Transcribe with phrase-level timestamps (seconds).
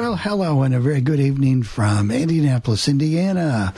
[0.00, 3.74] Well, hello and a very good evening from Indianapolis, Indiana.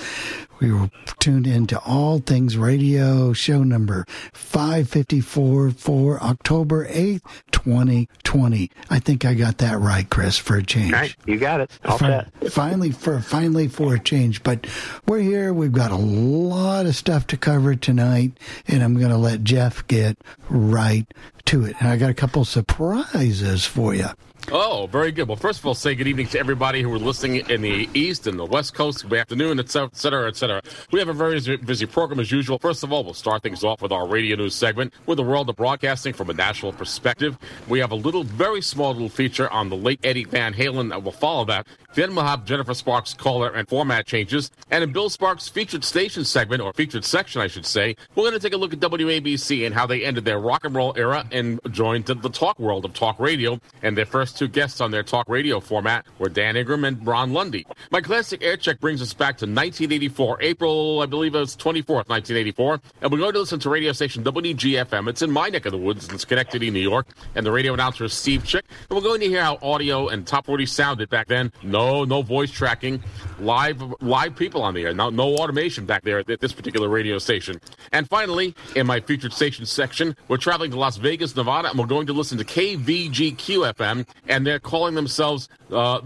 [0.60, 8.70] We were tuned into All Things Radio, show number 554 for October 8th, 2020.
[8.88, 10.92] I think I got that right, Chris, for a change.
[10.92, 11.72] Right, you got it.
[11.84, 12.06] All Fi-
[12.40, 12.52] set.
[12.52, 14.68] finally for finally for a change but
[15.08, 19.16] we're here we've got a lot of stuff to cover tonight and i'm going to
[19.16, 21.06] let jeff get right
[21.44, 24.06] to it and i got a couple surprises for you
[24.50, 25.28] Oh, very good.
[25.28, 28.26] Well, first of all, say good evening to everybody who are listening in the East
[28.26, 29.08] and the West Coast.
[29.08, 30.62] Good afternoon, et cetera, et cetera, et cetera.
[30.90, 32.58] We have a very busy program as usual.
[32.58, 35.48] First of all, we'll start things off with our radio news segment with the world
[35.48, 37.38] of broadcasting from a national perspective.
[37.68, 41.02] We have a little, very small little feature on the late Eddie Van Halen that
[41.02, 41.66] will follow that.
[41.94, 44.50] Then we'll have Jennifer Sparks' caller and format changes.
[44.70, 48.32] And in Bill Sparks' featured station segment, or featured section, I should say, we're going
[48.32, 51.26] to take a look at WABC and how they ended their rock and roll era
[51.30, 53.60] and joined the talk world of talk radio.
[53.82, 57.32] And their first two guests on their talk radio format were Dan Ingram and Ron
[57.32, 57.66] Lundy.
[57.90, 62.08] My classic air check brings us back to 1984, April, I believe it was 24th,
[62.08, 62.80] 1984.
[63.02, 65.08] And we're going to listen to radio station WGFM.
[65.08, 67.06] It's in my neck of the woods in Schenectady, New York.
[67.34, 68.64] And the radio announcer is Steve Chick.
[68.88, 71.52] And we're going to hear how audio and top 40 sounded back then.
[71.62, 73.02] No, no voice tracking,
[73.42, 74.94] live, live people on the air.
[74.94, 77.60] No, no automation back there at this particular radio station.
[77.92, 81.86] And finally, in my featured station section, we're traveling to Las Vegas, Nevada, and we're
[81.86, 84.06] going to listen to KVGQ FM.
[84.28, 86.00] And they're calling themselves uh,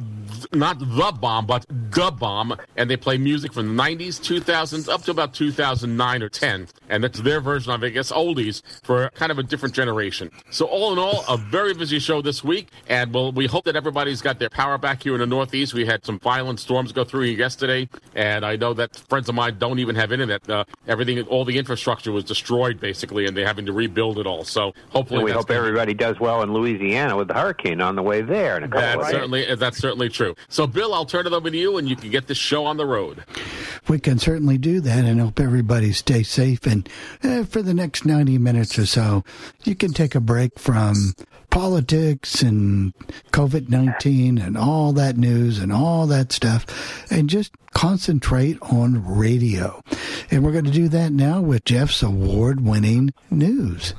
[0.53, 2.57] not the bomb, but the bomb.
[2.77, 6.69] And they play music from the 90s, 2000s, up to about 2009 or 10.
[6.89, 10.31] And that's their version of, I guess, oldies for kind of a different generation.
[10.51, 12.71] So all in all, a very busy show this week.
[12.89, 15.75] And well, we hope that everybody's got their power back here in the Northeast.
[15.75, 17.89] We had some violent storms go through here yesterday.
[18.15, 20.49] And I know that friends of mine don't even have internet.
[20.49, 24.45] Uh, everything, all the infrastructure was destroyed basically, and they're having to rebuild it all.
[24.45, 27.97] So hopefully And we hope gonna- everybody does well in Louisiana with the hurricane on
[27.97, 29.11] the way there in a couple that's of days.
[29.13, 30.35] certainly that's certainly true.
[30.49, 32.77] So, Bill, I'll turn it over to you, and you can get this show on
[32.77, 33.25] the road.
[33.89, 36.89] we can certainly do that and hope everybody stays safe and
[37.23, 39.25] eh, for the next 90 minutes or so
[39.65, 41.15] you can take a break from
[41.57, 42.93] politics and
[43.31, 46.67] covid-19 and all that news and all that stuff
[47.11, 49.83] and just concentrate on radio.
[50.31, 53.95] And we're going to do that now with jeff's award-winning news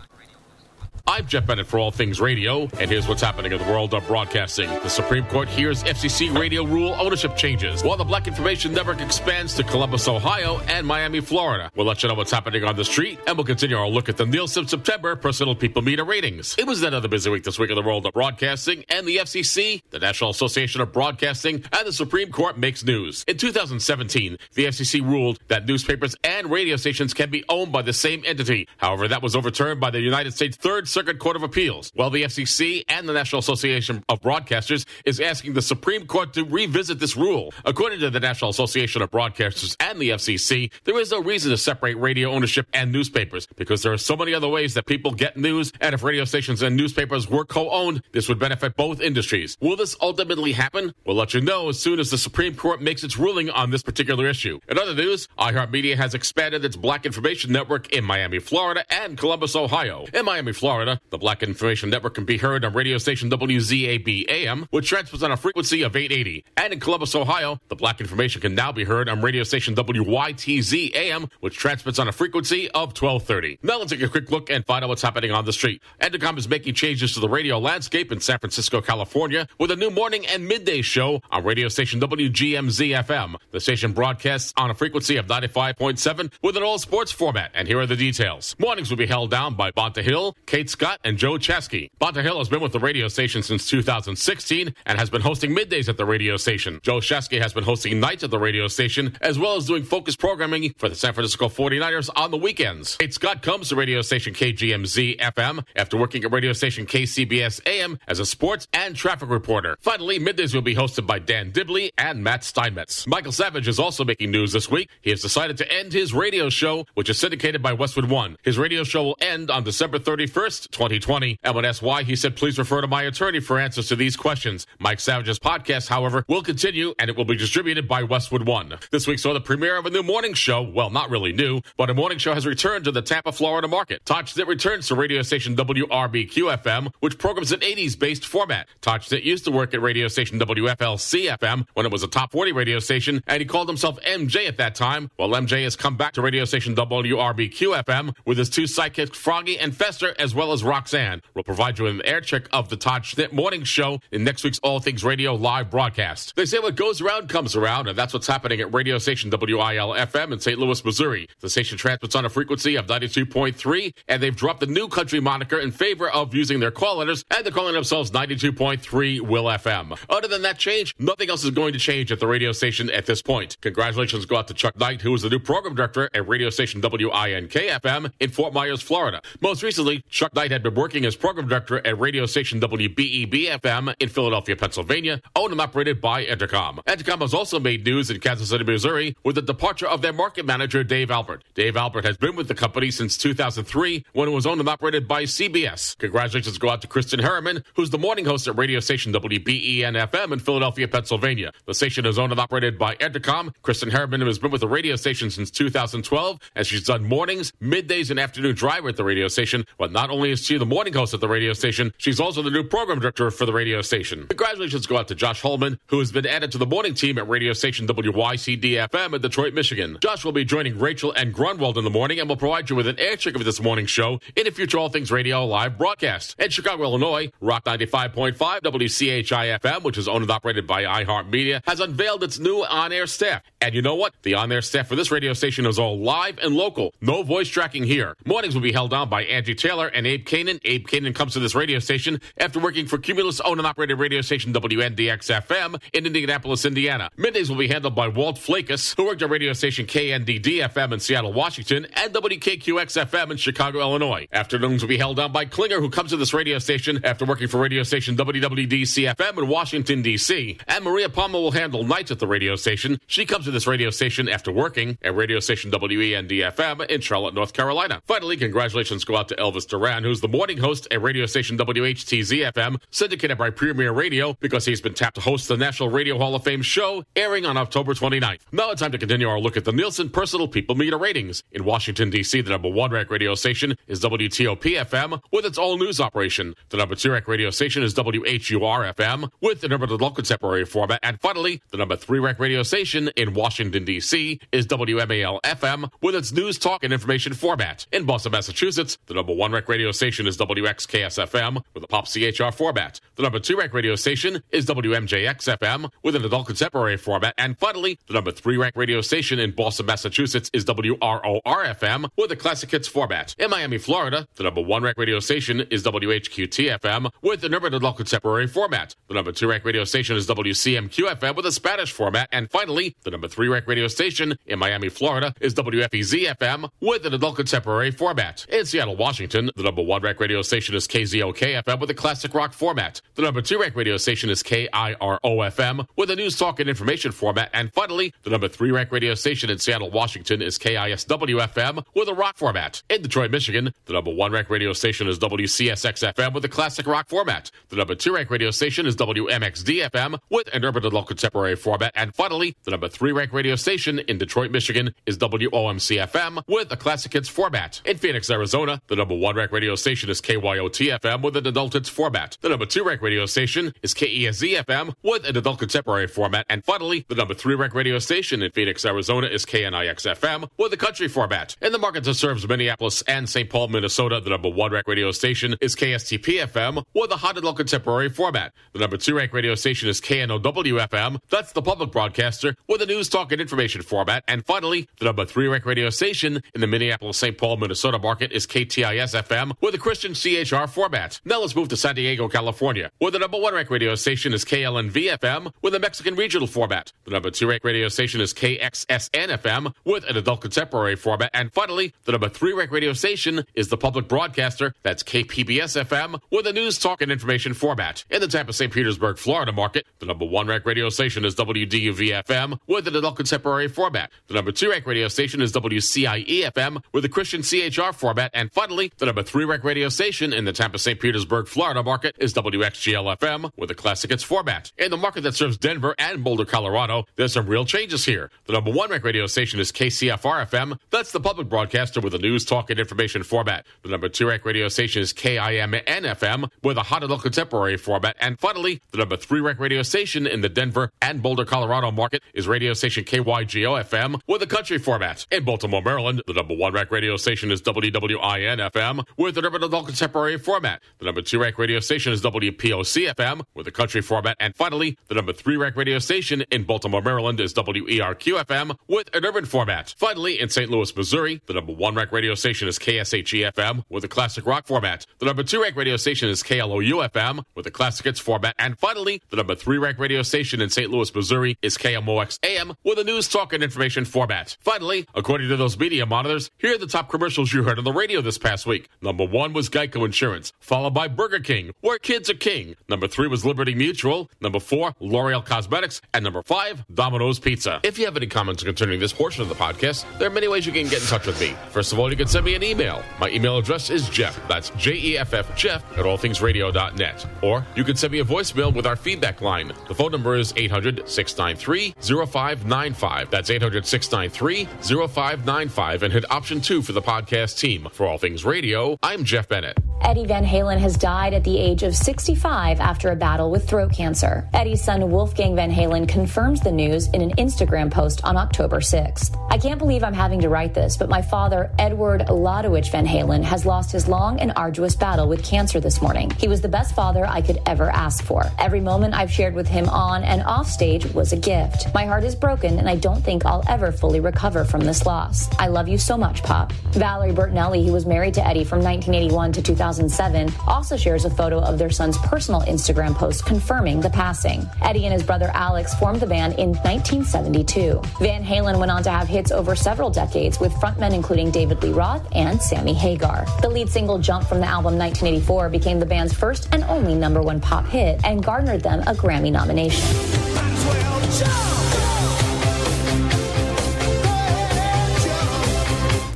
[1.10, 4.06] I'm Jeff Bennett for All Things Radio, and here's what's happening in the world of
[4.08, 4.70] broadcasting.
[4.70, 9.54] The Supreme Court hears FCC radio rule ownership changes, while the Black Information Network expands
[9.54, 11.72] to Columbus, Ohio, and Miami, Florida.
[11.78, 14.18] We'll let you know what's happening on the street, and we'll continue our look at
[14.18, 16.56] the Nielsen September Personal People Meter ratings.
[16.58, 19.82] It was another busy week this week in the world of broadcasting, and the FCC,
[19.92, 23.24] the National Association of Broadcasting, and the Supreme Court makes news.
[23.30, 27.94] In 2017, the FCC ruled that newspapers and radio stations can be owned by the
[27.94, 28.68] same entity.
[28.76, 31.92] However, that was overturned by the United States Third Circuit Court of Appeals.
[31.96, 36.44] Well, the FCC and the National Association of Broadcasters is asking the Supreme Court to
[36.44, 37.54] revisit this rule.
[37.66, 41.58] According to the National Association of Broadcasters and the FCC, there is no reason to
[41.58, 45.38] separate radio ownership and newspapers because there are so many other ways that people get
[45.38, 49.56] news, and if radio stations and newspapers were co-owned, this would benefit both industries.
[49.62, 50.96] Will this ultimately happen?
[51.06, 53.84] We'll let you know as soon as the Supreme Court makes its ruling on this
[53.84, 54.60] particular issue.
[54.68, 59.56] In other news, iHeartMedia has expanded its Black Information Network in Miami, Florida, and Columbus,
[59.56, 60.08] Ohio.
[60.12, 64.68] In Miami, Florida, the Black Information Network can be heard on radio station WZAB AM,
[64.72, 66.44] which transmits on a frequency of 880.
[66.56, 70.94] And in Columbus, Ohio, the Black Information can now be heard on radio station WYTS
[70.96, 73.60] AM, which transmits on a frequency of 1230.
[73.64, 75.82] Now let's take a quick look and find out what's happening on the street.
[76.02, 79.90] Entercom is making changes to the radio landscape in San Francisco, California, with a new
[79.90, 83.36] morning and midday show on radio station WGMZ FM.
[83.52, 87.52] The station broadcasts on a frequency of 95.7 with an all sports format.
[87.54, 88.56] And here are the details.
[88.60, 91.90] Mornings will be held down by Bonta Hill, Kate Scott and Joe Chesky.
[92.00, 95.90] Bonta Hill has been with the radio station since 2016 and has been hosting middays
[95.90, 96.80] at the radio station.
[96.84, 100.16] Joe Chesky has been hosting nights at the radio station as well as doing focus
[100.16, 102.96] programming for the San Francisco 49ers on the weekends.
[103.02, 107.98] Nate Scott comes to radio station KGMZ FM after working at radio station KCBS AM
[108.08, 109.78] as a sports and traffic reporter.
[109.82, 113.08] Finally, middays will be hosted by Dan Dibley and Matt Steinmetz.
[113.08, 114.90] Michael Savage is also making news this week.
[115.02, 118.38] He has decided to end his radio show, which is syndicated by Westwood One.
[118.44, 121.40] His radio show will end on December 31st, 2020.
[121.44, 124.66] And when why, he said, please refer to my attorney for answers to these questions.
[124.80, 128.78] Mike Savage's podcast, however, will continue and it will be distributed by Westwood One.
[128.92, 130.62] This week saw the premiere of a new morning show.
[130.62, 134.06] Well, not really new, but a morning show has returned to the Tampa, Florida market.
[134.06, 138.68] Todd returns to radio station WRBQ FM, which programs an 80s based format.
[138.82, 142.54] Todd used to work at radio station WFLC FM when it was a top 40
[142.54, 145.10] radio station, and he called himself MJ at that time.
[145.18, 149.60] While MJ has come back to radio station WRBQ FM with his two sidekicks, Froggy
[149.60, 151.22] and Fester, as well as Roxanne.
[151.34, 154.44] We'll provide you with an air check of the Todd Schnitt Morning Show in next
[154.44, 156.36] week's All Things Radio live broadcast.
[156.36, 159.94] They say what goes around comes around, and that's what's happening at radio station WIL
[159.94, 160.58] FM in St.
[160.60, 161.28] Louis, Missouri.
[161.40, 165.60] The station transmits on a frequency of 92.3, and they've dropped the new country moniker
[165.60, 169.98] in favor of using their call letters, and they're calling themselves 92.3 Will FM.
[170.10, 173.06] Other than that change, nothing else is going to change at the radio station at
[173.06, 173.58] this point.
[173.62, 176.82] Congratulations go out to Chuck Knight, who is the new program director at radio station
[176.82, 179.22] WINK FM in Fort Myers, Florida.
[179.42, 183.96] Most recently, Chuck Knight had been working as program director at radio station WBEB FM
[184.00, 186.78] in Philadelphia, Pennsylvania, owned and operated by Entercom.
[186.84, 190.46] Entercom has also made news in Kansas City, Missouri, with the departure of their market
[190.46, 191.44] manager, Dave Albert.
[191.56, 195.08] Dave Albert has been with the company since 2003 when it was owned and operated
[195.08, 195.98] by CBS.
[195.98, 200.34] Congratulations go out to Kristen Harriman, who's the morning host at radio station WBEN FM
[200.34, 201.52] in Philadelphia, Pennsylvania.
[201.66, 203.56] The station is owned and operated by Entercom.
[203.64, 208.12] Kristen Harriman has been with the radio station since 2012, and she's done mornings, middays,
[208.12, 209.66] and afternoon drive at the radio station.
[209.80, 212.50] But not only is she the morning host at the radio station, she's also the
[212.50, 214.28] new program director for the radio station.
[214.28, 217.28] Congratulations go out to Josh Holman, who has been added to the morning team at
[217.28, 219.98] radio station WYCD FM in Detroit, Michigan.
[220.02, 222.88] Josh will be joining Rachel and Grunwald in the morning and will provide you with
[222.88, 226.36] an air check of this morning show in a future All Things Radio live broadcast.
[226.40, 231.80] In Chicago, Illinois, Rock 95.5 WCHI FM, which is owned and operated by iHeartMedia, has
[231.80, 233.42] unveiled its new on-air staff.
[233.62, 234.14] And you know what?
[234.24, 236.94] The on-air staff for this radio station is all live and local.
[237.02, 238.16] No voice tracking here.
[238.26, 240.60] Mornings will be held down by Angie Taylor and Abe Kanan.
[240.66, 244.22] Abe Kanan comes to this radio station after working for Cumulus owned and operated radio
[244.22, 247.12] station WNDX FM in Indianapolis, Indiana.
[247.18, 251.00] Middays will be handled by Walt Flakus, who worked at radio station KNDD FM in
[251.00, 254.28] Seattle, Washington, and WKQX FM in Chicago, Illinois.
[254.34, 257.48] Afternoons will be held down by Klinger, who comes to this radio station after working
[257.48, 260.58] for radio station WWDC FM in Washington, D.C.
[260.68, 263.00] And Maria Palmer will handle nights at the radio station.
[263.06, 267.36] She comes to this radio station after working at radio station WEND FM in Charlotte,
[267.36, 268.02] North Carolina.
[268.08, 272.54] Finally, congratulations go out to Elvis Duran, who's the morning host at radio station WHTZ
[272.54, 276.34] FM, syndicated by Premier Radio, because he's been tapped to host the National Radio Hall
[276.34, 278.40] of Fame show, airing on October 29th.
[278.52, 281.44] Now it's time to continue our look at the Nielsen Personal People Meter ratings.
[281.52, 285.78] In Washington, D.C., the number one rack radio station is WTOP FM with its all
[285.78, 286.56] news operation.
[286.70, 291.00] The number two rack radio station is WHUR FM with the the local contemporary format.
[291.04, 294.40] And finally, the number three rack radio station in Washington, D.C.
[294.52, 297.86] is WMAL FM with its news, talk, and information format.
[297.92, 302.08] In Boston, Massachusetts, the number one rack radio station is WXKS FM with a pop
[302.08, 303.00] CHR format.
[303.16, 307.34] The number two rack radio station is WMJX FM with an adult contemporary format.
[307.38, 312.32] And finally, the number three rack radio station in Boston, Massachusetts is WROR FM with
[312.32, 313.36] a classic hits format.
[313.40, 317.68] In Miami, Florida, the number one rack radio station is WHQT FM with the number
[317.68, 318.96] adult contemporary format.
[319.08, 322.30] The number two rack radio station is WCMQ FM with a Spanish format.
[322.32, 327.06] And finally, the number three rack radio station in Miami, Florida is WFEZ FM with
[327.06, 328.46] an adult contemporary format.
[328.50, 332.34] In Seattle, Washington, the number one rack radio station is KZOK FM with a classic
[332.34, 333.02] rock format.
[333.16, 337.14] The number two rack radio station is KIRO FM with a news, talk, and information
[337.14, 337.50] format.
[337.54, 342.10] And finally, the number three rack radio station in Seattle, Washington is KISW FM with
[342.10, 342.84] a rock format.
[342.90, 346.86] In Detroit, Michigan, the number one rack radio station is WCSX FM with a classic
[346.86, 347.50] rock format.
[347.70, 351.94] The number two rack radio station is WMXD FM with an urban adult contemporary format.
[351.96, 356.72] And finally, the number three rack radio station in Detroit, Michigan is WOMC FM with
[356.74, 357.82] a classic hits format.
[357.86, 361.74] In Phoenix, Arizona, the number one rack radio station is KYOT FM with an adult
[361.74, 362.38] hits format.
[362.42, 366.46] The number two rank radio station is KESZ FM with an adult contemporary format.
[366.50, 370.74] And finally, the number three rank radio station in Phoenix, Arizona is KNIX FM with
[370.74, 371.56] a country format.
[371.62, 373.50] In the market that serves Minneapolis and St.
[373.50, 377.58] Paul, Minnesota, the number one rank radio station is KSTP FM with a hot adult
[377.58, 378.54] contemporary format.
[378.74, 380.40] The number two rank radio station is KNOW
[380.88, 381.20] FM.
[381.30, 384.24] That's the public broadcaster with a news, talk, and information format.
[384.28, 387.38] And finally, the number three rank radio station in the Minneapolis, St.
[387.38, 391.20] Paul, Minnesota market is KTIS FM with a Christian CHR format.
[391.26, 394.46] Now let's move to San Diego, California, where the number one rank radio station is
[394.46, 396.92] KLNV FM with a Mexican regional format.
[397.06, 401.32] The number two rank radio station is KXSN FM with an adult contemporary format.
[401.34, 404.74] And finally, the number three rank radio station is the public broadcaster.
[404.84, 408.04] That's KPBS FM with a news, talk, and information format.
[408.10, 408.72] In the Tampa St.
[408.72, 413.16] Petersburg, Florida market, the number one rank radio station is WDUV FM with an adult
[413.16, 414.12] contemporary format.
[414.28, 418.32] The number two rank radio station is WCIE FM with a Christian CHR format.
[418.34, 421.00] And finally, the number three rank radio station in the Tampa St.
[421.00, 424.72] Petersburg, Florida market is WXGL FM with a classic hits format.
[424.78, 428.30] In the market that serves Denver and Boulder, Colorado, there's some real changes here.
[428.46, 430.78] The number one rank radio station is KCFR FM.
[430.90, 433.66] That's the public broadcaster with a news, talk, and information format.
[433.84, 438.18] The number two rank radio station is KIMN FM with a hot adult contemporary format.
[438.20, 442.22] And finally, the number three rank radio station in the Denver and Boulder, Colorado market
[442.34, 445.26] is radio station KYGO FM with a country format.
[445.32, 449.64] In Baltimore, Maryland, the number one rank radio station is WWIN FM with an urban
[449.64, 450.82] adult contemporary format.
[451.00, 454.36] The number two rank radio station is WPOC FM with a country format.
[454.40, 459.14] And finally, the number three rank radio station in Baltimore, Maryland is WERQ FM with
[459.16, 459.94] an urban format.
[459.98, 460.70] Finally, in St.
[460.70, 464.66] Louis, Missouri, the number one rank radio station is KSHE FM with a classic rock
[464.68, 465.06] format.
[465.20, 468.56] The number two rank radio station is KLOU FM with a classic hits format.
[468.58, 470.90] And finally, the number three rank radio station in St.
[470.90, 474.58] Louis, Missouri is KMOX AM with a news, talk, and information format.
[474.62, 477.94] Finally, according to those media monitors, here are the top commercials you heard on the
[477.94, 478.90] radio this past week.
[479.02, 482.76] Number one was Geico Insurance, followed by Burger King, where kids are king.
[482.90, 484.30] Number three was Liberty Mutual.
[484.42, 486.02] Number four, L'Oreal Cosmetics.
[486.14, 487.80] And number five, Domino's Pizza.
[487.84, 490.66] If you have any comments concerning this portion of the podcast, there are many ways
[490.66, 491.56] you can get in touch with me.
[491.70, 493.04] First of all, you can send me an email.
[493.20, 494.40] My email address is Jeff.
[494.48, 497.26] That's J E F F Jeff at allthingsradio.net.
[497.42, 499.72] Or you can send me a voicemail with our feedback line.
[499.88, 503.30] The phone number is 800 693 0595.
[503.30, 504.66] That's 800 693
[505.08, 506.04] 0595.
[506.04, 507.88] And hit option two for the podcast team.
[507.92, 509.78] For All Things Radio, I'm Jeff Bennett.
[510.02, 513.92] Eddie Van Halen has died at the age of 65 after a battle with throat
[513.92, 514.48] cancer.
[514.54, 519.36] Eddie's son Wolfgang Van Halen confirms the news in an Instagram post on October 6th.
[519.52, 523.44] I can't believe I'm having to write this, but my father, Edward Lodewijk Van Halen,
[523.44, 526.30] has lost his long and arduous battle with cancer this morning.
[526.38, 528.46] He was the best father I could ever ask for.
[528.60, 531.94] Every moment I've shared with him on and off stage was a gift.
[531.94, 535.50] My heart is broken, and I don't think I'll ever fully recover from this loss.
[535.58, 536.72] I love you so much, Pop.
[536.92, 541.60] Valerie Bertinelli, who was married to Eddie from 1981 to 2007, also shares a photo
[541.60, 544.70] of their son's personal Instagram post confirming the passing.
[544.82, 548.02] Eddie and his brother Alex formed the band in 1972.
[548.20, 551.92] Van Halen went on to have hits over several decades with frontmen including David Lee
[551.92, 553.46] Roth and Sammy Hagar.
[553.62, 557.42] The lead single Jump from the album 1984 became the band's first and only number
[557.42, 560.06] one pop hit and garnered them a Grammy nomination.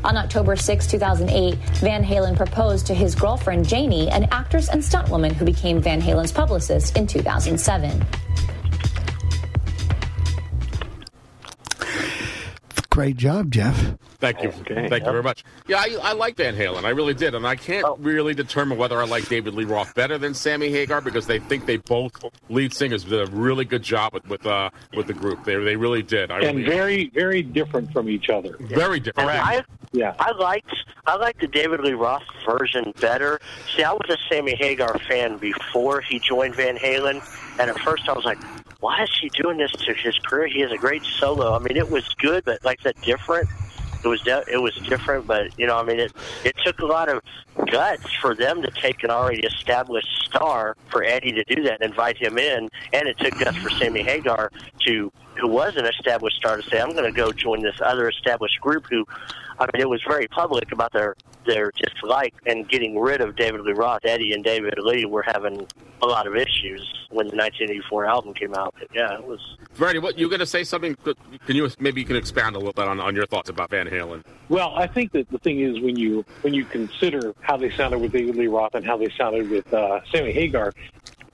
[0.04, 5.32] On October 6, 2008, Van Halen proposed to his girlfriend Janie, an actress and stuntwoman
[5.32, 8.04] who became Van Halen's publicist in 2007.
[12.92, 13.96] Great job, Jeff.
[14.20, 14.50] Thank you.
[14.50, 14.90] Okay.
[14.90, 15.46] Thank you very much.
[15.66, 16.84] Yeah, I, I like Van Halen.
[16.84, 17.34] I really did.
[17.34, 17.96] And I can't Oh.
[18.02, 21.66] really determine whether I like David Lee Roth better than Sammy Hagar because they think
[21.66, 22.12] they both
[22.50, 25.46] lead singers did a really good job with with, uh, with the group.
[25.46, 26.32] They, they really did.
[26.32, 28.58] I and really, very, very different from each other.
[28.60, 29.30] very different.
[29.30, 30.14] I Yeah.
[30.20, 30.76] I liked
[31.08, 33.40] I liked the David Lee Roth version better.
[33.76, 37.22] See, I was a Sammy Hagar fan before he joined Van Halen,
[37.58, 38.38] and at first I was like,
[38.82, 40.48] "Why is he doing this to his career?
[40.48, 41.56] He has a great solo.
[41.56, 43.50] I mean, it was good, but like I said, different.
[44.04, 46.12] It was de- it was different, but you know, I mean, it
[46.44, 47.22] it took a lot of
[47.72, 51.92] guts for them to take an already established star for Eddie to do that and
[51.92, 54.50] invite him in, and it took guts for Sammy Hagar
[54.88, 58.10] to who was an established star to say, "I'm going to go join this other
[58.10, 59.06] established group." Who,
[59.60, 63.62] I mean, it was very public about their their dislike and getting rid of David
[63.62, 64.06] Lee Roth.
[64.06, 65.68] Eddie and David Lee were having
[66.02, 68.76] a lot of issues when the 1984 album came out.
[68.78, 69.40] But yeah, it was.
[69.74, 70.96] Verdi, what you going to say something?
[71.46, 73.88] Can you maybe you can expand a little bit on, on your thoughts about Van
[73.88, 74.24] Halen?
[74.50, 78.00] Well, I think that the thing is when you when you consider how they sounded
[78.00, 80.74] with David Lee Roth and how they sounded with uh, Sammy Hagar,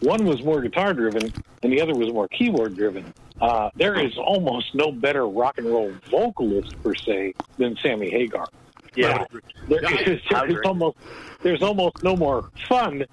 [0.02, 1.32] one was more guitar driven
[1.64, 3.14] and the other was more keyboard driven.
[3.42, 8.48] Uh, there is almost no better rock and roll vocalist per se than Sammy Hagar.
[8.96, 9.26] Yeah.
[9.68, 10.98] There Yeah, is- there's almost
[11.44, 13.06] there's almost no more fun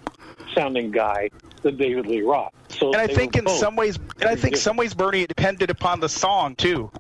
[0.55, 1.29] sounding guy
[1.63, 2.53] than David Lee Roth.
[2.69, 5.29] So And I think in both some ways, and I think some ways, Bernie, it
[5.29, 6.91] depended upon the song too.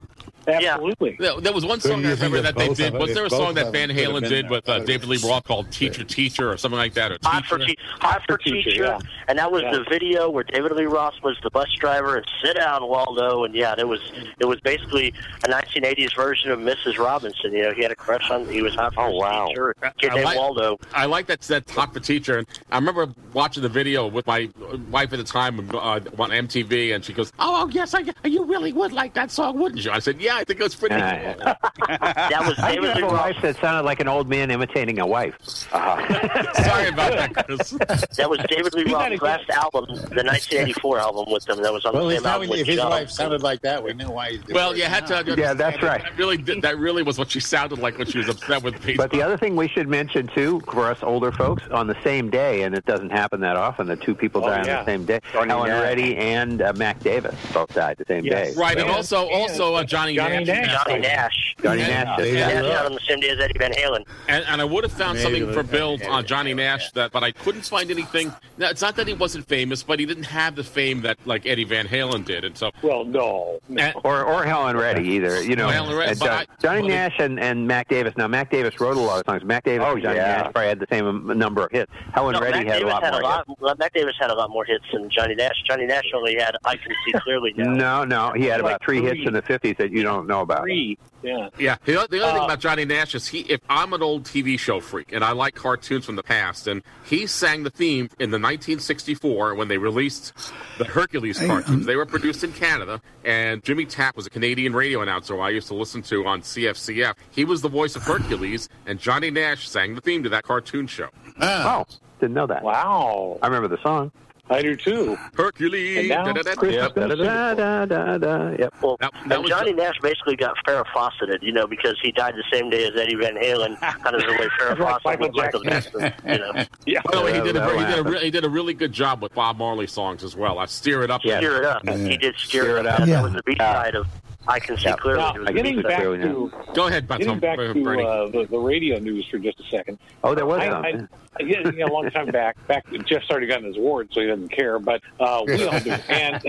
[0.46, 1.16] Absolutely.
[1.18, 2.94] There, there was one Couldn't song I remember that they did.
[2.94, 5.18] Was there a song that Van them could have Halen did with uh, David Lee
[5.24, 5.70] Roth called.
[5.70, 7.12] Teacher Teacher or something like that?
[7.12, 7.74] Or Hot for, Teacher?
[7.74, 8.98] te- hot for Teacher, teacher, yeah.
[9.28, 9.72] and that was Yeah.
[9.72, 13.54] the video where David Lee Roth was the bus driver and sit down Waldo, and
[13.54, 14.00] yeah, it was
[14.38, 15.12] it was basically
[15.44, 16.98] a 1980s version of Mrs.
[16.98, 17.52] Robinson.
[17.52, 18.46] You know, he had a crush on.
[18.48, 19.46] He was hot for Oh, wow.
[19.48, 20.78] teacher, kid I named like- Waldo.
[20.92, 24.48] I like that that talk for teacher, and I remember watching the video with my
[24.90, 28.44] wife at the time uh, on MTV, and she goes, "Oh, oh, yes, I, you
[28.44, 30.94] really would like that song, wouldn't you?" I said, "Yeah, I think it was pretty
[30.96, 31.44] Yeah, cool."
[31.88, 33.12] That was I David Lee a Roth.
[33.12, 35.34] wife that sounded like an old man imitating a wife.
[35.44, 37.70] Sorry about that, Chris.
[38.16, 41.62] That was David Lee Roth's last album, the 1984 album with them.
[41.62, 42.90] That was on Well, the same album with if his John.
[42.90, 44.32] wife sounded like that, we knew why.
[44.32, 45.34] He Well, you had to.
[45.36, 46.02] Yeah, that's right.
[46.02, 48.80] That really, did, that really was what she sounded like when she was upset with
[48.82, 48.96] Pete.
[48.96, 52.30] But the other thing we should mention too, for us older folks, on the same
[52.30, 55.04] day, and it doesn't happen that often, that two people Oh, die on the same
[55.04, 55.20] day.
[55.32, 55.82] Johnny Helen Nash.
[55.82, 58.54] Reddy and uh, Mac Davis both died the same Yes.
[58.54, 58.60] day.
[58.60, 58.94] right, and Yeah.
[58.96, 60.66] also, also uh, Johnny, Johnny Nash.
[60.66, 60.84] Nash.
[60.86, 61.54] Johnny Nash.
[61.62, 61.88] Johnny Nash.
[61.88, 62.16] Yeah.
[62.16, 62.62] did Yeah.
[62.62, 62.84] Yeah.
[62.86, 64.04] on the same day as Eddie Van Halen.
[64.28, 66.90] And, and I would have found Maybe something for Bill yeah, on Johnny yeah, Nash
[66.92, 68.32] that, but I couldn't find anything.
[68.58, 71.46] Now, it's not that he wasn't famous, but he didn't have the fame that like
[71.46, 72.70] Eddie Van Halen did, and so.
[72.82, 73.60] Well, no.
[73.68, 73.82] no.
[73.82, 75.42] And, Or, or Helen Reddy either.
[75.42, 77.88] You know, Or Helen Reddy, and, but uh, I- Johnny but- Nash and, and Mac
[77.88, 78.14] Davis.
[78.16, 79.44] Now, Mac Davis wrote a lot of songs.
[79.44, 80.36] Mac Davis Oh, and Johnny yeah.
[80.42, 81.90] Nash probably had the same um, number of hits.
[82.12, 83.46] Helen No, Reddy Mac had Davis a lot had more a lot.
[83.60, 85.56] well, Mac Davis had a lot more hits than Johnny Nash.
[85.66, 87.52] Johnny Nash only had "I Can See Clearly.
[87.56, 90.13] Now." No, no, he had about Like three hits in the '50s that you don't
[90.22, 90.62] know about.
[90.62, 90.96] Three.
[91.22, 91.48] Yeah.
[91.58, 93.40] Yeah, the, other- the other thing Uh, about Johnny Nash is he.
[93.40, 96.82] If I'm an old TV show freak and I like cartoons from the past, and
[97.04, 100.32] he sang the theme in the 1964 when they released
[100.78, 101.68] the Hercules Hey, cartoons.
[101.70, 105.40] um, they were produced in Canada, and Jimmy Tapp was a Canadian radio announcer who
[105.40, 107.14] I used to listen to on CFCF.
[107.30, 110.86] He was the voice of Hercules, and Johnny Nash sang the theme to that cartoon
[110.86, 111.08] show.
[111.40, 112.62] Ah, Oh, didn't know that.
[112.62, 113.38] Wow.
[113.42, 114.12] I remember the song.
[114.50, 115.16] I do too.
[115.36, 115.98] Hercules.
[115.98, 116.66] And now da-da-da-da.
[116.68, 116.94] Yep.
[116.94, 118.50] Da, da, da, da, da, da.
[118.58, 118.74] Yep.
[118.82, 122.34] Well, That- that Johnny the- Nash basically got Farrah Fawcetted, you know, because he died
[122.36, 125.28] the same day as Eddie Van Halen, kind of the way Farrah That's Fawcett Michael
[125.28, 126.00] was Michael Jackson.
[126.00, 126.64] Jackson, you know.
[126.86, 127.00] Yeah.
[127.10, 129.22] By the way, he did a, he did a, he did a really good job
[129.22, 130.58] with Bob Marley songs as well.
[130.58, 131.22] I stir it up.
[131.24, 131.38] Yeah.
[131.40, 131.88] Stir it up.
[131.88, 132.92] He did stir, Stir it It up.
[132.94, 132.98] Up.
[133.00, 133.22] That Yeah.
[133.22, 134.06] was the B side of
[134.46, 134.96] "I Can See Yeah.
[134.96, 137.18] Clearly." Now, It was getting back Clearly, to Go ahead, Tom.
[137.18, 139.98] getting back to uh, the, the radio news for just a second.
[140.22, 141.08] Oh, there was I, some.
[141.38, 142.64] I, yeah, yeah, a long time back.
[142.66, 144.78] Back Jeff's already gotten his award, so he doesn't care.
[144.78, 145.90] But uh, we all do.
[146.08, 146.42] And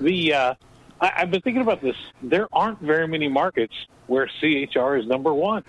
[0.00, 0.54] the uh,
[1.00, 1.96] I, I've been thinking about this.
[2.22, 3.74] There aren't very many markets
[4.06, 5.64] where CHR is number one.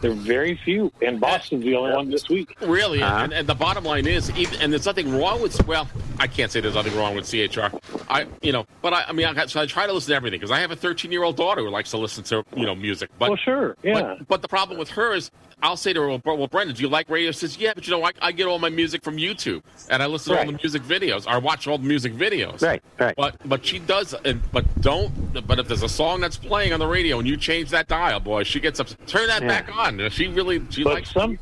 [0.00, 2.54] There are very few, and Boston's the only one this week.
[2.60, 3.24] Really, Uh-huh.
[3.24, 5.66] and, and the bottom line is, even, and there's nothing wrong with.
[5.66, 7.70] Well, I can't say there's nothing wrong with CHR.
[8.08, 10.38] I, you know, but I, I mean, I, so I try to listen to everything
[10.38, 12.74] because I have a 13 year old daughter who likes to listen to you know
[12.74, 13.10] music.
[13.18, 14.16] But well, sure, yeah.
[14.18, 15.30] but, but the problem with her is,
[15.64, 17.30] I'll say to her, well, Bre- well Brenda, do you like radio?
[17.32, 20.02] She says, yeah, but you know, I, I get all my music from YouTube, and
[20.02, 21.26] I listen to all the music videos.
[21.26, 22.60] I watch all the music videos.
[22.60, 23.14] Right, right.
[23.16, 25.10] But but she does, and, but don't.
[25.46, 28.20] But if there's a song that's playing on the radio and you change that dial,
[28.20, 28.88] boy, she gets up.
[29.06, 29.48] Turn that Yeah.
[29.48, 30.10] back on.
[30.10, 31.10] She really she but likes.
[31.12, 31.38] some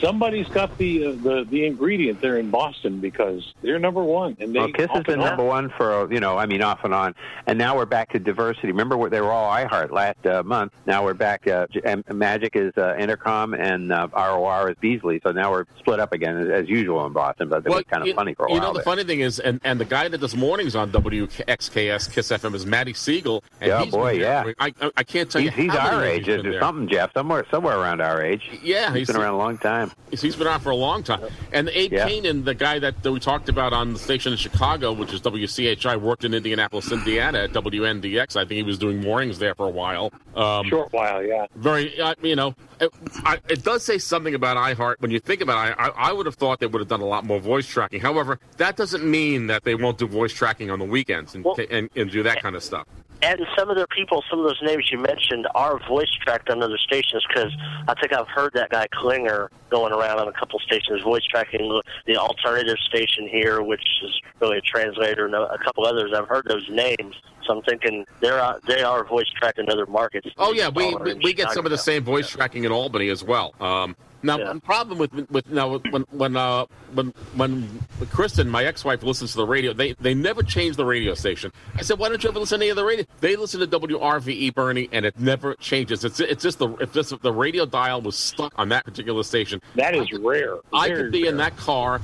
[0.00, 4.54] somebody's got the uh, the the ingredient there in Boston because they're number one, and
[4.54, 5.26] they Well, Kiss has been on.
[5.26, 7.14] number one for uh, you know, I mean, off and on,
[7.46, 8.68] and now we're back to diversity.
[8.68, 10.72] Remember, what they were all iHeart last uh, month.
[10.86, 11.46] Now we're back.
[11.46, 15.20] Uh, and Magic is uh, Entercom, and uh, ROR is Beasley.
[15.22, 17.48] So now we're split up again as, as usual in Boston.
[17.48, 18.54] But it was kind of you, funny for a while.
[18.56, 18.84] you know, the there.
[18.84, 22.66] funny thing is, and, and the guy that does mornings on WXKS Kiss FM is
[22.66, 23.42] Matty Siegel.
[23.60, 24.44] And Yeah, he's boy, yeah.
[24.58, 26.26] I, I, I can't tell He's, you he's how many our age.
[26.26, 28.48] he's There's something, Jeff, somewhere somewhere around our age.
[28.62, 29.89] Yeah, he's been around a long time.
[30.10, 31.20] He's been on for a long time.
[31.52, 32.08] And Abe Yeah.
[32.08, 35.20] Kanan, the guy that, that we talked about on the station in Chicago, which is
[35.20, 38.34] WCHI, worked in Indianapolis, Indiana at WNDX.
[38.36, 40.12] I think he was doing mornings there for a while.
[40.34, 41.46] Um, short while, yeah.
[41.54, 42.90] very, uh, you know, it,
[43.24, 44.96] I, it does say something about iHeart.
[44.98, 47.06] When you think about it, I, I would have thought they would have done a
[47.06, 48.00] lot more voice tracking.
[48.00, 51.56] However, that doesn't mean that they won't do voice tracking on the weekends and, Well-
[51.70, 52.86] and, and do that kind of stuff.
[53.22, 56.62] And some of the people, some of those names you mentioned, are voice tracked on
[56.62, 57.52] other stations because
[57.86, 61.68] I think I've heard that guy Klinger going around on a couple stations, voice tracking
[62.06, 66.12] the- alternative station here, which is really a translator, and a couple others.
[66.14, 67.14] I've heard those names,
[67.46, 70.28] so I'm thinking they're out, they are voice tracked in other markets.
[70.38, 73.22] Oh yeah, we we, we get some of the same voice tracking in Albany as
[73.24, 73.54] well.
[73.60, 74.52] Um, now Yeah.
[74.52, 77.80] the problem with with now when when uh, when when
[78.10, 81.52] Kristen, my ex-wife, listens to the radio, they they never change the radio station.
[81.76, 83.04] I said, why don't you ever listen to any of the radio?
[83.20, 86.04] They listen to WRVE E, Bernie, and it never changes.
[86.04, 89.60] It's it's just the if this the radio dial was stuck on that particular station.
[89.76, 90.58] That is rare.
[90.72, 92.00] I Very could be in that car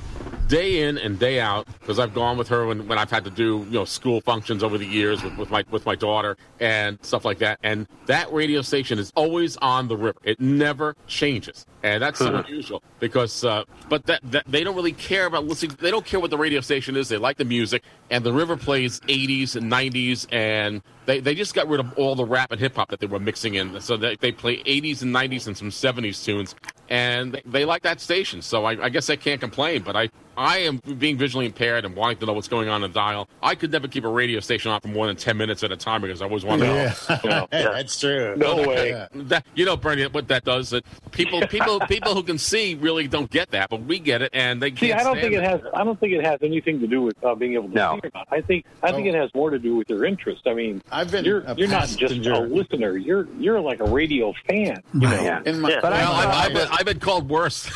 [0.47, 3.29] day in and day out because I've gone with her when, when I've had to
[3.29, 6.97] do you know school functions over the years with, with my with my daughter and
[7.03, 7.59] stuff like that.
[7.63, 10.17] And that radio station is always on the river.
[10.23, 13.43] It never changes, and that's unusual because.
[13.43, 15.77] Uh, but that, that they don't really care about listening.
[15.79, 17.09] They don't care what the radio station is.
[17.09, 21.53] They like the music, and the river plays 80s and 90s, and they, they just
[21.53, 23.79] got rid of all the rap and hip hop that they were mixing in.
[23.81, 26.55] So they, they play 80s and 90s and some 70s tunes,
[26.89, 28.41] and they, they like that station.
[28.41, 29.83] So I, I guess I can't complain.
[29.83, 32.91] But I, I am being visually impaired and wanting to know what's going on in
[32.91, 33.27] the dial.
[33.41, 35.77] I could never keep a radio station on for more than ten minutes at a
[35.77, 37.17] time because I always want to know.
[37.25, 38.35] Yeah, that's true.
[38.37, 38.89] No way.
[38.91, 39.07] Yeah.
[39.13, 43.07] That, you know, Bernie, what that does that people, people, people who can see really
[43.07, 44.79] don't get that, but we get it, and they can't.
[44.79, 45.59] See, I don't think it has.
[45.73, 47.99] I don't think it has anything to do with uh, being able to No.
[48.01, 48.27] see or not.
[48.31, 48.65] I think.
[48.83, 49.09] I think Oh.
[49.09, 50.43] it has more to do with your interest.
[50.45, 52.95] I mean, I've been you're you're not just a listener.
[52.95, 54.83] You're you're like a radio fan.
[54.93, 55.21] You know?
[55.21, 55.41] Yeah.
[55.45, 55.79] In my, Yeah.
[55.81, 57.65] But I- Well, I've, I- I've, been, I've been called worse.
[57.65, 57.71] in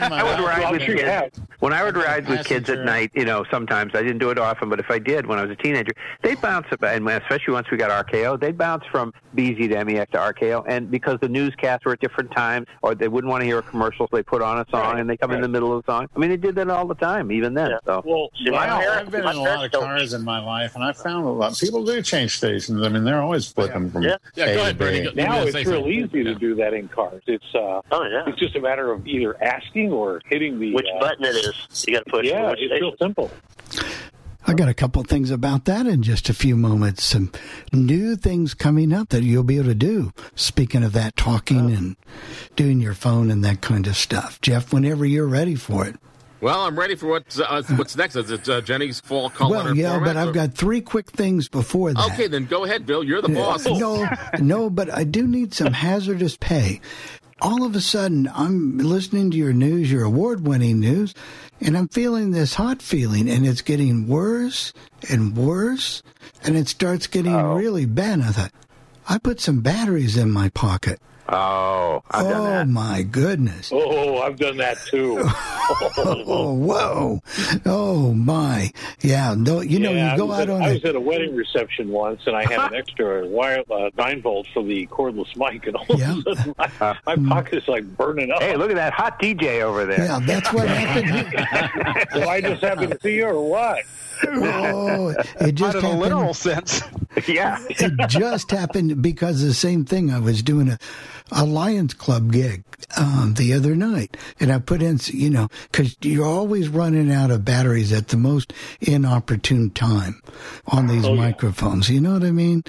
[0.00, 1.30] my I would life, ride I'm sure you have.
[1.60, 4.30] When I would I've ride with kids at night, you know, sometimes I didn't do
[4.30, 7.08] it often, but if I did when I was a teenager, they'd bounce about, and
[7.08, 11.18] especially once we got RKO, they'd bounce from BZ to MEX to RKO, and because
[11.20, 14.16] the newscasts were at different times, or they wouldn't want to hear a commercial, so
[14.16, 16.08] they put on a song Right, and they come in the middle of the song.
[16.14, 17.70] I mean, they did that all the time, even then.
[17.70, 17.78] Yeah.
[17.84, 18.02] So.
[18.04, 20.24] Well, See, my parents- I've been my in a lot of parents don't- cars in
[20.24, 21.56] my life, and I found a lot.
[21.58, 22.82] People do change stations.
[22.82, 24.16] I mean, they're always flipping from Yeah.
[24.34, 24.98] Yeah, A go to ahead, Bernie.
[25.00, 25.04] B.
[25.04, 25.92] Go- You now it's real something.
[25.92, 27.22] easy to do that in cars.
[27.26, 28.24] It's uh, Oh yeah.
[28.26, 31.54] it's just a matter of either asking or hitting the Which uh, button it is?
[31.86, 32.26] You got to push.
[32.26, 33.30] Yeah, which it's real simple.
[34.46, 37.04] I got a couple things about that in just a few moments.
[37.04, 37.30] Some
[37.72, 40.12] new things coming up that you'll be able to do.
[40.34, 41.96] Speaking of that, talking and
[42.56, 44.40] doing your phone and that kind of stuff.
[44.40, 45.96] Jeff, whenever you're ready for it.
[46.40, 48.14] Well, I'm ready for what's uh, what's next.
[48.14, 49.56] Is it uh, Jenny's fall color?
[49.56, 52.12] well, yeah, format, but I've or- got three quick things before that.
[52.12, 53.02] Okay, then go ahead, Bill.
[53.02, 53.66] You're the boss.
[53.66, 54.08] No,
[54.40, 56.80] no, but I do need some hazardous pay.
[57.40, 61.14] All of a sudden, I'm listening to your news, your award winning news,
[61.60, 64.72] and I'm feeling this hot feeling, and it's getting worse
[65.08, 66.02] and worse,
[66.42, 67.54] and it starts getting oh.
[67.54, 68.22] really bad.
[68.22, 68.52] I thought,
[69.08, 71.00] I put some batteries in my pocket.
[71.30, 72.68] Oh, I've done oh, that.
[72.68, 73.70] my goodness.
[73.72, 75.18] Oh, I've done that too.
[75.20, 77.20] Oh, whoa.
[77.66, 78.70] Oh, my.
[79.02, 80.94] Yeah, no, you know, you go I was, out at, on I the was at
[80.94, 84.86] a wedding reception once, and I had an extra wire uh, nine volt for the
[84.86, 86.12] cordless mic, and all Yeah.
[86.18, 88.40] of a sudden my, my pocket is like burning up.
[88.40, 90.06] Hey, look at that hot DJ over there.
[90.06, 92.08] Yeah, that's what happened.
[92.14, 93.80] Do I just happen to see you, or what?
[94.26, 96.82] Oh, it just Not in a literal sense.
[97.28, 97.58] yeah.
[97.68, 100.10] it just happened because the same thing.
[100.10, 100.78] I was doing a,
[101.32, 102.64] a Lions Club gig
[102.96, 107.30] um, the other night, and I put in, you know, because you're always running out
[107.30, 110.22] of batteries at the most inopportune time
[110.66, 111.20] on these Oh, yeah.
[111.20, 111.88] microphones.
[111.88, 112.64] You know what I mean?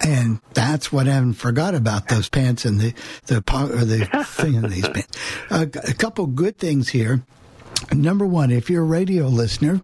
[0.00, 2.94] And that's what I haven't forgot about those pants and the
[3.26, 5.18] the or the thing in these pants.
[5.50, 7.22] a couple good things here.
[7.92, 9.80] Number one, if you're a radio listener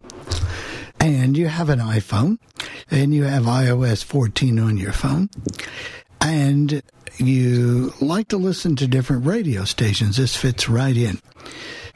[1.07, 2.39] and you have an iPhone
[2.91, 5.29] and you have iOS 14 on your phone
[6.21, 6.83] and
[7.19, 11.21] you like to listen to different radio stations, this fits right in.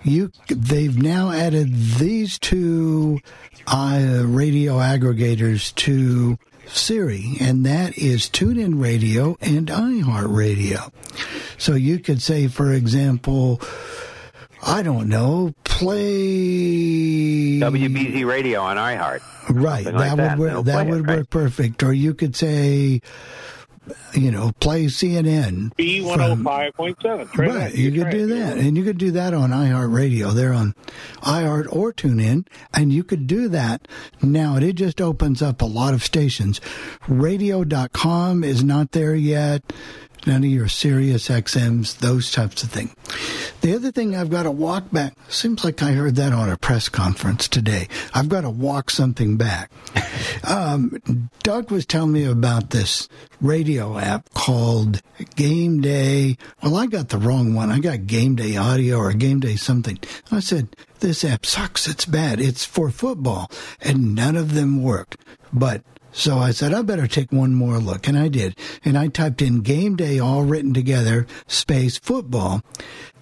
[0.02, 3.20] You, they've now added these two
[3.66, 10.90] uh, radio aggregators to Siri, and that is TuneIn Radio and iHeartRadio.
[11.58, 13.60] So you could say, for example,
[14.62, 19.20] I don't know, play WBZ Radio on iHeart.
[19.48, 20.38] Right, Something like that that.
[20.38, 20.64] would work.
[20.66, 21.16] That play it, would right?
[21.18, 21.82] work perfect.
[21.82, 23.00] Or you could say,
[24.14, 25.74] you know, play CNN.
[25.76, 27.28] B one hundred five point seven.
[27.36, 30.32] Right, you could do that, and you could do that on iHeartRadio.
[30.34, 30.74] They're on
[31.22, 33.88] iHeart or TuneIn, and you could do that.
[34.22, 36.60] Now it just opens up a lot of stations.
[37.08, 39.62] Radio.com is not there yet.
[40.26, 42.94] None of your Sirius XMs, those types of things.
[43.62, 45.14] The other thing I've got to walk back.
[45.28, 47.88] Seems like I heard that on a press conference today.
[48.14, 49.70] I've got to walk something back.
[50.42, 53.08] Um, Doug was telling me about this
[53.40, 55.00] radio app called
[55.36, 56.36] Game Day.
[56.62, 57.70] Well, I got the wrong one.
[57.70, 59.98] I got Game Day Audio or Game Day something.
[60.30, 61.88] I said, this app sucks.
[61.88, 62.40] It's bad.
[62.40, 63.50] It's for football.
[63.80, 65.16] And none of them worked.
[65.52, 68.08] But so I said, I better take one more look.
[68.08, 68.56] And I did.
[68.84, 72.62] And I typed in game day all written together, space football.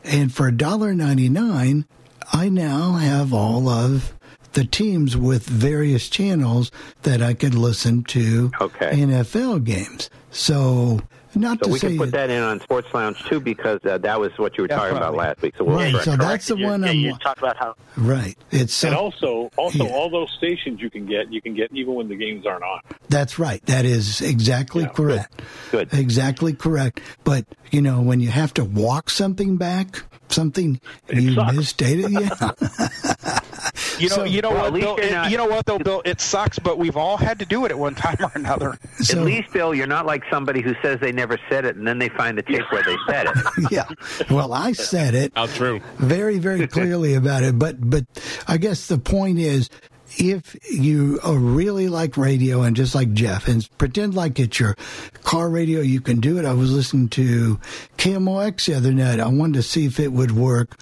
[0.05, 1.85] And for $1.99,
[2.33, 4.15] I now have all of
[4.55, 6.71] the teams with various channels
[7.03, 8.91] that I could listen to Okay.
[8.93, 10.09] NFL games.
[10.31, 11.01] So
[11.39, 13.99] not So to we say can put that in on Sports Lounge too because uh,
[13.99, 15.55] that was what you were talking about last week.
[15.57, 18.37] So we'll Right, so that's the one yeah, I'm you talked about how right.
[18.51, 19.91] It's And uh, also, also Yeah.
[19.91, 22.81] all those stations you can get, you can get even when the games aren't on.
[23.09, 23.65] That's right.
[23.67, 25.43] That is exactly Yeah, correct.
[25.71, 25.93] Good.
[25.93, 27.01] Exactly correct.
[27.25, 30.81] But, you know, when you have to walk something back, something
[31.13, 31.57] you sucks.
[31.57, 32.29] misstated, yeah.
[33.99, 35.79] You know, So- you know Well, what, Bill, you're it- not- you know what though,
[35.79, 36.03] Bill.
[36.05, 38.79] It sucks, but we've all had to do it at one time or another.
[39.01, 41.87] So, At least, Bill, you're not like somebody who says they never said it and
[41.87, 43.37] then they find the tape where they said it.
[43.71, 43.85] yeah.
[44.31, 45.81] Well, I said it How true.
[45.99, 47.59] very, very clearly about it.
[47.59, 48.05] But, but
[48.49, 49.69] I guess the point is,
[50.17, 54.75] if you uh, really like radio and just like Jeff and pretend like it's your
[55.23, 56.45] car radio, you can do it.
[56.45, 57.59] I was listening to
[57.99, 59.21] KMOX the other night.
[59.21, 60.77] I wanted to see if it would work.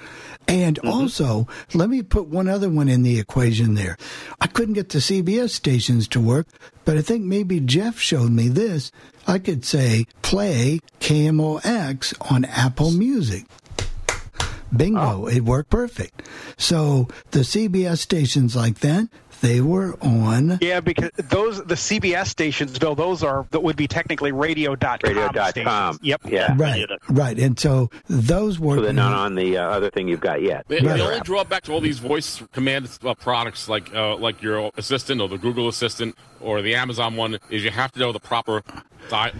[0.48, 3.96] And also, let me put one other one in the equation there.
[4.40, 6.46] I couldn't get the CBS stations to work,
[6.84, 8.92] but I think maybe Jeff showed me this.
[9.26, 13.44] I could say play KMOX on Apple Music.
[14.74, 15.26] Bingo, oh.
[15.26, 16.22] it worked perfect.
[16.56, 19.08] So the CBS stations like that,
[19.46, 20.58] they were on.
[20.60, 24.98] Yeah, because those the CBS stations, Bill, those are that would be technically radio.com.
[25.04, 25.50] Radio.com.
[25.50, 25.98] stations.
[26.02, 26.20] Yep.
[26.28, 26.54] Yeah.
[26.56, 27.38] Right, right.
[27.38, 28.76] And so those were.
[28.76, 30.64] So they're not on the uh, other thing you've got yet.
[30.68, 30.96] The, Right.
[30.98, 35.20] the only drawback to all these voice command uh, products, like uh, like your assistant
[35.20, 38.62] or the Google Assistant or the Amazon one, is you have to know the proper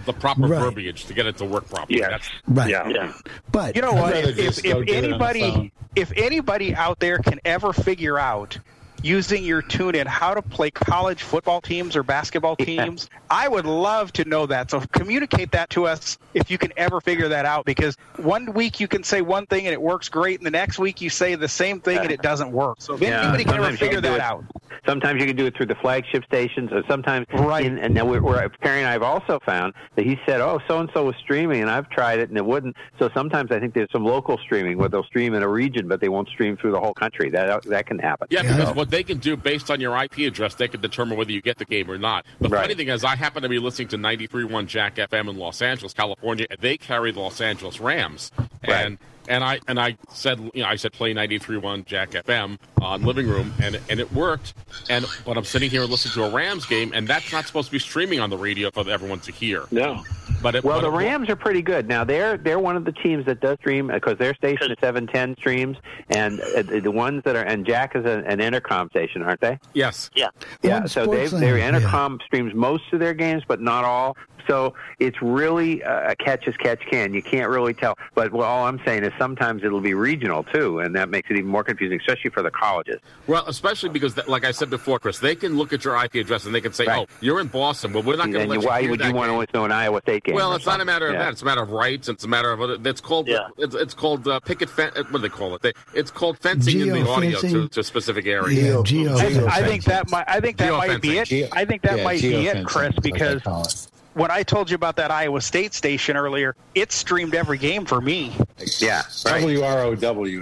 [0.05, 0.59] the proper Right.
[0.61, 1.99] verbiage to get it to work properly.
[1.99, 2.09] Yes.
[2.11, 2.69] That's, Right.
[2.69, 2.87] Yeah.
[2.87, 3.13] Yeah.
[3.51, 4.15] But You know what?
[4.15, 8.17] If, if, if do it on the anybody if anybody out there can ever figure
[8.17, 8.57] out
[9.03, 13.65] using your tune in how to play college football teams or basketball teams, I would
[13.65, 14.71] love to know that.
[14.71, 18.79] So communicate that to us if you can ever figure that out because one week
[18.79, 21.35] you can say one thing and it works great and the next week you say
[21.35, 22.77] the same thing and it doesn't work.
[22.79, 24.43] So if Yeah, anybody can ever figure that it- out.
[24.85, 27.65] Sometimes you can do it through the flagship stations, or sometimes Right.
[27.65, 30.59] In, and then we're, we're Perry and I have also found that he said, "Oh,
[30.67, 32.75] so and so was streaming," and I've tried it and it wouldn't.
[32.99, 36.01] So sometimes I think there's some local streaming where they'll stream in a region, but
[36.01, 37.29] they won't stream through the whole country.
[37.29, 38.27] That that can happen.
[38.29, 38.57] yeah, Yeah.
[38.57, 41.41] because what they can do based on your IP address, they can determine whether you
[41.41, 42.25] get the game or not.
[42.39, 42.61] The Right.
[42.63, 45.93] funny thing is, I happen to be listening to 93.1 Jack FM in Los Angeles,
[45.93, 48.31] California, and they carry the Los Angeles Rams.
[48.67, 48.85] Right.
[48.85, 53.03] And and I and I said, you know, I said play 93.1 Jack FM on
[53.03, 54.53] living room, and and it worked.
[54.89, 57.71] And but I'm sitting here listening to a Rams game, and that's not supposed to
[57.71, 59.65] be streaming on the radio for everyone to hear.
[59.71, 60.03] No.
[60.41, 61.87] But it, Well, but the it- Rams are pretty good.
[61.87, 65.07] Now they're they're one of the teams that does stream because their station is seven
[65.07, 65.77] ten streams,
[66.09, 69.41] and uh, the the ones that are and Jack is a, an Entercom station, aren't
[69.41, 69.57] they?
[69.73, 70.09] Yes.
[70.15, 70.27] Yeah.
[70.61, 71.71] Yeah, On so they, Sportsline, their yeah.
[71.71, 74.15] Entercom streams most of their games, but not all.
[74.47, 77.13] So it's really uh, a catch as catch can.
[77.13, 77.97] You can't really tell.
[78.15, 81.37] But well, all I'm saying is sometimes it'll be regional too, and that makes it
[81.37, 82.99] even more confusing, especially for the colleges.
[83.27, 86.15] Well, especially because, th- like I said before, Chris, they can look at your IP
[86.15, 87.07] address and they can say, Right.
[87.09, 89.13] "Oh, you're in Boston, but we're not going to let you why would that you
[89.13, 90.35] want to game." always know an Iowa State game?
[90.35, 91.19] Well, or it's not a matter of Yeah.
[91.23, 91.31] that.
[91.33, 92.07] It's a matter of rights.
[92.09, 93.47] It's a matter of it's called Yeah.
[93.57, 95.61] it's, it's called uh, picket fen- uh, What do they call it?
[95.61, 97.71] They, it's called fencing in the audio to, Geofencing.
[97.71, 98.63] to specific areas.
[98.63, 99.15] Yeah, geo.
[99.17, 101.27] I, Geo I think that might I think that might be it.
[101.27, 103.87] Geo- I think that yeah, might be it, Chris, because call it.
[104.17, 108.01] When I told you about that Iowa State station earlier, it streamed every game for
[108.01, 108.33] me.
[108.79, 109.43] Yeah, right.
[109.43, 109.91] WROW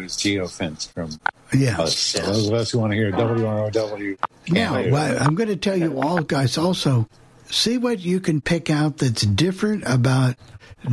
[0.01, 1.11] is geofence from
[1.53, 1.81] Yeah.
[1.81, 1.97] us.
[1.97, 4.15] So those of us who want to hear WROW.
[4.49, 7.07] Now, well, I'm going to tell you all, guys, also
[7.49, 10.35] see what you can pick out that's different about.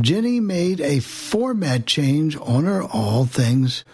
[0.01, 3.85] Jenny made a format change on her all things,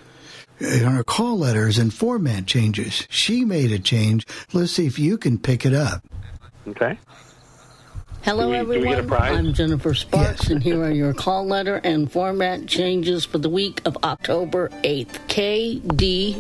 [0.62, 3.06] uh, on her call letters and format changes.
[3.10, 4.25] She made a change.
[4.54, 6.02] Let's see if you can pick it up.
[6.69, 6.97] Okay.
[8.30, 9.22] Hello, Do we- do we get a everyone.
[9.24, 10.52] I'm Jennifer Sparks, Yes.
[10.52, 15.18] and here are your call letter and format changes for the week of October 8th.
[15.28, 16.36] KDVB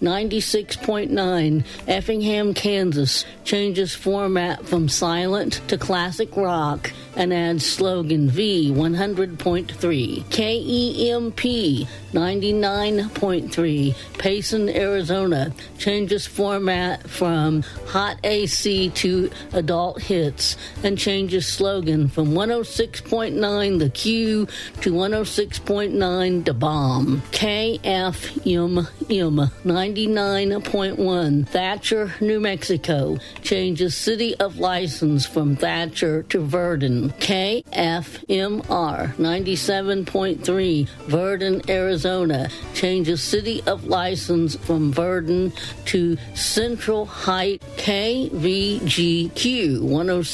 [0.00, 10.24] 96.9, Effingham, Kansas, changes format from silent to classic rock and adds slogan V 100.3.
[10.30, 22.08] KEMP 99.3, Payson, Arizona, changes format from hot AC to adult hits and changes slogan
[22.08, 24.46] from 106.9 The Q
[24.80, 27.22] to 106.9 The Bomb.
[27.32, 37.10] KFM 99.1 Thatcher, New Mexico, changes city of license from Thatcher to Verdon.
[37.10, 45.52] KFMR 97.3 Verdon, Arizona, changes city of license from Verdon
[45.86, 49.80] to Central Height KVGQ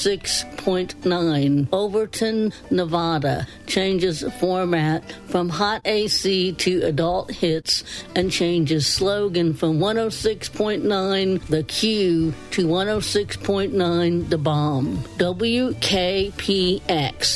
[0.09, 9.79] 106.9 Overton, Nevada, changes format from hot AC to adult hits and changes slogan from
[9.79, 14.97] 106.9 The Q to 106.9 The Bomb.
[15.19, 16.81] WKPX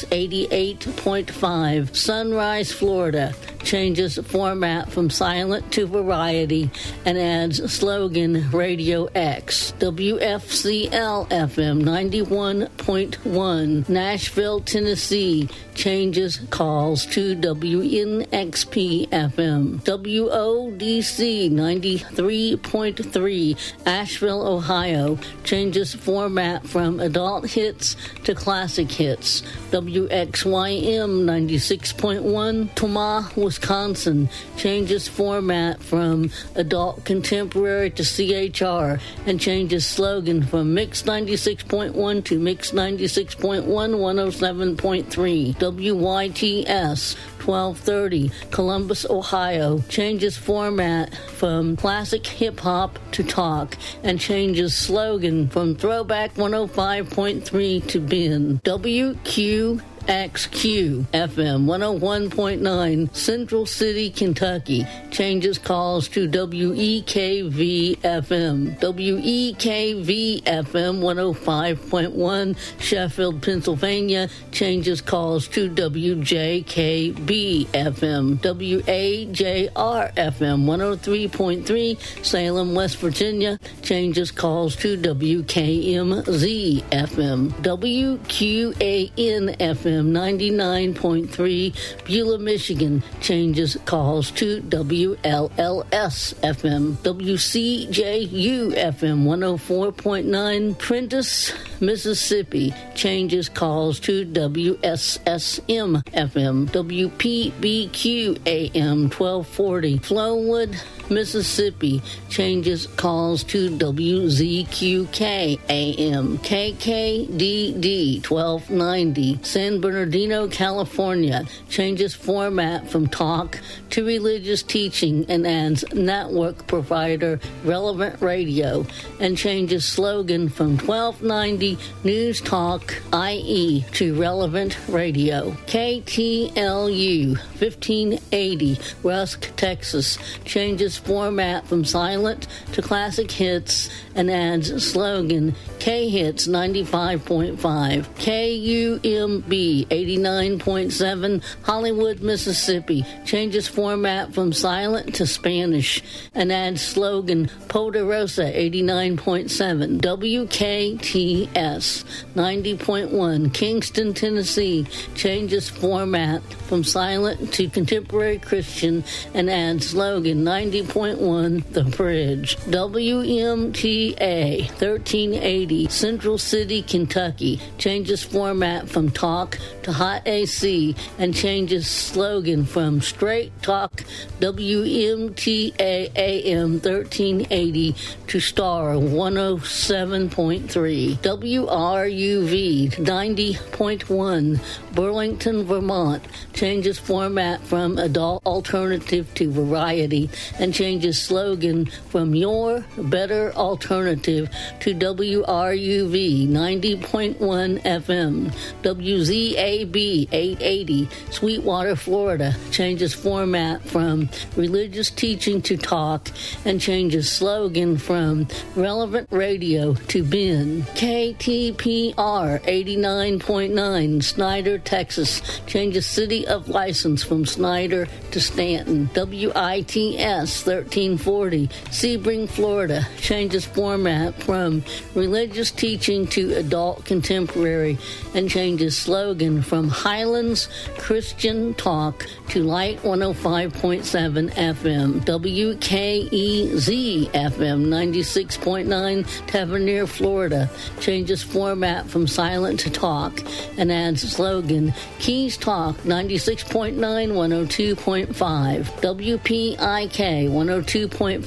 [0.06, 6.70] 88.5 Sunrise, Florida, changes format from silent to variety
[7.04, 9.72] and adds slogan Radio X.
[9.78, 19.80] WFCL FM 91.1 Nashville, Tennessee, changes calls to WNXP FM.
[19.82, 29.42] WODC 93.3 Ashville, Ohio, changes format from adult hits to classic hits.
[29.70, 34.30] WXYM 96.1 Tomah, Wisconsin.
[34.56, 42.70] Changes format from adult contemporary to CHR, and changes slogan from Mix 96.1 to Mix
[42.70, 45.54] 96.1 107.3.
[45.58, 55.46] WYTS 1230, Columbus, Ohio, changes format from classic hip hop to talk and changes slogan
[55.48, 58.60] from throwback 105.3 to bin.
[58.64, 68.78] WQ XQ FM 101.9 Central City, Kentucky changes calls to WEKV FM.
[68.80, 78.38] WEKV FM 105.1 Sheffield, Pennsylvania changes calls to WJKB FM.
[78.38, 87.50] WAJR FM 103.3 Salem, West Virginia changes calls to WKMZ FM.
[87.62, 89.91] WQAN FM.
[89.92, 96.94] FM 99.3 Beulah, Michigan changes calls to WLLS FM.
[97.02, 106.66] WCJU FM 104.9 Prentiss, Mississippi changes calls to WSSM FM.
[106.70, 110.74] WPBQ AM 1240 Flowood,
[111.10, 116.38] Mississippi changes calls to WZQK AM.
[116.38, 123.58] KKDD 1290 San Bernardino, California changes format from talk
[123.90, 128.86] to religious teaching and adds network provider Relevant Radio
[129.20, 135.50] and changes slogan from 1290 News Talk IE to Relevant Radio.
[135.66, 146.08] KTLU 1580 Rusk, Texas changes format from silent to classic hits and adds slogan K
[146.08, 153.04] Hits 95.5, KUMB 89.7, Hollywood, Mississippi.
[153.24, 156.02] Changes format from silent to Spanish
[156.34, 162.04] and adds slogan Poderosa 89.7, WKTS
[162.36, 164.86] 90.1, Kingston, Tennessee.
[165.16, 169.02] Changes format from silent to contemporary Christian
[169.34, 170.44] and adds slogan
[170.82, 177.60] 90.1, The Bridge, WMTA 1380, Central City, Kentucky.
[177.78, 184.02] Changes format from talk to hot AC and changes slogan from straight talk
[184.40, 187.94] WMTA AM 1380
[188.26, 194.60] to star 107.3 WRUV 90.1
[194.94, 196.24] Burlington, Vermont.
[196.52, 204.48] Changes format from adult alternative to variety and changes slogan from your better alternative
[204.80, 216.28] to WRUV 90.1 FM WZAB 880 Sweetwater, Florida changes format from religious teaching to talk
[216.64, 220.82] and changes slogan from relevant radio to BIN.
[220.94, 222.14] KTPR
[222.62, 229.10] 89.9 Snyder, Texas changes city of license from Snyder to Stanton.
[229.14, 234.82] WITS 1340 Sebring, Florida changes format from
[235.14, 237.98] religious teaching to adult contemporary
[238.34, 245.20] and changes slogan from Highlands Christian Talk to Light 105.7 FM.
[245.20, 250.70] WKEZ FM 96.9 Tavernier, Florida
[251.00, 253.40] changes format from silent to talk
[253.76, 258.84] and adds slogan Keys Talk 96.9 102.5.
[259.00, 261.42] WPIK 102.5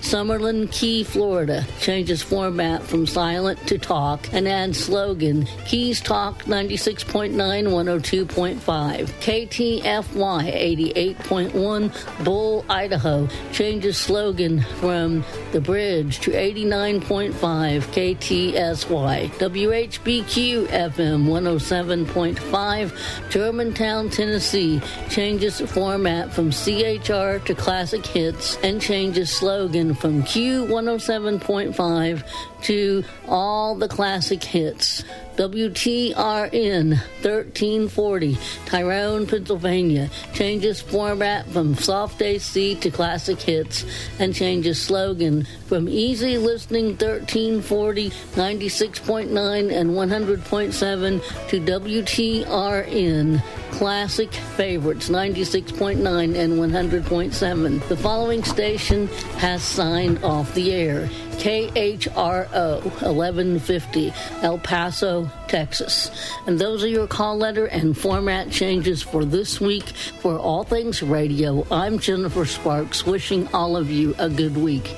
[0.00, 7.32] Summerland Key, Florida changes format from silent to talk and adds slogan Keys Talk 96.9
[7.32, 9.06] 102.5.
[9.20, 10.76] KTFY
[11.16, 19.30] 88.1 Buhl, Idaho changes slogan from the bridge to 89.5 KTSY.
[19.30, 28.25] WHBQ FM 107.5 Germantown, Tennessee changes format from CHR to classic hits
[28.62, 32.22] and changes slogan from Q107.5
[32.66, 35.04] to all the classic hits.
[35.36, 43.84] WTRN 1340, Tyrone, Pennsylvania, changes format from soft AC to classic hits
[44.18, 56.34] and changes slogan from easy listening 1340, 96.9 and 100.7 to WTRN classic favorites 96.9
[56.34, 57.88] and 100.7.
[57.88, 61.10] The following station has signed off the air.
[61.36, 64.12] KHRO 1150,
[64.42, 66.10] El Paso, Texas.
[66.46, 69.84] And those are your call letter and format changes for this week
[70.20, 71.66] for All Things Radio.
[71.70, 74.96] I'm Jennifer Sparks, wishing all of you a good week.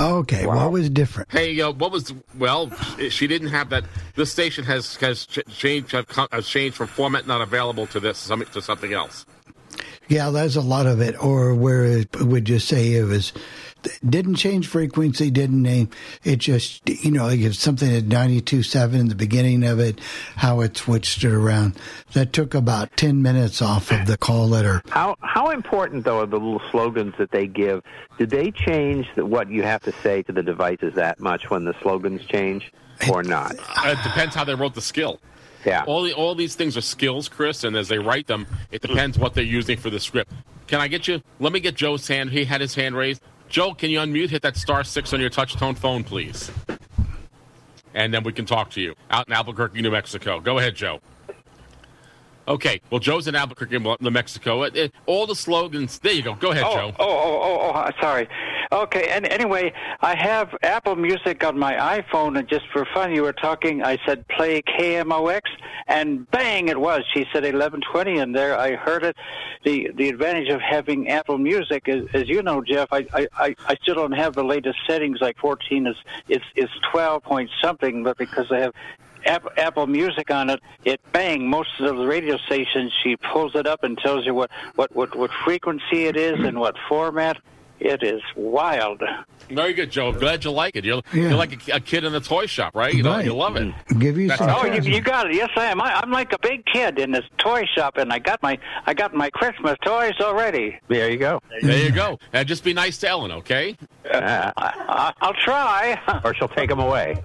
[0.00, 1.30] Okay, what was different?
[1.30, 2.70] Hey, uh, what was well?
[3.10, 3.84] She didn't have that.
[4.14, 5.94] This station has has ch- changed
[6.32, 9.26] has changed from format not available to this to something else.
[10.10, 11.22] Yeah, there's a lot of it.
[11.22, 13.32] Or where it would just say it was
[14.06, 15.88] didn't change frequency, didn't name.
[16.24, 19.78] It just you know like if something at ninety two seven in the beginning of
[19.78, 20.00] it,
[20.34, 21.76] how it switched it around.
[22.12, 24.82] That took about ten minutes off of the call letter.
[24.88, 27.84] How how important though are the little slogans that they give?
[28.18, 31.64] Did they change the, what you have to say to the devices that much when
[31.64, 32.72] the slogans change,
[33.08, 33.54] or not?
[33.56, 35.20] Uh, it depends how they wrote the skill.
[35.64, 35.84] Yeah.
[35.86, 39.18] All the, all these things are skills, Chris, and as they write them, it depends
[39.18, 40.32] what they're using for the script.
[40.66, 41.22] Can I get you?
[41.38, 42.30] Let me get Joe's hand.
[42.30, 43.22] He had his hand raised.
[43.48, 44.30] Joe, can you unmute?
[44.30, 46.50] Hit that star six on your touch tone phone, please.
[47.94, 50.38] And then we can talk to you out in Albuquerque, New Mexico.
[50.40, 51.00] Go ahead, Joe.
[52.46, 52.80] Okay.
[52.90, 54.62] Well, Joe's in Albuquerque, New Mexico.
[54.62, 55.98] It, it, all the slogans.
[55.98, 56.34] There you go.
[56.34, 56.92] Go ahead, oh, Joe.
[56.98, 58.28] Oh, oh, oh, oh, sorry.
[58.72, 63.22] Okay, and anyway, I have Apple Music on my iPhone, and just for fun, you
[63.22, 63.82] were talking.
[63.82, 65.40] I said play KMOX,
[65.88, 67.02] and bang, it was.
[67.12, 69.16] She said 1120, and there I heard it.
[69.64, 73.74] The the advantage of having Apple Music, is, as you know, Jeff, I, I I
[73.82, 75.20] still don't have the latest settings.
[75.20, 75.96] Like 14 is
[76.28, 78.70] is is 12 point something, but because I
[79.24, 82.92] have Apple Music on it, it bang most of the radio stations.
[83.02, 86.60] She pulls it up and tells you what what what, what frequency it is and
[86.60, 87.36] what format.
[87.80, 89.02] It is wild.
[89.48, 90.08] Very good, Joe.
[90.10, 90.84] I'm glad you like it.
[90.84, 91.30] You're, Yeah.
[91.30, 92.92] you're like a, a kid in a toy shop, right?
[92.92, 93.24] You know, Right.
[93.24, 93.72] you love it.
[93.98, 94.50] Give you That's some.
[94.50, 95.34] Oh, you, you got it.
[95.34, 95.80] Yes, I am.
[95.80, 98.92] I, I'm like a big kid in this toy shop, and I got my I
[98.94, 100.78] got my Christmas toys already.
[100.88, 101.40] There you go.
[101.62, 102.18] There you go.
[102.34, 103.76] And just be nice to Ellen, okay?
[104.12, 105.98] Uh, I, I'll try.
[106.24, 107.14] or she'll take them away.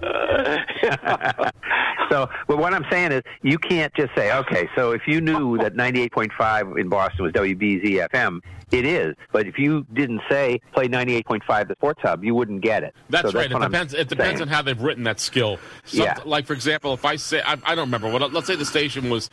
[2.10, 5.58] so, but what I'm saying is, you can't just say, okay, so if you knew
[5.58, 8.40] that 98.5 in Boston was WBZ FM,
[8.72, 9.14] it is.
[9.32, 12.94] But if you didn't say play 98.5 the Sports Hub, you wouldn't get it.
[13.08, 13.50] That's So right.
[13.50, 13.94] It I'm depends.
[13.94, 14.42] It depends saying.
[14.42, 15.58] on how they've written that skill.
[15.84, 16.18] Some, Yeah.
[16.24, 18.32] Like for example, if I say I, I don't remember what.
[18.32, 19.30] Let's say the station was.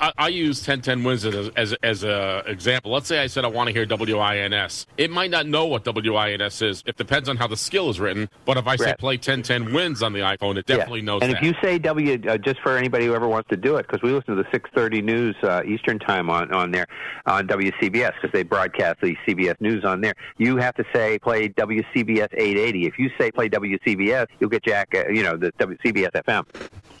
[0.00, 2.92] I, I use 1010 wins as as as a example.
[2.92, 4.86] Let's say I said I want to hear WINS.
[4.98, 6.82] It might not know what WINS is.
[6.86, 8.28] It depends on how the skill is written.
[8.44, 8.98] But if I say Right.
[8.98, 11.04] play 1010 wins on the iPhone, it definitely yeah.
[11.06, 11.38] knows and that.
[11.38, 14.02] if you say W, uh, just for anybody who ever wants to do it, because
[14.02, 16.86] we listen to the 6:30 news uh, Eastern time on on there
[17.24, 20.14] on WCBS because they broadcast the CBS news on there.
[20.38, 22.86] You have to say play WCBS 880.
[22.86, 24.94] If you say play WCBS, you'll get Jack.
[24.94, 26.44] Uh, you know the WCBS FM.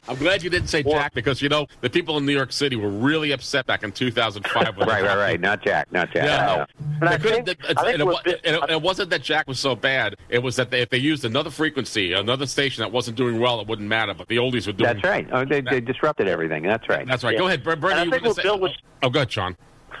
[0.06, 2.76] I'm glad you didn't say Jack because you know the people in New York City
[2.76, 4.76] were really upset back in 2005.
[4.76, 5.40] When Right, right, right.
[5.40, 5.90] Not Jack.
[5.92, 6.24] Not Jack.
[6.26, 6.66] Yeah,
[7.00, 7.06] No.
[7.06, 7.12] no.
[7.12, 9.58] I couldn't- think- it- I think it, what wa- it- it wasn't that Jack was
[9.58, 10.16] so bad.
[10.28, 13.60] It was that they, if they used another frequency, another station that wasn't doing well,
[13.60, 14.12] it wouldn't matter.
[14.14, 14.92] But the oldies were doing.
[14.92, 15.26] That's right.
[15.32, 16.62] Oh, they, they disrupted everything.
[16.64, 17.06] That's right.
[17.06, 17.32] That's right.
[17.32, 17.38] Yeah.
[17.40, 17.94] Go ahead, Ber- Bernie.
[18.00, 19.56] And you think what say- Bill was- Oh, go ahead, Sean.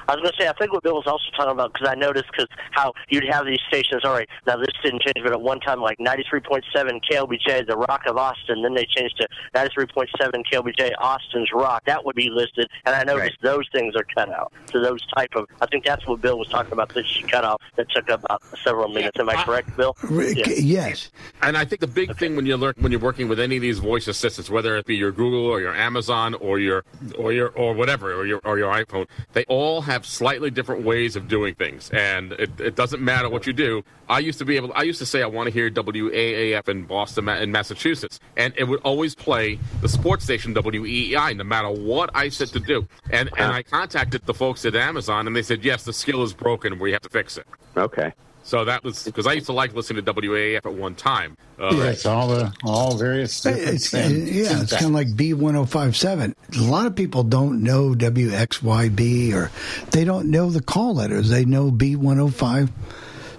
[0.08, 1.94] I was going to say, I think what Bill was also talking about, because I
[1.94, 5.40] noticed because how you'd have these stations, all right, now this didn't change, but at
[5.40, 6.62] one time, like 93.7
[7.10, 10.08] KLBJ, the Rock of Austin, then they changed to 93.7
[10.52, 11.84] KLBJ, Austin's Rock.
[11.86, 14.52] That would be listed, and I noticed those things are cut out.
[14.70, 17.44] So those type of, I think that's what Bill was talking about, this she cut
[17.44, 19.18] off, that took about uh, several minutes.
[19.18, 19.96] Am I I- correct, Bill?
[20.02, 20.74] Rick, Yeah.
[20.74, 21.10] Yes.
[21.42, 23.62] And I think the big thing when you learn when you're working with any of
[23.62, 26.84] these voice assistants, whether it be your Google or your Amazon or your
[27.16, 31.16] or your or whatever or your or your iPhone, they all have slightly different ways
[31.16, 33.84] of doing things, and it, it doesn't matter what you do.
[34.08, 34.72] I used to be able.
[34.74, 38.64] I used to say I want to hear WAAF in Boston in Massachusetts, and it
[38.64, 42.86] would always play the sports station WEEI, no matter what I said to do.
[43.10, 46.32] And and I contacted the folks at Amazon, and they said yes, the skill is
[46.32, 46.78] broken.
[46.78, 47.46] We have to fix it.
[47.76, 48.12] Okay.
[48.46, 51.36] So that was because I used to like listening to WAAF at one time.
[51.58, 54.30] Uh, Yeah, it's all the all various different It's, things.
[54.30, 56.34] yeah, it's kind of like B1057.
[56.58, 59.50] A lot of people don't know WXYB or
[59.92, 61.30] they don't know the call letters.
[61.30, 61.70] They know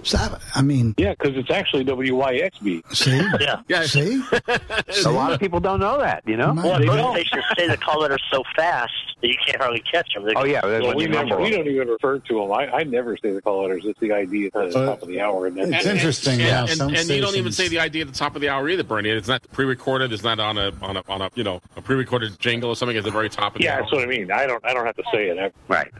[0.06, 0.42] B1057.
[0.54, 2.94] I mean, Yeah, because it's actually WYXB.
[2.94, 3.16] see?
[3.40, 3.62] Yeah.
[3.68, 3.82] Yeah.
[3.84, 4.22] See?
[5.04, 6.22] A lot of people don't know that.
[6.26, 6.52] You know.
[6.54, 7.14] My- Well, They most don't.
[7.16, 10.24] stations say the call letters so fast that you can't hardly catch them.
[10.24, 10.60] They Oh yeah.
[10.64, 12.52] Well, when we, you never, we don't even refer to them.
[12.52, 13.82] I, I never say the call letters.
[13.84, 15.46] It's the ID at the Uh, top of the hour.
[15.46, 18.02] And then It's interesting and, how and, some and you don't even say the idea
[18.02, 19.10] at the top of the hour either, Bernie.
[19.10, 20.12] It's not pre-recorded.
[20.12, 22.96] It's not on a on a on a you know a pre-recorded jingle or something
[22.96, 23.80] at the very top of the yeah, hour.
[23.82, 24.30] that's what I mean.
[24.30, 25.38] I don't I don't have to say it.
[25.38, 25.90] I, Right.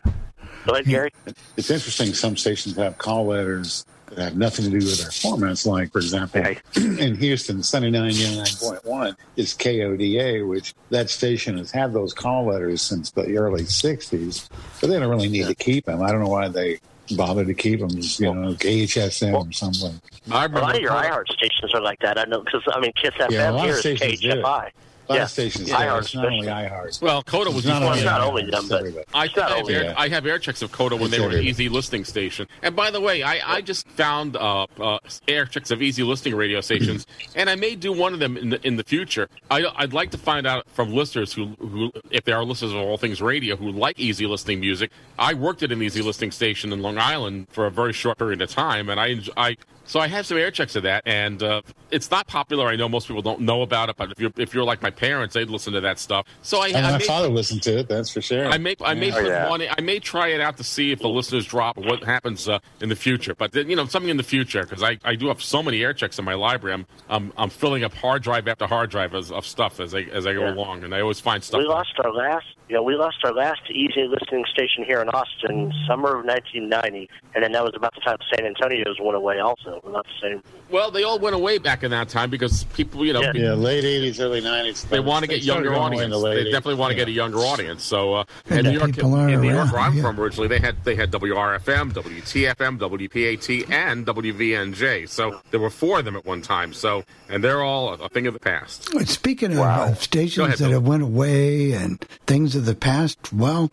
[0.67, 1.11] Go ahead, Gary.
[1.57, 2.13] It's interesting.
[2.13, 5.67] Some stations have call letters that have nothing to do with their formats.
[5.67, 6.61] Like, for example, Right.
[6.77, 13.37] in Houston, 79.1 is KODA, which that station has had those call letters since the
[13.37, 14.49] early 60s,
[14.81, 16.03] but they don't really need to keep them.
[16.03, 16.79] I don't know why they
[17.17, 17.91] bother to keep them.
[17.91, 20.01] You know, KHSM or something.
[20.31, 22.19] a lot of your iHeart stations are like that.
[22.19, 24.31] I know because I mean Kiss FM Yeah, a lot here of is stations do
[24.31, 24.43] it.
[24.45, 24.71] KHFI.
[25.09, 25.23] A lot yeah.
[25.25, 25.71] of stations.
[25.71, 27.01] iHeart it's not only iHeart.
[27.01, 28.85] Well, Coda was not only not only them, but.
[29.15, 29.95] I, It's not I, have air.
[29.97, 32.49] I have air checks of Coda when It's they were an easy listening station.
[32.63, 34.99] And by the way, I, I just found uh, uh,
[35.29, 38.51] air checks of easy listening radio stations, and I may do one of them in
[38.51, 39.29] the in the future.
[39.51, 42.79] I, I'd like to find out from listeners who, who, if there are listeners of
[42.79, 44.91] all things radio who like easy listening music.
[45.19, 48.43] I worked at an easy listening station in Long Island for a very short period
[48.43, 51.63] of time, and I I so I have some air checks of that, and uh,
[51.91, 52.67] it's not popular.
[52.67, 54.91] I know most people don't know about it, but if you're if you're like my
[54.91, 56.27] parents, they'd listen to that stuff.
[56.43, 57.89] So I, And I my may- father listened to it.
[57.89, 58.47] That's for sure.
[58.47, 59.15] I may I may Yeah.
[59.15, 59.49] put yeah.
[59.49, 59.63] one.
[59.79, 62.59] I may try it out to see if the listeners drop or what happens uh,
[62.81, 63.35] in the future.
[63.35, 65.83] But then, you know, something in the future because I, I do have so many
[65.83, 66.75] air checks in my library.
[66.75, 70.01] I'm I'm, I'm filling up hard drive after hard drive of, of stuff as I
[70.03, 70.55] as I go Yeah.
[70.55, 71.59] along, and I always find stuff.
[71.59, 75.73] We lost our last, yeah, we lost our last easy listening station here in Austin,
[75.87, 79.39] summer of 1990, and then that was about the time San Antonio's went away.
[79.39, 80.43] Also, not the same.
[80.71, 83.33] Well, they all went away back in that time because people, you know, Yeah.
[83.33, 84.85] people- Yeah, late '80s, early '90s.
[84.89, 86.23] they want to get younger going away in audience.
[86.39, 87.03] the They definitely want to Yeah.
[87.05, 87.85] get a younger audience.
[87.85, 90.03] So, uh, And in New York, people are in New York, where I'm yeah.
[90.03, 95.07] from originally, they had they had WRFM, WTFM, WPAT, and WVNJ.
[95.09, 96.73] So there were four of them at one time.
[96.73, 98.89] So, and they're all a thing of the past.
[99.09, 99.83] Speaking of Wow.
[99.85, 100.73] uh, stations ahead, that Bill.
[100.73, 103.71] have went away and things of the past, well,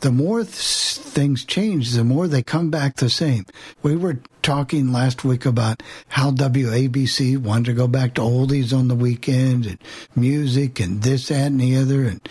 [0.00, 3.46] the more th- things change, the more they come back the same.
[3.82, 8.88] We were talking last week about how WABC wanted to go back to oldies on
[8.88, 9.78] the weekend and
[10.14, 12.26] music and this, that, and the other, and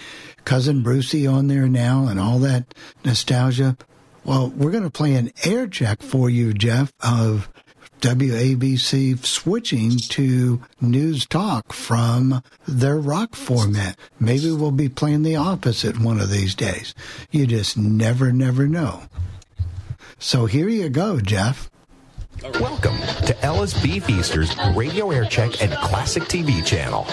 [0.45, 2.73] cousin Brucey on there now and all that
[3.03, 3.77] nostalgia.
[4.23, 7.49] Well, we're going to play an air check for you, Jeff, of
[8.01, 13.97] WABC switching to news talk from their rock format.
[14.19, 16.93] Maybe we'll be playing the opposite one of these days.
[17.31, 19.03] You just never, never know.
[20.19, 21.69] So here you go, Jeff.
[22.59, 23.99] Welcome to Ellis B.
[23.99, 27.05] Feaster's Radio Air Check and Classic TV channel.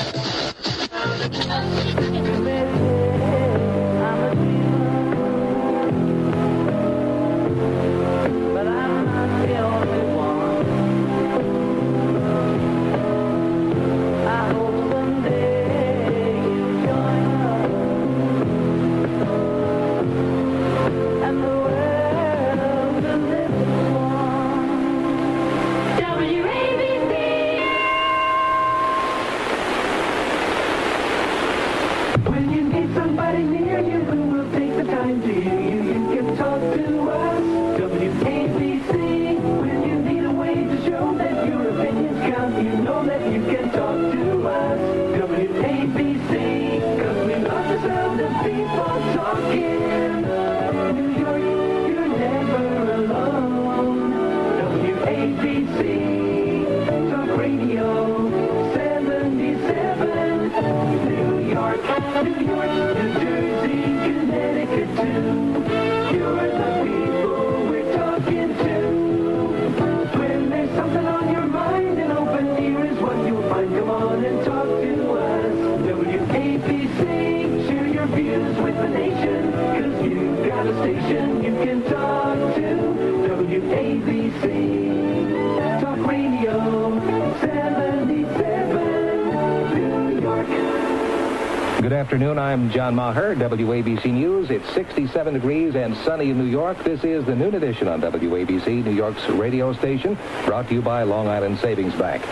[91.85, 92.39] Good afternoon.
[92.39, 94.51] I'm John Maher, WABC News.
[94.51, 96.83] It's 67 degrees and sunny in New York.
[96.83, 100.17] This is the noon edition on WABC, New York's radio station,
[100.47, 102.23] brought to you by Long Island Savings Bank.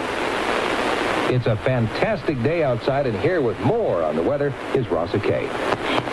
[1.31, 5.47] It's a fantastic day outside, and here with more on the weather is Rossa Kay.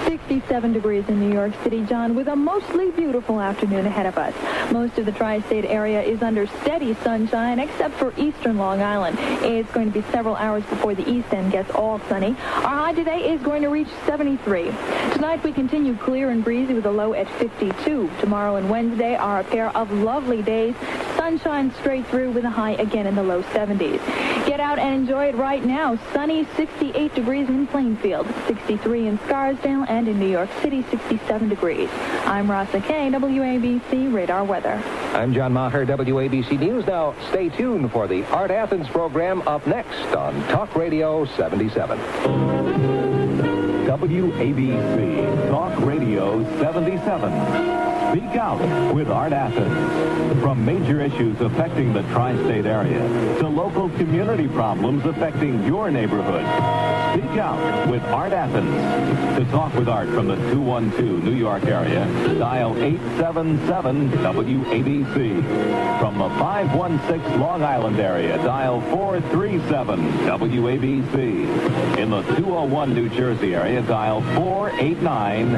[0.09, 4.33] 67 degrees in New York City, John, with a mostly beautiful afternoon ahead of us.
[4.71, 9.19] Most of the tri-state area is under steady sunshine, except for eastern Long Island.
[9.45, 12.29] It's going to be several hours before the east end gets all sunny.
[12.29, 14.71] Our high today is going to reach 73.
[15.13, 18.09] Tonight we continue clear and breezy with a low at 52.
[18.19, 20.73] Tomorrow and Wednesday are a pair of lovely days.
[21.29, 23.99] Sunshine straight through with a high again in the low 70s.
[24.47, 25.95] Get out and enjoy it right now.
[26.11, 31.87] Sunny 68 degrees in Plainfield, 63 in Scarsdale, and in New York City, 67 degrees.
[32.25, 34.81] I'm Rasa Kay, WABC Radar Weather.
[35.13, 36.87] I'm John Maher, WABC News.
[36.87, 41.99] Now, stay tuned for the Art Athens program up next on Talk Radio 77.
[43.85, 47.88] WABC Talk Radio 77.
[48.11, 48.59] Speak out
[48.95, 50.41] with Art Athens.
[50.41, 52.99] From major issues affecting the tri-state area
[53.39, 56.45] to local community problems affecting your neighborhood.
[57.13, 58.69] Speak Out with Art Athens.
[59.37, 62.05] To talk with Art from the 212 New York area,
[62.37, 65.99] dial 877 WABC.
[65.99, 71.97] From the 516 Long Island area, dial 437 WABC.
[71.97, 75.49] In the 201 New Jersey area, dial 489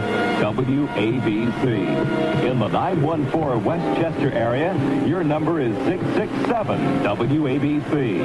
[0.41, 2.40] WABC.
[2.41, 4.73] In the 914 Westchester area,
[5.05, 8.19] your number is 667 WABC.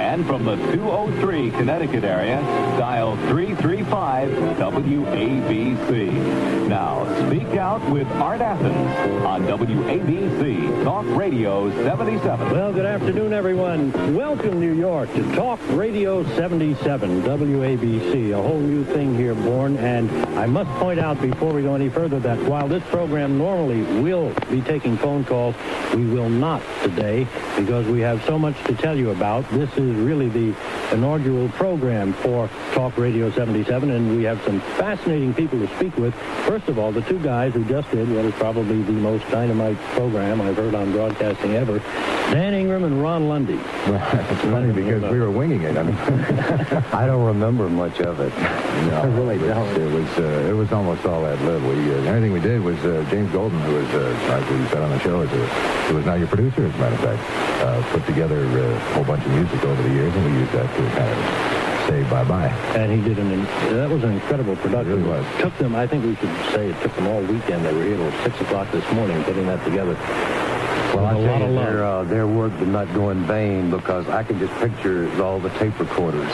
[0.00, 2.40] And from the 203 Connecticut area,
[2.78, 6.59] dial 335 WABC.
[6.70, 12.50] Now, speak out with Art Athens on WABC Talk Radio 77.
[12.52, 14.14] Well, good afternoon, everyone.
[14.14, 18.30] Welcome, New York, to Talk Radio 77, WABC.
[18.30, 19.78] A whole new thing here, born.
[19.78, 20.08] And
[20.38, 24.32] I must point out before we go any further that while this program normally will
[24.48, 25.56] be taking phone calls,
[25.96, 27.26] we will not today
[27.58, 29.42] because we have so much to tell you about.
[29.50, 30.54] This is really the
[30.92, 36.14] inaugural program for Talk Radio 77, and we have some fascinating people to speak with.
[36.46, 39.78] First of all, the two guys who just did what is probably the most dynamite
[39.94, 41.78] program I've heard on broadcasting ever,
[42.30, 43.54] Dan Ingram and Ron Lundy.
[43.54, 45.76] it's funny because we were winging it.
[45.76, 45.96] I mean,
[46.92, 48.36] I don't remember much of it.
[48.36, 49.68] No, I really don't.
[49.76, 51.62] It was uh, it was almost all ad lib.
[51.62, 54.50] We uh, the only thing we did was uh, James Golden, who was uh, like
[54.50, 55.46] we said on the show, is a,
[55.88, 58.78] who is now your producer, as a matter of fact, uh, put together uh, a
[58.94, 62.02] whole bunch of music over the years, and we used that to kind of say
[62.08, 62.48] bye bye.
[62.76, 63.42] And he did an,
[63.76, 64.92] that was an incredible production.
[64.92, 65.26] It really was.
[65.40, 67.64] Took them, I think we should say it took them all weekend.
[67.64, 69.94] They were here till 6 o'clock this morning putting that together.
[70.94, 73.70] Well, I With a tell you, their, uh, their work did not go in vain
[73.70, 76.30] because I can just picture all the tape recorders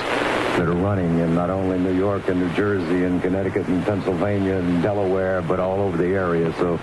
[0.56, 4.56] that are running in not only New York and New Jersey and Connecticut and Pennsylvania
[4.56, 6.52] and Delaware, but all over the area.
[6.54, 6.78] So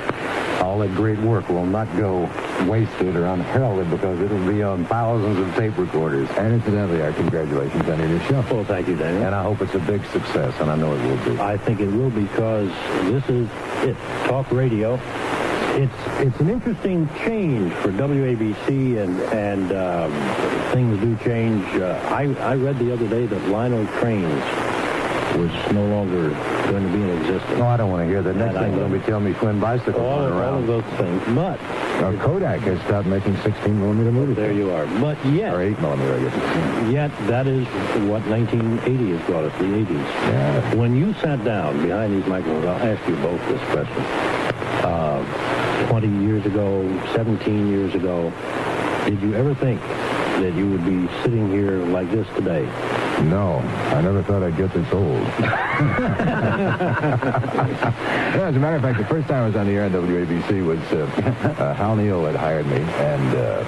[0.64, 2.22] all that great work will not go
[2.68, 6.30] wasted or unheralded because it'll be on thousands of tape recorders.
[6.38, 8.46] And incidentally, our congratulations on your new show.
[8.50, 9.24] Well, thank you, Daniel.
[9.24, 11.40] And I hope it's a big success, and I know it will be.
[11.40, 12.70] I think it will because
[13.12, 13.50] this is
[13.84, 13.98] it.
[14.28, 15.00] Talk radio.
[15.76, 21.66] It's it's an interesting change for WABC and and um, things do change.
[21.76, 24.42] Uh, I I read the other day that Lionel Trains
[25.38, 26.30] was no longer
[26.72, 27.58] going to be in existence.
[27.60, 28.36] No, I don't want to hear that.
[28.36, 31.60] Next thing to be telling me twin bicycles all, of- all of those things, but
[32.04, 34.36] Uh, Kodak has stopped making 16 millimeter movies.
[34.36, 34.86] there you are.
[35.00, 36.92] But yet, Or 8 millimeter, I guess.
[36.92, 37.66] Yet that is
[38.10, 40.06] what 1980 has brought us, the 80s.
[40.28, 40.76] Yeah.
[40.76, 44.04] When you sat down behind these microphones, I'll ask you both this question.
[44.84, 45.24] Uh,
[45.90, 46.82] 20 years ago,
[47.14, 48.32] 17 years ago,
[49.06, 49.80] did you ever think
[50.42, 52.68] that you would be sitting here like this today?
[53.30, 53.60] No,
[53.96, 55.06] I never thought I'd get this old.
[58.34, 59.92] yeah, as a matter of fact, the first time I was on the air on
[59.92, 61.06] WABC was uh,
[61.60, 63.64] uh, Hal Neal had hired me, and uh,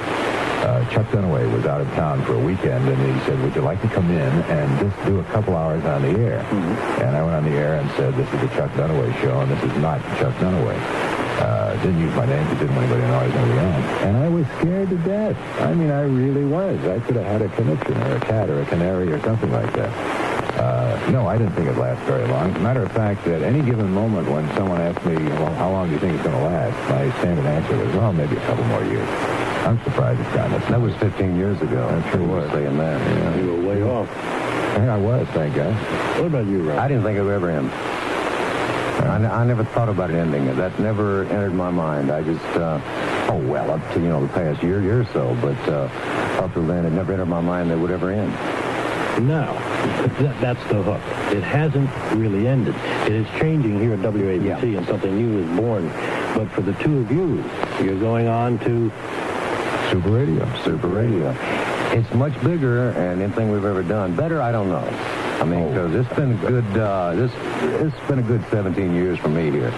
[0.65, 3.61] uh, Chuck Dunaway was out of town for a weekend, and he said, would you
[3.61, 6.39] like to come in and just do a couple hours on the air?
[7.01, 9.51] And I went on the air and said, this is the Chuck Dunaway show, and
[9.51, 11.14] this is not Chuck Dunaway.
[11.37, 13.53] Uh, didn't use my name because didn't want anybody to know I was going to
[13.53, 13.73] be on.
[14.07, 15.61] And I was scared to death.
[15.61, 16.79] I mean, I really was.
[16.87, 19.71] I could have had a conniption or a cat or a canary or something like
[19.73, 19.91] that.
[20.55, 22.53] Uh, no, I didn't think it'd last very long.
[22.63, 25.93] Matter of fact, at any given moment when someone asked me, well, how long do
[25.93, 26.89] you think it's going to last?
[26.89, 29.07] My standard answer was, well, maybe a couple more years.
[29.67, 31.87] I'm surprised it's gotten That was 15 years ago.
[31.89, 32.51] That sure You were was.
[32.51, 33.01] saying that.
[33.01, 33.35] Yeah.
[33.41, 34.07] You were way off.
[34.77, 35.73] Yeah, I was, thank God.
[36.17, 36.79] What about you, Rob?
[36.79, 37.69] I didn't think it would ever end.
[39.01, 40.45] I, I never thought about it ending.
[40.55, 42.11] That never entered my mind.
[42.11, 42.79] I just, uh,
[43.29, 45.89] oh, well, up to, you know, the past year, year or so, but uh,
[46.43, 48.31] up till then, it never entered my mind that it would ever end.
[49.27, 49.45] No,
[50.19, 51.01] that, that's the hook.
[51.33, 52.75] It hasn't really ended.
[53.05, 55.87] It is changing here at WABC, and something new is born.
[56.35, 57.43] But for the two of you,
[57.81, 58.91] you're going on to
[59.89, 60.63] Super Radio.
[60.63, 61.31] Super Radio.
[61.95, 64.17] It's much bigger and anything we've ever done.
[64.17, 64.85] Better, I don't know.
[65.39, 67.31] I mean, because it's been a good, uh, this,
[67.81, 69.71] it's been a good 17 years for me here.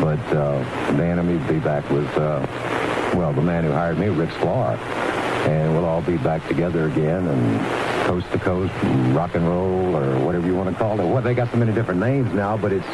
[0.00, 0.58] But uh,
[0.88, 2.44] and me be back with, uh,
[3.14, 4.76] well, the man who hired me, Rick Sklar.
[5.46, 8.72] And we'll all be back together again and coast to coast,
[9.14, 11.06] rock and roll, or whatever you want to call it.
[11.06, 12.86] Well, they got so many different names now, but it's,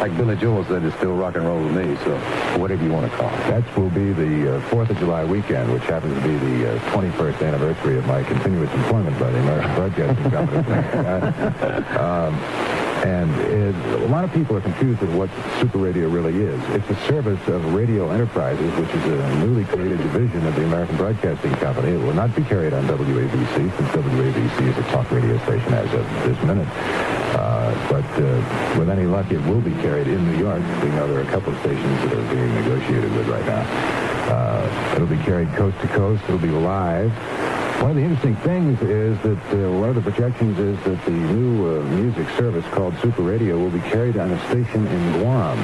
[0.00, 1.96] like Billy Joel said, it's still rock and roll to me.
[2.04, 2.16] So
[2.58, 3.36] whatever you want to call it.
[3.48, 6.78] That will be the uh, 4th of July weekend, which happens to be the uh,
[6.90, 10.66] 21st anniversary of my continuous employment by the American Broadcasting Company.
[10.66, 12.65] Uh, um,
[13.04, 15.30] and it, a lot of people are confused with what
[15.60, 16.60] Super Radio really is.
[16.70, 20.96] It's a service of Radio Enterprises, which is a newly created division of the American
[20.96, 21.92] Broadcasting Company.
[21.92, 25.92] It will not be carried on WABC, since WABC is a talk radio station as
[25.92, 26.68] of this minute.
[27.36, 30.62] Uh, but uh, with any luck, it will be carried in New York.
[30.82, 33.66] We know there are a couple of stations that are being negotiated with right now.
[34.32, 36.22] Uh, it'll be carried coast to coast.
[36.24, 37.12] It'll be live.
[37.80, 41.10] One of the interesting things is that uh, one of the projections is that the
[41.10, 45.58] new uh, music service called Super Radio will be carried on a station in Guam,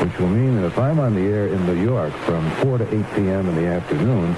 [0.00, 2.84] which will mean that if I'm on the air in New York from 4 to
[2.84, 3.48] 8 p.m.
[3.48, 4.34] in the afternoon,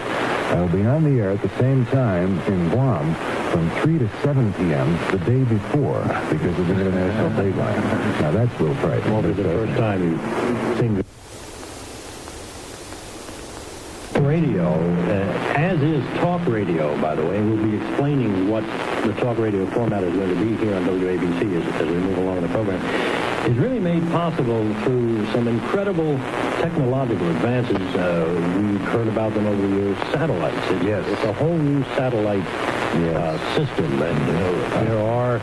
[0.51, 3.15] I'll be on the air at the same time in Guam
[3.53, 4.99] from 3 to 7 p.m.
[5.13, 8.21] the day before because of the international dateline.
[8.21, 9.13] Now that's a little frightening.
[9.13, 11.03] Won't be the first time you sing
[14.21, 17.41] radio, uh, as is talk radio, by the way.
[17.43, 18.65] We'll be explaining what
[19.05, 22.19] the talk radio format is going to be here on WABC as, as we move
[22.19, 22.81] along in the program.
[23.51, 26.17] Is really made possible through some incredible
[26.61, 27.77] technological advances.
[27.97, 28.25] Uh,
[28.63, 29.99] we've heard about them over the years.
[30.13, 30.71] Satellites.
[30.71, 31.05] It's, yes.
[31.09, 35.41] It's a whole new satellite uh, system, and uh, there are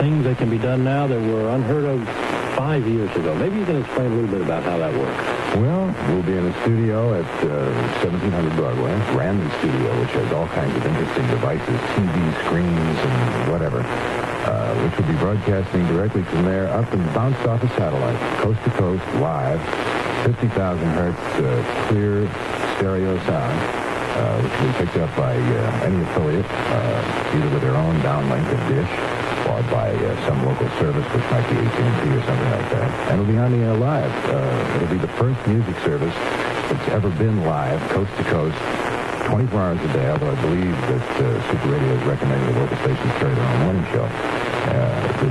[0.00, 2.08] things that can be done now that were unheard of
[2.56, 3.34] five years ago.
[3.34, 5.22] Maybe you can explain a little bit about how that works.
[5.60, 7.68] Well, we'll be in a studio at uh,
[8.00, 12.16] 1700 Broadway, Random Studio, which has all kinds of interesting devices, TV
[12.48, 17.62] screens and whatever, uh, which will be broadcasting directly from there up and bounced off
[17.62, 19.60] a satellite, coast to coast, live,
[20.24, 20.48] 50,000
[20.96, 22.24] hertz, uh, clear
[22.80, 23.56] stereo sound,
[24.16, 28.00] uh, which will be picked up by uh, any affiliate, uh, either with their own
[28.00, 29.35] downlink of Dish
[29.70, 32.88] by uh, some local service, which might be AT&T or something like that.
[33.08, 34.12] And it'll be on the air live.
[34.28, 36.14] Uh, it'll be the first music service
[36.68, 38.58] that's ever been live, coast to coast,
[39.26, 42.76] 24 hours a day, although I believe that uh, Super Radio is recommending the local
[42.78, 44.04] stations carry their own morning show.
[44.04, 45.30] Uh, the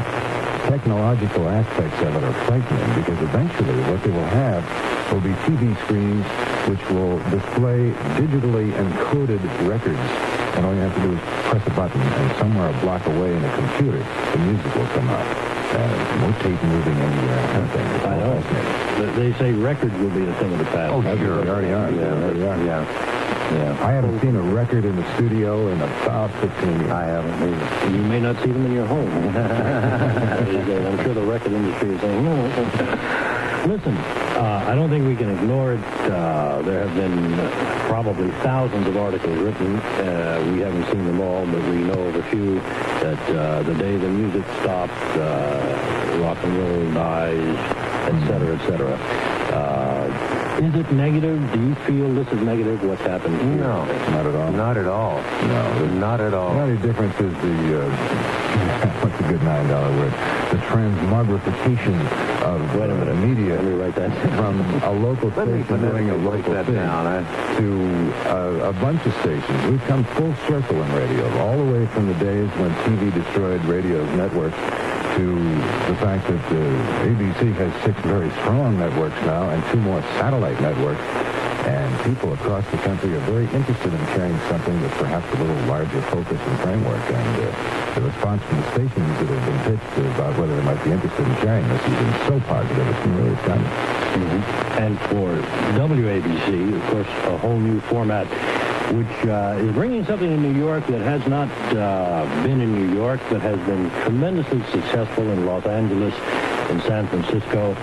[0.69, 4.65] technological aspects of it are frightening because eventually what they will have
[5.13, 6.25] will be TV screens
[6.67, 11.19] which will display digitally encoded records and all you have to do is
[11.51, 15.09] press a button, and somewhere a block away in a computer, the music will come
[15.09, 15.27] out.
[15.75, 15.77] Uh,
[16.23, 17.87] no tape moving anywhere, kind of thing.
[18.07, 18.41] I know.
[18.41, 18.85] They-
[19.15, 20.93] They say records will be a thing of the past.
[20.93, 21.43] Oh, sure.
[21.43, 21.89] They already are.
[21.91, 22.57] Yeah, they already are.
[22.63, 22.85] Yeah.
[23.53, 23.85] Yeah.
[23.85, 26.91] I haven't seen a record in the studio in about 15 years.
[26.91, 27.91] I haven't either.
[27.97, 29.09] You may not see them in your home.
[29.35, 33.34] I'm sure the record industry is saying, no.
[33.65, 35.83] Listen, uh, I don't think we can ignore it.
[36.05, 39.77] Uh, there have been uh, probably thousands of articles written.
[39.77, 42.59] Uh, we haven't seen them all, but we know of a few
[43.01, 47.57] that uh, the day the music stops, uh, rock and roll dies,
[48.13, 48.93] etc., cetera, et cetera.
[49.57, 51.51] Uh, is it negative?
[51.51, 53.61] Do you feel this is negative, what's happened here?
[53.61, 54.51] No, not at all.
[54.51, 55.21] Not at all.
[55.47, 56.53] No, not at all.
[56.53, 57.89] The only difference is the, uh,
[59.01, 60.11] what's a good $9 word?
[60.51, 63.15] The transmogrification of Wait a minute.
[63.15, 67.57] media Let me write that from a local station doing a local thing down, eh?
[67.57, 69.65] to uh, a bunch of stations.
[69.65, 73.63] We've come full circle in radio, all the way from the days when TV destroyed
[73.65, 74.57] radio's networks
[75.17, 76.65] to the fact that the
[77.09, 81.01] ABC has six very strong networks now and two more satellite networks.
[81.65, 85.61] And people across the country are very interested in carrying something with perhaps a little
[85.65, 87.01] larger focus and framework.
[87.09, 90.83] And uh, the response from the stations that have been pitched about whether they might
[90.83, 93.65] be interested in carrying this has been so positive, it's been really exciting.
[94.77, 95.33] And for
[95.79, 98.27] WABC, of course, a whole new format,
[98.93, 102.93] which uh, is bringing something to New York that has not uh, been in New
[102.95, 106.13] York, but has been tremendously successful in Los Angeles,
[106.69, 107.73] in San Francisco.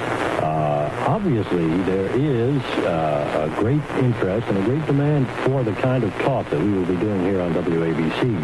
[1.02, 6.04] Uh, obviously, there is uh, a great interest and a great demand for the kind
[6.04, 8.40] of talk that we will be doing here on WABC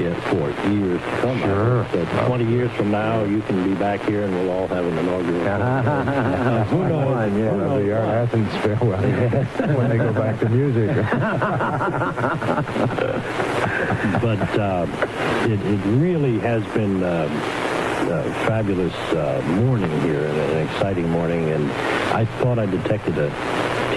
[0.00, 1.38] yet for years to come.
[1.40, 1.84] Sure.
[1.84, 4.98] That 20 years from now, you can be back here and we'll all have an
[4.98, 5.40] inaugural.
[6.64, 7.32] Who knows?
[7.32, 7.90] Yeah, Who knows?
[7.90, 9.00] Athens farewell
[9.76, 10.88] when they go back to music.
[14.20, 14.86] but uh,
[15.44, 17.28] it, it really has been uh,
[18.10, 21.70] a fabulous uh, morning here, an exciting morning, and
[22.12, 23.30] I thought I detected a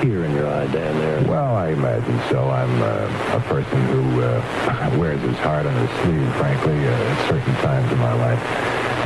[0.03, 1.31] tear in your eye, Dan, there.
[1.31, 2.49] Well, I imagine so.
[2.49, 7.29] I'm uh, a person who uh, wears his heart on his sleeve, frankly, uh, at
[7.29, 8.43] certain times in my life.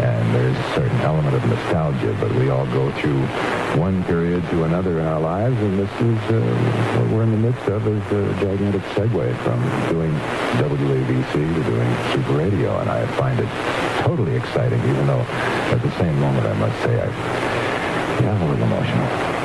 [0.01, 3.21] And there's a certain element of nostalgia, but we all go through
[3.79, 6.41] one period to another in our lives, and this is uh,
[6.97, 10.13] what we're in the midst of is a gigantic segue from doing
[10.61, 13.49] WABC to doing Super Radio, and I find it
[14.03, 15.25] totally exciting, even though
[15.73, 17.07] at the same moment I must say I,
[18.21, 19.36] yeah, I'm a little emotional.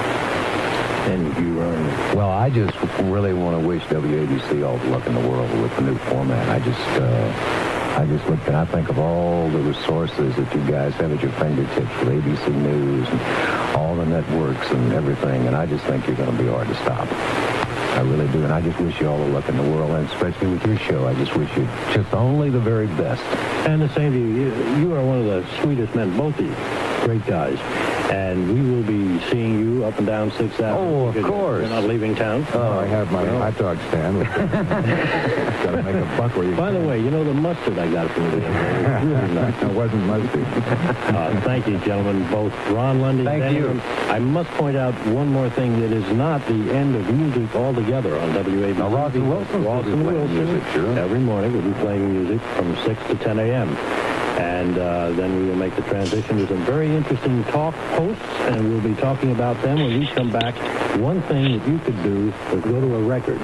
[1.05, 2.15] And you are.
[2.15, 5.75] Well, I just really want to wish WABC all the luck in the world with
[5.77, 6.49] the new format.
[6.49, 10.71] I just, uh, I just look and I think of all the resources that you
[10.71, 13.21] guys have at your fingertips with ABC News and
[13.77, 16.75] all the networks and everything, and I just think you're going to be hard to
[16.77, 17.09] stop.
[17.93, 20.09] I really do, and I just wish you all the luck in the world, and
[20.09, 23.23] especially with your show, I just wish you just only the very best.
[23.69, 24.27] And the same to you.
[24.27, 24.77] you.
[24.79, 26.55] You are one of the sweetest men, both of you.
[27.05, 27.59] Great guys.
[28.13, 30.71] And we will be seeing you up and down 6th Avenue.
[30.71, 31.61] Oh, of course.
[31.63, 32.47] You're not leaving town.
[32.53, 34.23] Oh, I have my hot dog stand.
[35.63, 37.91] Got to make a buck where you By the way, you know the mustard I
[37.91, 38.81] got from you the other day?
[38.81, 39.63] It was really nice.
[39.63, 40.47] It wasn't mustard.
[41.13, 43.81] Uh, thank you, gentlemen, both Ron Lundy Thank and you.
[44.09, 45.83] I must point out one more thing.
[45.83, 48.77] It is not the end of music altogether on WABC.
[48.77, 50.99] Now, Ross and Wilson playing Wilson music, sure.
[50.99, 54.12] every morning we'll be playing music from 6 to 10 a.m.
[54.39, 58.71] And uh, then we will make the transition to some very interesting talk hosts, and
[58.71, 60.55] we'll be talking about them when we come back.
[60.99, 63.41] One thing that you could do is go to a record.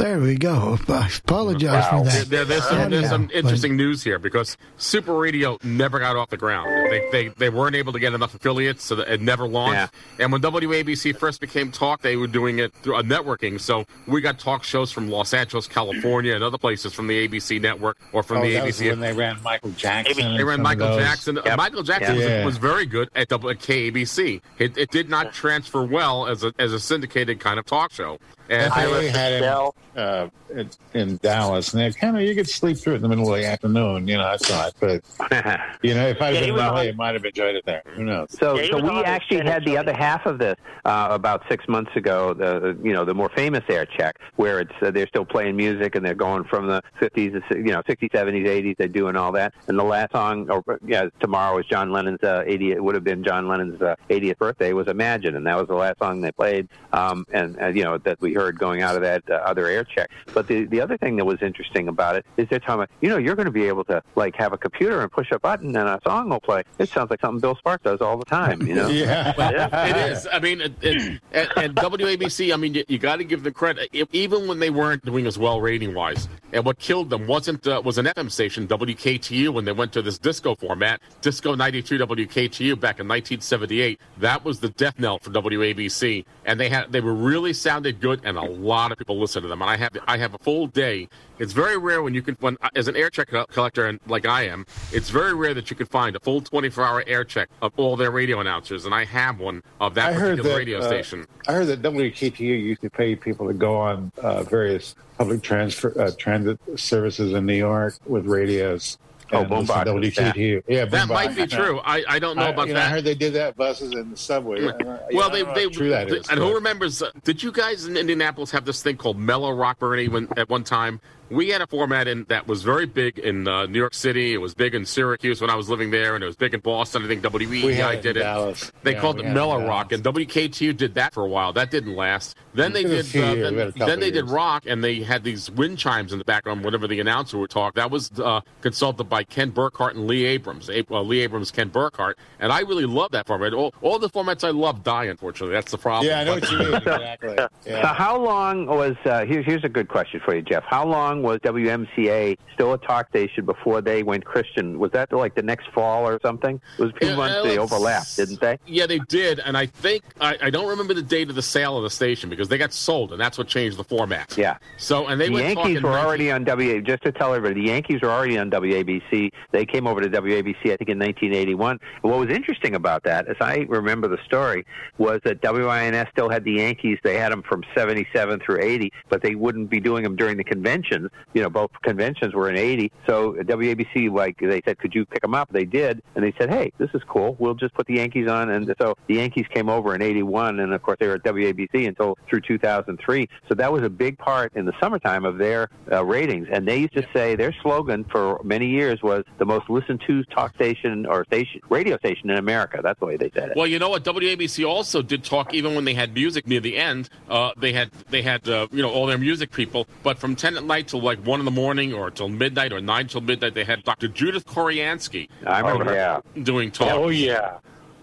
[0.00, 0.78] There we go.
[0.88, 2.26] I apologize for that.
[2.30, 6.16] there- there's some, there's Yeah, some but- interesting news here because Super Radio never got
[6.16, 6.68] off the ground.
[6.90, 9.92] They, they, they weren't able to get enough affiliates, so it never launched.
[10.18, 13.60] And when WABC first became talk, they were doing it through a networking.
[13.60, 17.60] So we got talk shows from Los Angeles, California, and other places from the ABC
[17.60, 18.90] network or from oh, the that was ABC.
[18.90, 20.36] when they ran Michael Jackson.
[20.36, 20.96] They ran Michael.
[20.96, 21.38] Jackson.
[21.38, 22.38] Uh, Michael Jackson Yeah.
[22.44, 24.40] was, was very good at, w, at KABC.
[24.58, 28.18] It, it did not transfer well as a, as a syndicated kind of talk show.
[28.48, 32.48] And They really had him uh, in- in Dallas, and they kind of you could
[32.48, 34.08] sleep through it in the middle of the afternoon.
[34.08, 35.00] You know, I saw it, but
[35.82, 37.64] you know, if I'd Yeah, been in was LA, on- I might have enjoyed it
[37.66, 37.82] there.
[37.94, 38.26] Who knows?
[38.30, 41.90] So, Yeah, so we actually had the other half of this uh, about six months
[41.94, 42.34] ago.
[42.34, 45.94] The you know the more famous air check, where it's uh, they're still playing music
[45.94, 48.76] and they're going from the 50s, you know, 60s, 70s, 80s.
[48.76, 49.54] They're doing all that.
[49.68, 52.72] And the last song, or yeah, tomorrow is John Lennon's uh, 80th.
[52.72, 54.72] It would have been John Lennon's uh, 80th birthday.
[54.72, 56.68] Was Imagine, and that was the last song they played.
[56.92, 59.84] Um, and, and you know that we heard going out of that uh, other air
[59.90, 60.10] check.
[60.32, 63.08] But the the other thing that was interesting about it is they're talking about, you
[63.08, 65.76] know, you're going to be able to like have a computer and push a button
[65.76, 66.62] and a song will play.
[66.78, 68.66] It sounds like something Bill Sparks does all the time.
[68.66, 68.90] You know?
[69.36, 70.28] Well, it is.
[70.30, 72.52] I mean, it, it, and, and WABC.
[72.52, 75.26] I mean, you, you got to give them credit, E- even when they weren't doing
[75.26, 76.28] as well rating wise.
[76.52, 80.02] And what killed them wasn't uh, was an FM station, WKTU, when they went to
[80.02, 84.00] this disco format, Disco 92 WKTU back in 1978.
[84.18, 88.20] That was the death knell for WABC, and they had they were really sounded good,
[88.24, 89.62] and a lot of people listened to them.
[89.62, 91.08] And I have I have a full day.
[91.38, 94.42] It's very rare when you can, when as an air check collector, and like I
[94.42, 97.72] am, it's very rare that you can find a full 24 hour air check of
[97.76, 100.88] all their radio announcers, and I have one of that I particular that radio uh,
[100.88, 101.24] station.
[101.46, 105.98] I heard that WKTU used to pay people to go on uh, various public transfer
[106.00, 108.98] uh, transit services in New York with radios.
[109.32, 110.62] Oh, and listen to boomboxes, WKTU.
[110.68, 111.80] Yeah, That might be true.
[111.84, 112.86] I, I don't know I- about you know, that.
[112.86, 114.58] I heard they did that buses and the subway.
[114.66, 116.28] I don't- well, I they, don't they, true that is.
[116.28, 117.00] and but- who remembers?
[117.02, 120.48] Uh, did you guys in Indianapolis have this thing called Mellow Rock Bernie when at
[120.48, 121.00] one time?
[121.30, 124.34] We had a format in that was very big in uh, New York City.
[124.34, 126.58] It was big in Syracuse when I was living there, and it was big in
[126.60, 127.04] Boston.
[127.04, 128.20] I think WEEI We had it in did it.
[128.24, 128.72] Dallas.
[128.82, 131.28] They Yeah, called it had it in Mellow Rock, and WKTU did that for a
[131.28, 131.52] while.
[131.52, 132.36] That didn't last.
[132.54, 133.22] Then they It was a did.
[133.22, 135.78] Uh, then, We had a couple then they did rock, and they had these wind
[135.78, 137.74] chimes in the background whenever the announcer would talk.
[137.74, 140.68] That was uh, consulted by Kent Burkhart and Lee Abrams.
[140.68, 143.52] A- uh, Lee Abrams, Kent Burkhart, and I really love that format.
[143.54, 145.04] All, all the formats I love die.
[145.04, 146.06] Unfortunately, that's the problem.
[146.08, 146.70] Yeah, I know But- what you mean.
[147.00, 147.36] Exactly.
[147.64, 150.64] So how long was uh, here's here's a good question for you, Jeff.
[150.64, 154.78] How long was WMCA still a talk station before they went Christian?
[154.78, 156.60] Was that like the next fall or something?
[156.78, 158.58] It was a few Yeah, months uh, they overlapped, didn't they?
[158.66, 161.76] Yeah, they did, and I think I, I don't remember the date of the sale
[161.76, 164.34] of the station because they got sold, and that's what changed the format.
[164.38, 164.56] Yeah.
[164.78, 166.80] So and they the Yankees were 19 already on WA.
[166.80, 169.30] Just to tell everybody, the Yankees were already on WABC.
[169.52, 171.78] They came over to WABC, I think, in 1981.
[172.02, 174.64] And what was interesting about that, as I remember the story,
[174.96, 176.98] was that WINS still had the Yankees.
[177.04, 180.44] They had them from 77 through 80, but they wouldn't be doing them during the
[180.44, 181.10] conventions.
[181.34, 182.90] You know, both conventions were in 80.
[183.06, 185.52] So WABC, like they said, could you pick them up?
[185.52, 187.36] They did, and they said, hey, this is cool.
[187.38, 188.48] We'll just put the Yankees on.
[188.48, 191.86] And so the Yankees came over in 81, and of course they were at WABC
[191.86, 193.28] until through 2003.
[193.48, 196.48] So that was a big part in the summertime of their uh, ratings.
[196.50, 200.24] And they used to say their slogan for many years was the most listened to
[200.24, 202.80] talk station or station radio station in America.
[202.82, 203.56] That's the way they said it.
[203.56, 204.04] Well, you know what?
[204.04, 207.10] WABC also did talk even when they had music near the end.
[207.28, 210.56] Uh, they had they had uh, you know all their music people, but from ten
[210.56, 213.54] at night till like one in the morning or till midnight or nine till midnight,
[213.54, 214.08] they had Dr.
[214.08, 215.28] Judith Kuriansky.
[215.46, 216.22] I remember her.
[216.42, 216.92] doing talk.
[216.92, 217.58] Oh yeah.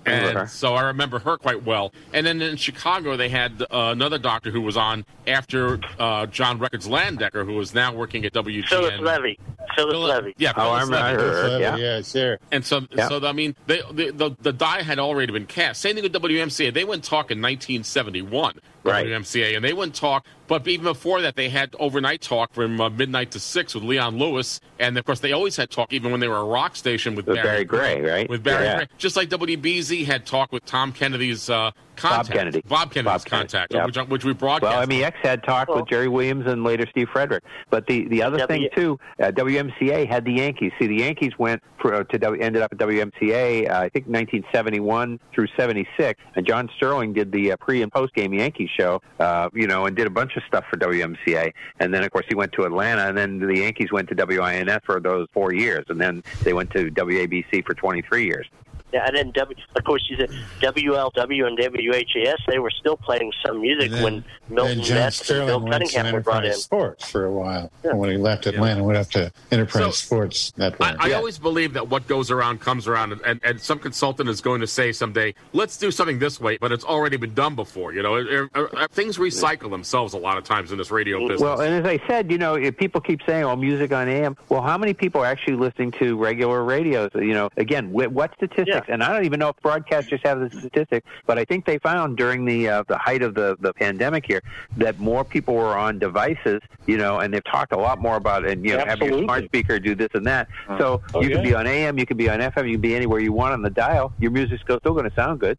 [0.08, 0.40] Remember her.
[0.42, 1.94] And so I remember her quite well.
[2.14, 6.60] And then in Chicago, they had uh, another doctor who was on after uh, John
[6.60, 8.68] Records Landecker, who is now working at WGN.
[8.68, 9.40] Phyllis Levy.
[9.76, 10.34] Phyllis Levy.
[10.38, 11.52] Yeah, Oh, I remember Levy.
[11.54, 11.60] her.
[11.60, 11.76] Yeah.
[11.78, 12.40] yeah, sure.
[12.52, 13.08] And so, Yeah.
[13.10, 15.82] so I mean, they, the, the the die had already been cast.
[15.82, 16.74] Same thing with WMCA.
[16.74, 18.60] They went talk in 1971
[18.92, 19.06] Right.
[19.06, 20.26] WMCA, and they wouldn't talk.
[20.48, 24.18] But even before that, they had overnight talk from uh, midnight to six with Leon
[24.18, 27.16] Lewis, and of course they always had talk even when they were a rock station
[27.16, 28.30] with, With Barry Gray, right?
[28.30, 28.78] With Barry Yeah.
[28.78, 32.62] Gray, just like WBZ had talk with Tom Kennedy's uh, contact, Kennedy.
[32.68, 33.86] Bob Kennedy's Bob Kennedy, contact, yep.
[33.86, 34.90] which, which we broadcast.
[34.90, 37.44] Well, MEX had talked with Jerry Williams and later Steve Frederick.
[37.70, 40.72] But the, the other thing too, uh, WMCA had the Yankees.
[40.80, 43.70] See, the Yankees went for, uh, to w, ended up at WMCA.
[43.70, 48.14] Uh, I think 1971 through 76, and John Sterling did the uh, pre and post
[48.14, 49.02] game Yankees show.
[49.20, 51.52] Uh, you know, and did a bunch of stuff for WMCA.
[51.80, 54.80] And then of course he went to Atlanta, and then the Yankees went to WINS
[54.86, 58.48] for those four years, and then they went to WABC for 23 years.
[58.94, 60.30] Yeah, and then w, of course you said
[60.62, 62.38] WLW and WHAS.
[62.48, 65.86] They were still playing some music when Milton and John Metz and Bill Sterling went
[65.86, 66.52] to Cunningham were brought in.
[66.52, 67.72] Enterprise Sports for a while.
[67.82, 70.96] When he left Atlanta, went up to Enterprise Sports Network.
[71.02, 74.30] I, I always believe that what goes around comes around, and, and, and some consultant
[74.30, 77.56] is going to say someday, "Let's do something this way," but it's already been done
[77.56, 77.94] before.
[77.94, 81.18] You know, It- it- uh, things recycle themselves a lot of times in this radio
[81.18, 81.28] mm-hmm.
[81.28, 81.42] business.
[81.42, 84.38] Well, and as I said, you know, if people keep saying, "Oh, music on AM,"
[84.48, 87.12] well, how many people are actually listening to regular radios?
[87.16, 88.77] You know, again, what statistics?
[88.88, 92.18] And I don't even know if broadcasters have the statistics, but I think they found
[92.18, 94.42] during the uh, the height of the the pandemic here
[94.78, 96.62] that more people were on devices.
[96.86, 99.46] You know, and they've talked a lot more about and you know have your smart
[99.46, 100.48] speaker do this and that.
[100.78, 102.96] So Oh, you can be on AM, you can be on FM, you can be
[102.96, 104.14] anywhere you want on the dial.
[104.20, 105.58] Your music's still still going to sound good.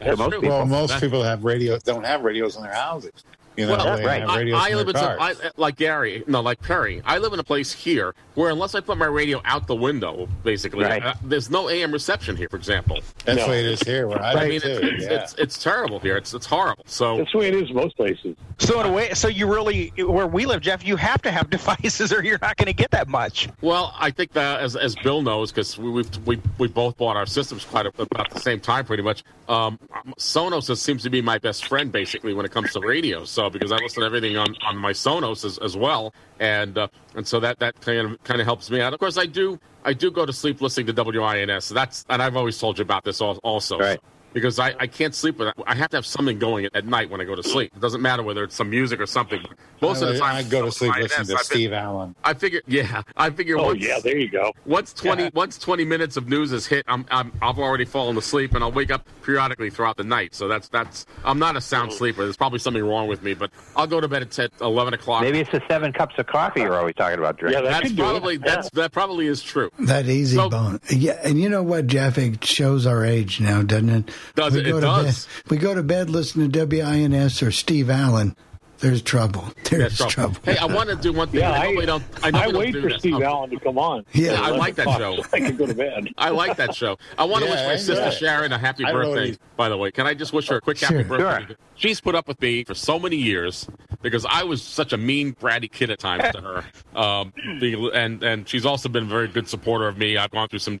[0.00, 0.48] to most people.
[0.48, 1.82] Well, most people have radios.
[1.82, 3.12] Don't have radios in their houses.
[3.56, 5.40] You know, Well, they have I, I live in some, cars.
[5.42, 7.02] I, like Gary, no, like Perry.
[7.04, 10.28] I live in a place here where unless I put my radio out the window,
[10.44, 11.02] basically, Right.
[11.02, 12.48] uh, there's no AM reception here.
[12.48, 14.06] For example, That's the way it is here.
[14.06, 14.68] Where I, I live, mean, too.
[14.68, 15.22] it's, it's, yeah.
[15.22, 16.16] it's it's terrible here.
[16.16, 16.84] It's it's horrible.
[16.86, 18.36] So That's the way it is most places.
[18.58, 21.50] So in a way, so you really where we live, Jeff, you have to have
[21.58, 23.48] devices, or you're not going to get that much.
[23.60, 27.16] Well, I think that as, as Bill knows, because we, we've we, we both bought
[27.16, 29.24] our systems quite a, about the same time, pretty much.
[29.48, 29.78] Um,
[30.18, 33.24] Sonos seems to be my best friend, basically, when it comes to radio.
[33.24, 36.88] So because I listen to everything on, on my Sonos as, as well, and uh,
[37.14, 38.92] and so that that kind of kind of helps me out.
[38.92, 41.64] Of course, I do I do go to sleep listening to WINS.
[41.64, 43.78] So that's and I've always told you about this also.
[43.78, 44.00] Right.
[44.32, 47.10] Because I, I can't sleep with I have to have something going at, at night
[47.10, 47.72] when I go to sleep.
[47.74, 49.44] It doesn't matter whether it's some music or something.
[49.80, 52.14] Most I, of the time, I go to sleep listening to I've been- Steve Allen.
[52.22, 53.58] I figure, yeah, I figure.
[53.58, 54.52] Oh once, yeah, there you go.
[54.66, 58.54] Once twenty, once twenty minutes of news is hit, I'm, I'm I've already fallen asleep,
[58.54, 60.34] and I'll wake up periodically throughout the night.
[60.34, 61.06] So that's that's.
[61.24, 61.94] I'm not a sound mm.
[61.94, 62.22] sleeper.
[62.22, 65.22] There's probably something wrong with me, but I'll go to bed at 10, 11 o'clock.
[65.22, 67.64] Maybe it's the seven cups of coffee you're always talking about drinking.
[67.64, 69.70] Yeah that's probably that's that probably is true.
[69.80, 70.80] That easy So- bone.
[70.90, 72.18] Yeah, and you know what, Jeff?
[72.18, 74.10] It shows our age now, doesn't it?
[74.34, 74.66] Does we it?
[74.66, 75.26] It go to does.
[75.26, 78.36] Bed, we go to bed listening to WINS or Steve Allen.
[78.78, 79.44] There's trouble.
[79.64, 80.36] There's That's trouble.
[80.42, 81.40] Hey, I want to do one thing.
[81.40, 82.02] Yeah, I I, normally don't.
[82.22, 82.98] I, normally don't wait do for this.
[83.00, 83.24] Steve Okay.
[83.26, 84.06] Allen to come on.
[84.14, 85.16] Yeah, at I like that show.
[85.16, 86.08] so I can go to bed.
[86.16, 86.96] I like that show.
[87.18, 88.12] I want to Yeah, wish my sister enjoy it.
[88.14, 89.38] Sharon a happy I don't know what birthday.
[89.58, 91.04] By the way, can I just wish her a quick happy Sure.
[91.04, 91.56] birthday?
[91.74, 93.68] She's put up with me for so many years
[94.02, 96.64] because I was such a mean, bratty kid at times to her.
[96.98, 100.16] Um, the- and and she's also been a very good supporter of me.
[100.16, 100.80] I've gone through some,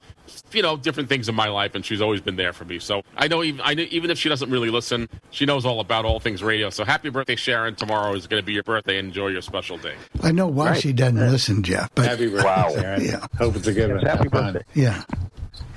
[0.52, 2.78] you know, different things in my life, and she's always been there for me.
[2.78, 5.80] So I know even I know, even if she doesn't really listen, she knows all
[5.80, 6.70] about all things radio.
[6.70, 7.74] So happy birthday, Sharon!
[7.76, 8.98] Tomorrow is going to be your birthday.
[8.98, 9.94] Enjoy your special day.
[10.22, 11.90] I know why she doesn't listen, Jeff.
[11.94, 13.04] But Happy birthday, Sharon.
[13.04, 13.26] Yeah.
[13.38, 14.04] Hope it's a good one.
[14.04, 14.62] Happy birthday.
[14.74, 15.02] yeah,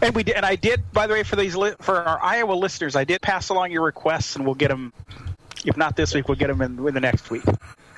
[0.02, 0.82] And we did, and I did.
[0.94, 3.84] By the way, for these li- for our Iowa listeners, I did pass along your
[3.84, 4.94] requests, and we'll get them.
[5.70, 7.44] If not this week, we'll get them in, in the next week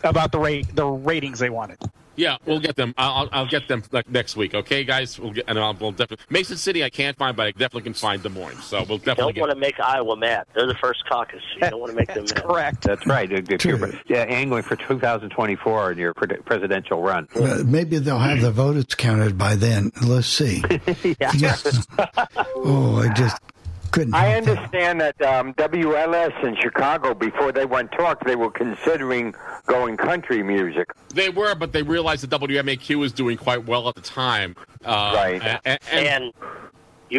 [0.03, 1.77] about the rate the ratings they wanted.
[2.17, 2.93] Yeah, we'll get them.
[2.97, 4.55] I'll, I'll- I'll get them like, next week.
[4.55, 5.19] Okay, guys.
[5.19, 6.81] We'll get and I'll, we'll definitely Mason City.
[6.81, 8.61] I can't find, but I definitely can find Des Moines.
[8.63, 10.45] So we'll You definitely don't want to make Iowa mad.
[10.55, 11.41] They're the first caucus.
[11.55, 12.43] You don't want to make them That's mad.
[12.45, 12.81] correct.
[12.83, 13.29] That's right.
[13.29, 17.27] If you're yeah, angling for 2024 in your pre- presidential run.
[17.35, 19.91] Uh, maybe they'll have the votes counted by then.
[20.01, 20.63] Let's see.
[21.19, 21.55] yeah.
[22.55, 23.37] Oh, I just
[23.95, 24.13] couldn't.
[24.13, 24.57] I help that.
[24.57, 29.33] understand that um, WLS in Chicago, before they went talk, they were considering
[29.67, 30.91] going country music.
[31.13, 34.55] They were, but they realized that WMAQ was doing quite well at the time.
[34.83, 35.41] Uh, Right.
[35.41, 36.33] a- a- and, And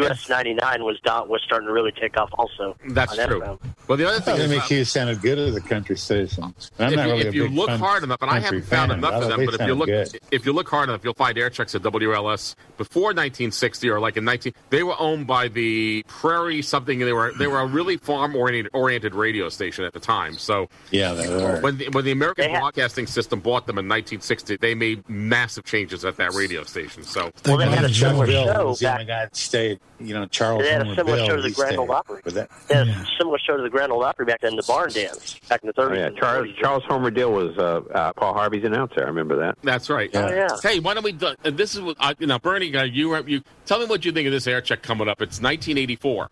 [0.02, 2.76] US 99 was down, was starting to really take off also.
[2.88, 3.40] that's on true.
[3.40, 3.58] FM.
[3.88, 6.42] Well, the other thing thought is, uh, sounded good at the country station.
[6.44, 6.54] I'm
[6.92, 8.62] if not you, really if a you big look coun- hard enough, and I haven't
[8.62, 10.18] found fan, enough of them, but if you look, good.
[10.30, 14.16] if you look hard enough, you'll find air checks at WLS before 1960 or like
[14.16, 14.52] in 19.
[14.70, 16.98] They were owned by the Prairie something.
[16.98, 20.34] They were they were a really farm oriented oriented radio station at the time.
[20.34, 21.60] So yeah, they were.
[21.60, 25.08] when the, when the American They had- Broadcasting System bought them in 1960, they made
[25.08, 27.02] massive changes at that radio station.
[27.04, 28.56] So Well, they had a Joe show back.
[28.58, 29.78] only guy that stayed.
[29.98, 31.90] You know, Charles They had a similar Bill, show to the Grand Ole.
[31.90, 32.20] Opry.
[32.22, 34.62] But that, They had a similar show to the Grand Ole Opry back then, the
[34.62, 35.90] Barn Dance, back in the 30s.
[35.90, 39.00] Oh, yeah, Charles Charles Homer Dill was uh, uh, Paul Harvey's announcer.
[39.02, 39.56] I remember that.
[39.62, 40.10] That's right.
[40.14, 40.48] Oh, yeah.
[40.62, 41.12] Hey, why don't we?
[41.12, 42.74] Do, and this is what I, you know, Bernie.
[42.76, 45.22] Uh, you you tell me what you think of this air check coming up.
[45.22, 46.28] It's 1984.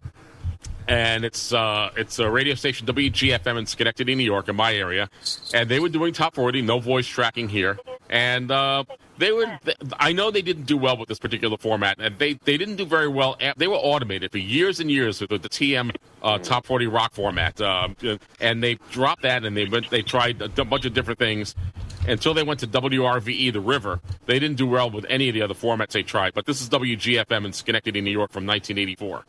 [0.86, 5.08] and it's uh, it's a radio station WGFM in Schenectady, New York, in my area,
[5.54, 7.78] and they were doing top forty, no voice tracking here,
[8.10, 8.84] and uh,
[9.18, 9.58] they were.
[9.98, 12.84] I know they didn't do well with this particular format, and they they didn't do
[12.86, 13.36] very well.
[13.40, 17.12] a- They were automated for years and years with the TM uh, top forty rock
[17.14, 17.96] format, um,
[18.40, 21.54] and they dropped that, and they went they tried a d- bunch of different things.
[22.06, 25.40] Until they went to WRVE, The River, they didn't do well with any of the
[25.40, 26.34] other formats they tried.
[26.34, 29.24] But this is WGFM in Schenectady, New York, from 1984.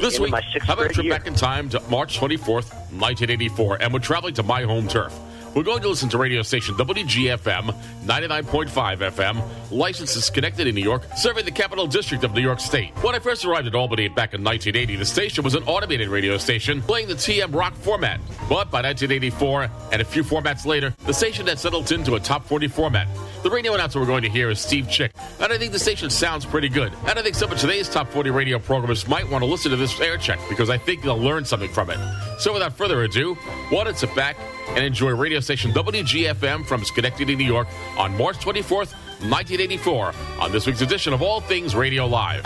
[0.00, 1.12] This week, my how about a trip year.
[1.16, 5.16] back in time to March 24th, 1984, and we're traveling to my home turf.
[5.52, 7.74] We're going to listen to radio station WGFM
[8.04, 12.92] 99.5 FM, licensed Schenectady in New York, serving the capital district of New York State.
[13.02, 16.38] When I first arrived at Albany back in 1980, the station was an automated radio
[16.38, 18.20] station playing the TM rock format.
[18.48, 22.44] But by 1984, and a few formats later, the station had settled into a top
[22.46, 23.08] 40 format.
[23.42, 26.10] The radio announcer we're going to hear is Steve Chick, and I think the station
[26.10, 26.92] sounds pretty good.
[27.08, 29.76] And I think some of today's top 40 radio programmers might want to listen to
[29.76, 31.98] this air check because I think they'll learn something from it.
[32.38, 33.34] So without further ado,
[33.70, 34.36] why don't sit back
[34.76, 37.68] and enjoy radio station WGFM from Schenectady, New York
[37.98, 38.92] on March 24th,
[39.28, 42.44] 1984 on this week's edition of All Things Radio Live.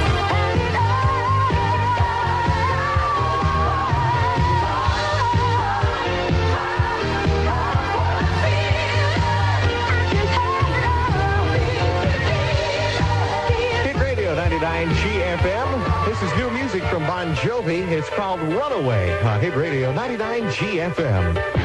[13.84, 16.06] Hit Radio 99 GFM.
[16.06, 17.86] This is new music from Bon Jovi.
[17.90, 21.63] It's called Runaway on Hit Radio 99 GFM.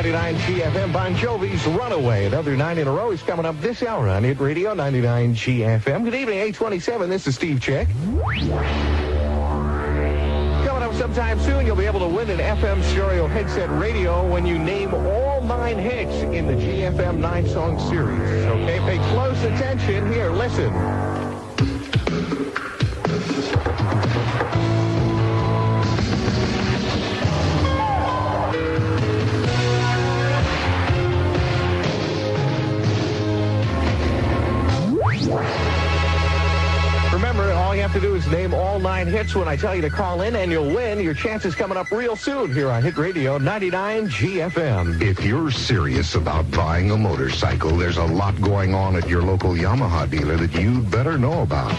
[0.00, 0.92] 99 GFM.
[0.94, 2.24] Bon Jovi's Runaway.
[2.24, 6.04] Another nine in a row is coming up this hour on Hit Radio 99 GFM.
[6.04, 7.10] Good evening, 827.
[7.10, 7.86] This is Steve Chick.
[10.64, 14.46] Coming up sometime soon, you'll be able to win an FM stereo headset radio when
[14.46, 18.46] you name all nine hits in the GFM nine song series.
[18.46, 20.10] Okay, pay close attention.
[20.10, 20.72] Here, listen.
[38.00, 41.00] Do name all nine hits when I tell you to call in, and you'll win.
[41.00, 45.02] Your chance is coming up real soon here on Hit Radio 99 GFM.
[45.02, 49.52] If you're serious about buying a motorcycle, there's a lot going on at your local
[49.52, 51.72] Yamaha dealer that you'd better know about.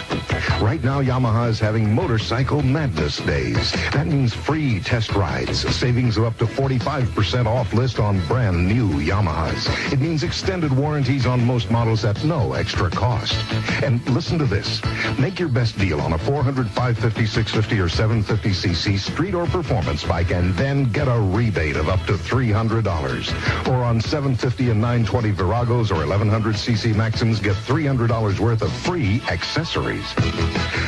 [0.61, 3.71] Right now, Yamaha is having Motorcycle Madness Days.
[3.91, 8.89] That means free test rides, savings of up to 45% off list on brand new
[8.89, 9.91] Yamahas.
[9.91, 13.35] It means extended warranties on most models at no extra cost.
[13.83, 14.81] And listen to this.
[15.17, 20.31] Make your best deal on a 400, 550, 650, or 750cc street or performance bike
[20.31, 23.67] and then get a rebate of up to $300.
[23.67, 30.15] Or on 750 and 920 Viragos or 1100cc Maxims, get $300 worth of free accessories.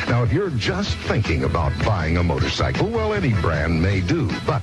[0.08, 4.28] Now, if you're just thinking about buying a motorcycle, well, any brand may do.
[4.44, 4.62] But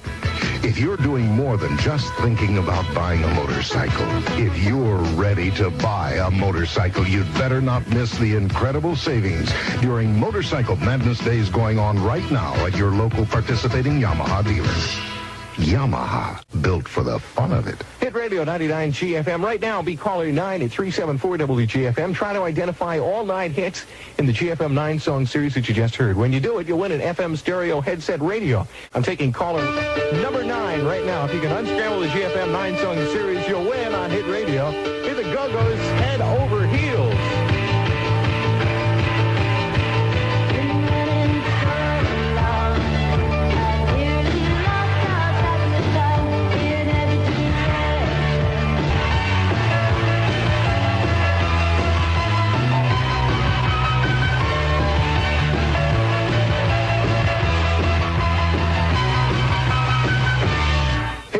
[0.61, 4.05] if you're doing more than just thinking about buying a motorcycle,
[4.37, 10.19] if you're ready to buy a motorcycle, you'd better not miss the incredible savings during
[10.19, 14.97] Motorcycle Madness Days going on right now at your local participating Yamaha dealers.
[15.55, 17.75] Yamaha, built for the fun of it.
[17.99, 19.43] Hit Radio 99 GFM.
[19.43, 22.15] Right now, be caller 9 at 374 WGFM.
[22.15, 23.85] Try to identify all nine hits
[24.17, 26.17] in the GFM 9 song series that you just heard.
[26.17, 28.65] When you do it, you'll win an FM stereo headset radio.
[28.95, 29.63] I'm taking caller
[30.19, 31.25] number 9 right now.
[31.25, 34.71] If you can unscramble the GFM 9 song series, you'll win on Hit Radio.
[35.03, 35.90] Here the Go-Go's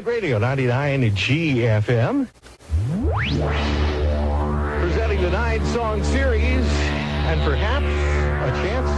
[0.02, 2.28] Hit Radio 99 GFM.
[4.80, 6.66] Presenting the nine song series
[7.30, 8.91] and perhaps a chance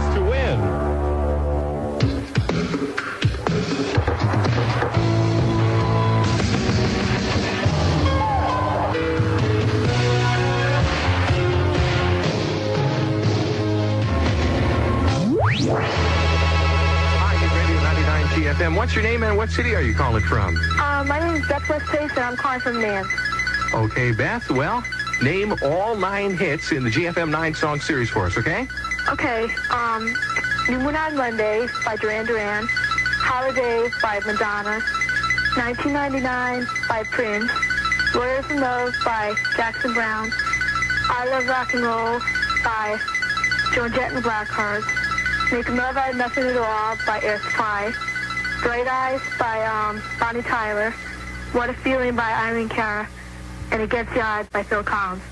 [18.54, 18.76] 99 GFM.
[18.76, 20.56] What's your name and what city are you calling from?
[20.78, 23.08] Uh, my name is Beth West Pace, and I'm calling from Nance.
[23.72, 24.82] Okay, Beth, well,
[25.22, 28.68] name all nine hits in the GFM 9 song series for us, okay?
[29.08, 30.04] Okay, um,
[30.68, 34.80] New Moon on Monday by Duran Duran, Holiday by Madonna,
[35.56, 37.50] 1999 by Prince,
[38.14, 40.30] Lawyers in Love by Jackson Browne,
[41.10, 42.20] I Love Rock and Roll
[42.62, 42.98] by
[43.74, 44.86] Joan Jett and the Blackhearts,
[45.52, 47.92] Make Love Out of Nothing at All by Air Supply,
[48.62, 50.90] Bright Eyes by um, Bonnie Tyler,
[51.52, 53.08] What a Feeling by Irene Cara,
[53.70, 55.22] and It Gets Yard by Phil Collins.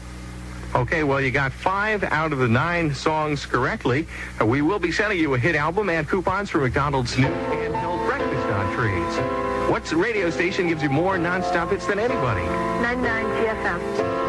[0.75, 4.07] Okay, well, you got five out of the nine songs correctly.
[4.41, 8.07] Uh, we will be sending you a hit album and coupons for McDonald's new handheld
[8.07, 9.71] breakfast entrees.
[9.71, 12.45] What radio station gives you more nonstop hits than anybody?
[12.83, 14.22] 99 GFM.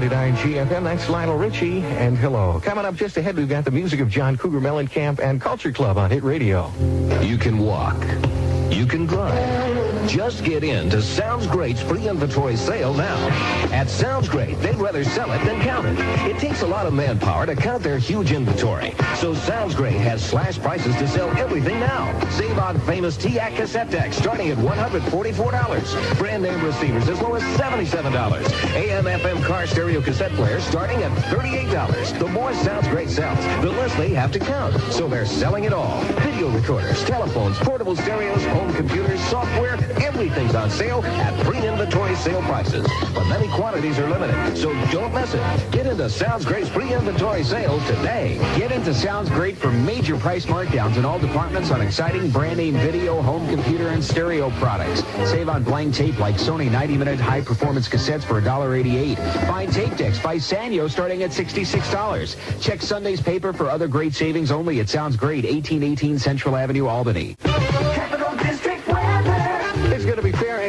[0.00, 0.84] 99 GFM.
[0.84, 2.58] That's Lionel Richie and hello.
[2.64, 5.98] Coming up just ahead, we've got the music of John Cougar Mellencamp and Culture Club
[5.98, 6.72] on Hit Radio.
[7.20, 8.02] You can walk.
[8.70, 9.79] You can drive.
[10.06, 13.28] Just get in to Sounds Great's free inventory sale now.
[13.72, 15.98] At Sounds Great, they'd rather sell it than count it.
[16.26, 18.94] It takes a lot of manpower to count their huge inventory.
[19.16, 22.18] So Sounds Great has slash prices to sell everything now.
[22.30, 26.18] Save on famous TEAC cassette decks starting at $144.
[26.18, 28.14] Brand name receivers as low as $77.
[28.74, 32.18] AM FM car stereo cassette players starting at $38.
[32.18, 34.80] The more Sounds Great sells, the less they have to count.
[34.92, 36.00] So they're selling it all.
[36.20, 42.86] Video recorders, telephones, portable stereos, home computers, software, everything's on sale at pre-inventory sale prices.
[43.14, 45.72] But many quantities are limited, so don't miss it.
[45.72, 48.38] Get into Sounds Great's pre-inventory sale today.
[48.56, 52.74] Get into Sounds Great for major price markdowns in all departments on exciting brand name
[52.74, 55.02] video, home computer, and stereo products.
[55.30, 59.16] Save on blank tape like Sony 90 minute high performance cassettes for $1.88.
[59.46, 62.60] Find tape decks by Sanyo starting at $66.
[62.60, 67.36] Check Sunday's paper for other great savings only at Sounds Great, 1818 Central Avenue, Albany.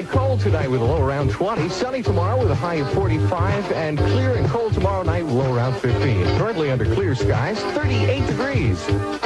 [0.02, 1.70] And cold tonight with a low around 20.
[1.70, 3.72] Sunny tomorrow with a high of 45.
[3.74, 6.26] And clear and cold tomorrow night with a low around 15.
[6.40, 9.21] Currently under clear skies, 38 degrees.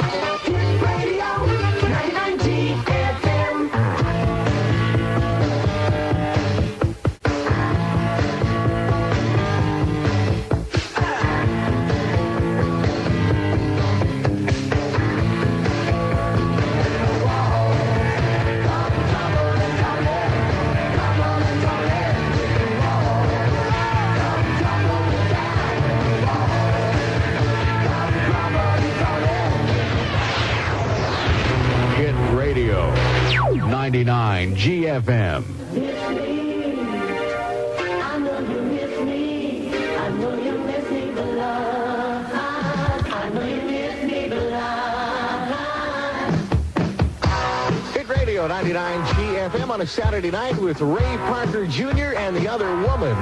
[49.86, 52.14] Saturday night with Ray Parker Jr.
[52.16, 53.14] and the other woman.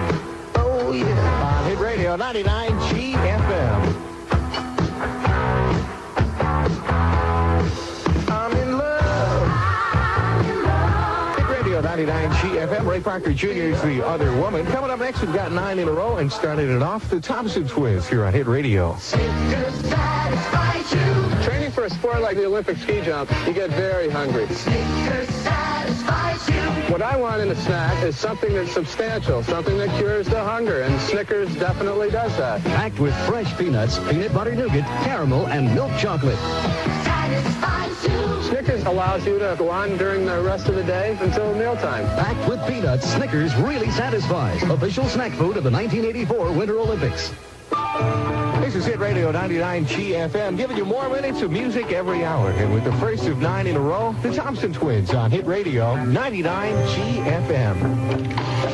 [0.55, 1.61] Oh, yeah.
[1.61, 3.95] On Hit Radio 99 GFM.
[8.31, 9.49] I'm in love.
[11.37, 12.87] Hit Radio 99 GFM.
[12.87, 13.49] Ray Parker Jr.
[13.49, 14.65] is the other woman.
[14.67, 17.69] Coming up next, we've got nine in a row and started it off, the Thompson
[17.69, 18.97] Twins here on Hit Radio.
[21.45, 24.47] Training for a sport like the Olympic ski jump, you get very hungry.
[26.89, 30.83] What I want in a snack is something that's substantial, something that cures the hunger,
[30.83, 32.63] and Snickers definitely does that.
[32.63, 36.39] Packed with fresh peanuts, peanut butter nougat, caramel, and milk chocolate.
[38.45, 42.05] Snickers allows you to go on during the rest of the day until mealtime.
[42.19, 44.63] Packed with peanuts, Snickers really satisfies.
[44.65, 47.33] Official snack food of the 1984 Winter Olympics.
[48.75, 52.51] This is Hit Radio 99 GFM, giving you more minutes of music every hour.
[52.51, 55.95] And with the first of nine in a row, the Thompson Twins on Hit Radio
[56.05, 58.74] 99 GFM.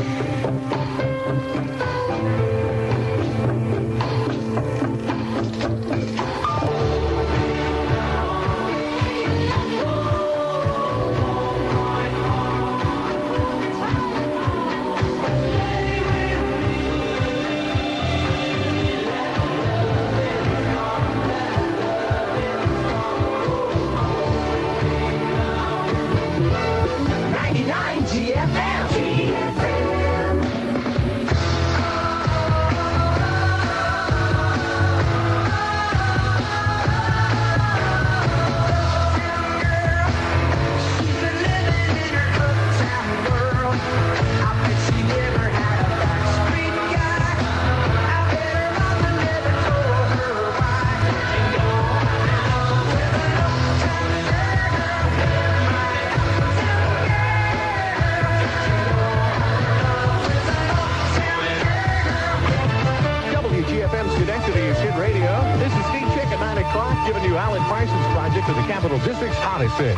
[66.80, 69.96] Chick at 9 o'clock, giving you Alan Parsons Project of the Capital District's hottest hit.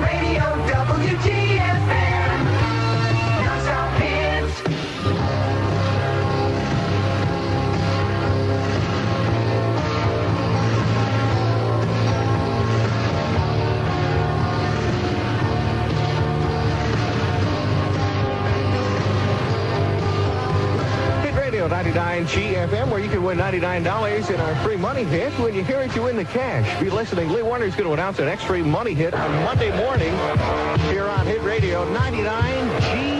[0.00, 0.42] Radio
[0.72, 2.21] WGFM.
[21.62, 25.32] Radio 99 GFM, where you can win $99 in our free money hit.
[25.38, 26.80] When you hear it, you win the cash.
[26.80, 27.28] Be listening.
[27.28, 30.10] Lee Warner is going to announce an extra money hit on Monday morning
[30.90, 33.11] here on Hit Radio 99 GFM.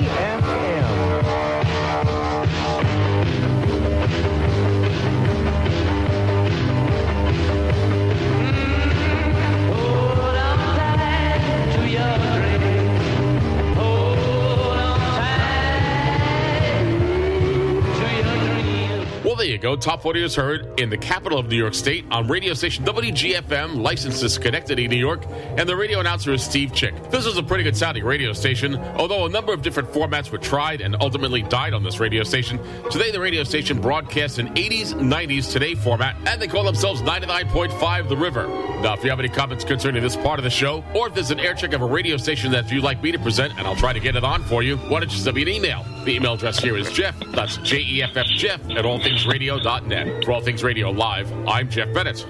[19.42, 19.74] There you go.
[19.74, 23.82] Top 40 is heard in the capital of New York State on radio station WGFM,
[23.82, 25.24] licensed to Schenectady, New York,
[25.56, 26.94] and the radio announcer is Steve Chick.
[27.10, 30.38] This is a pretty good sounding radio station, although a number of different formats were
[30.38, 32.60] tried and ultimately died on this radio station.
[32.88, 38.08] Today, the radio station broadcasts an 80s, 90s, today format, and they call themselves 99.5
[38.08, 38.46] The River.
[38.80, 41.32] Now, if you have any comments concerning this part of the show, or if there's
[41.32, 43.74] an air check of a radio station that you'd like me to present, and I'll
[43.74, 45.84] try to get it on for you, why don't you send me an email?
[46.04, 48.84] The email address here is Jeff, that's J E F F Jeff, at
[49.32, 50.24] allthingsradio.net.
[50.24, 52.26] For All Things Radio Live, I'm Jeff Bennett.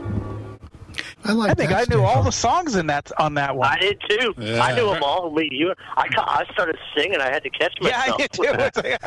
[1.25, 3.69] I like I think I knew all the songs in that on that one.
[3.69, 4.35] I did too.
[4.39, 5.31] I knew them all.
[5.31, 7.21] Me, you, I, I started singing.
[7.21, 8.07] I had to catch myself.
[8.07, 8.33] Yeah, I did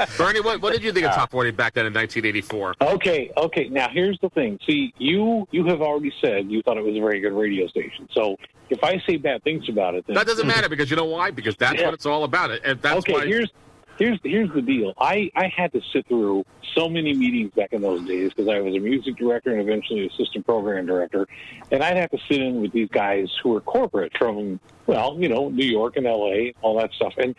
[0.06, 0.18] too.
[0.18, 2.76] Bernie, what, what did you think of Top 40 back then in 1984?
[2.82, 3.68] Okay, okay.
[3.68, 4.58] Now here's the thing.
[4.66, 8.08] See, you you have already said you thought it was a very good radio station.
[8.14, 8.38] So
[8.70, 10.52] if I say bad things about it, then That doesn't hmm.
[10.52, 11.32] matter because you know why?
[11.32, 11.88] Because that's Yeah.
[11.88, 12.50] what it's all about.
[12.50, 12.62] It.
[12.64, 13.26] And that's okay, why.
[13.26, 13.52] here's
[13.98, 14.94] here's here's the deal.
[15.00, 18.60] I I had to sit through so many meetings back in those days because I
[18.60, 21.28] was a music director and eventually assistant program director,
[21.72, 25.30] and I'd have to sit in with these guys who were corporate from well, you
[25.30, 26.54] know, New York and L.A.
[26.62, 27.36] all that stuff, and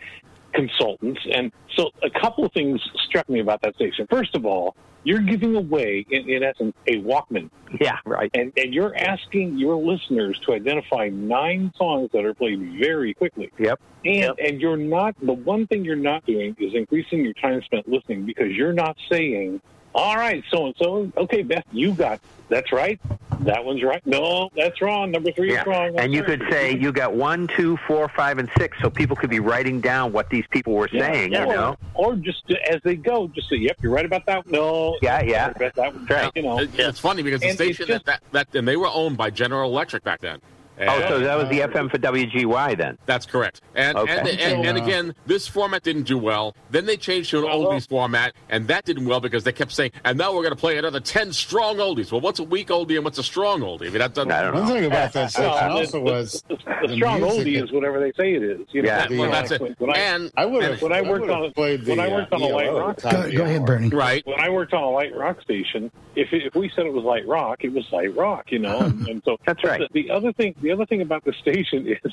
[0.53, 1.21] consultants.
[1.31, 4.07] And so a couple of things struck me about that station.
[4.09, 4.75] First of all.
[5.03, 7.49] You're giving away, in, in essence, a Walkman.
[7.79, 8.29] Yeah, right.
[8.33, 13.49] And, and you're asking your listeners to identify nine songs that are played very quickly.
[13.57, 13.79] Yep.
[14.03, 17.87] And and you're not the one thing you're not doing is increasing your time spent
[17.87, 19.61] listening because you're not saying,
[19.97, 22.19] All right, so and so, okay, Beth, you got
[22.49, 22.99] that's right.
[23.41, 24.01] That one's right.
[24.05, 25.11] No, that's wrong.
[25.11, 25.61] Number three Yeah.
[25.61, 25.99] is wrong.
[25.99, 29.15] And you That's could say you got one, two, four, five, and six, so people
[29.15, 31.33] could be writing down what these people were Yeah, saying.
[31.33, 31.77] yeah, you know.
[31.95, 35.21] or, or just as they go, just say, "Yep, you're right about that." No, Yeah,
[35.23, 35.49] yeah.
[35.49, 36.31] Beth, that one's Right.
[36.35, 38.77] You know, It- It's funny because the And it's station that, that, that, and they
[38.77, 40.39] were owned by General Electric back then.
[40.79, 42.97] Oh, so that was the FM for WGY then.
[43.05, 43.61] That's correct.
[43.75, 44.17] And Okay.
[44.17, 46.55] and, and, and again, this format didn't do well.
[46.69, 49.91] Then they changed to an oldies format, and that didn't well because they kept saying,
[50.05, 52.95] "And now we're going to play another ten strong oldies." Well, what's a weak oldie
[52.95, 53.87] and what's a strong oldie?
[53.87, 54.31] I mean, that doesn't.
[54.31, 56.55] I One thing about that station Well, also the- was the,
[56.87, 58.61] the strong music oldie that- is whatever they say it is.
[58.71, 59.79] You know, Yeah, when well, I- that's it.
[59.79, 62.35] When And I would have when I worked on played the when I worked uh,
[62.35, 63.65] on a light rock at Go, go ahead.
[63.65, 63.89] Bernie.
[63.89, 64.25] right.
[64.27, 67.27] when I worked on a light rock station, if if we said it was light
[67.27, 68.77] rock, it was light rock, you know.
[68.87, 69.79] And, and so That's right.
[69.91, 72.11] The, the other thing, the other thing about the station is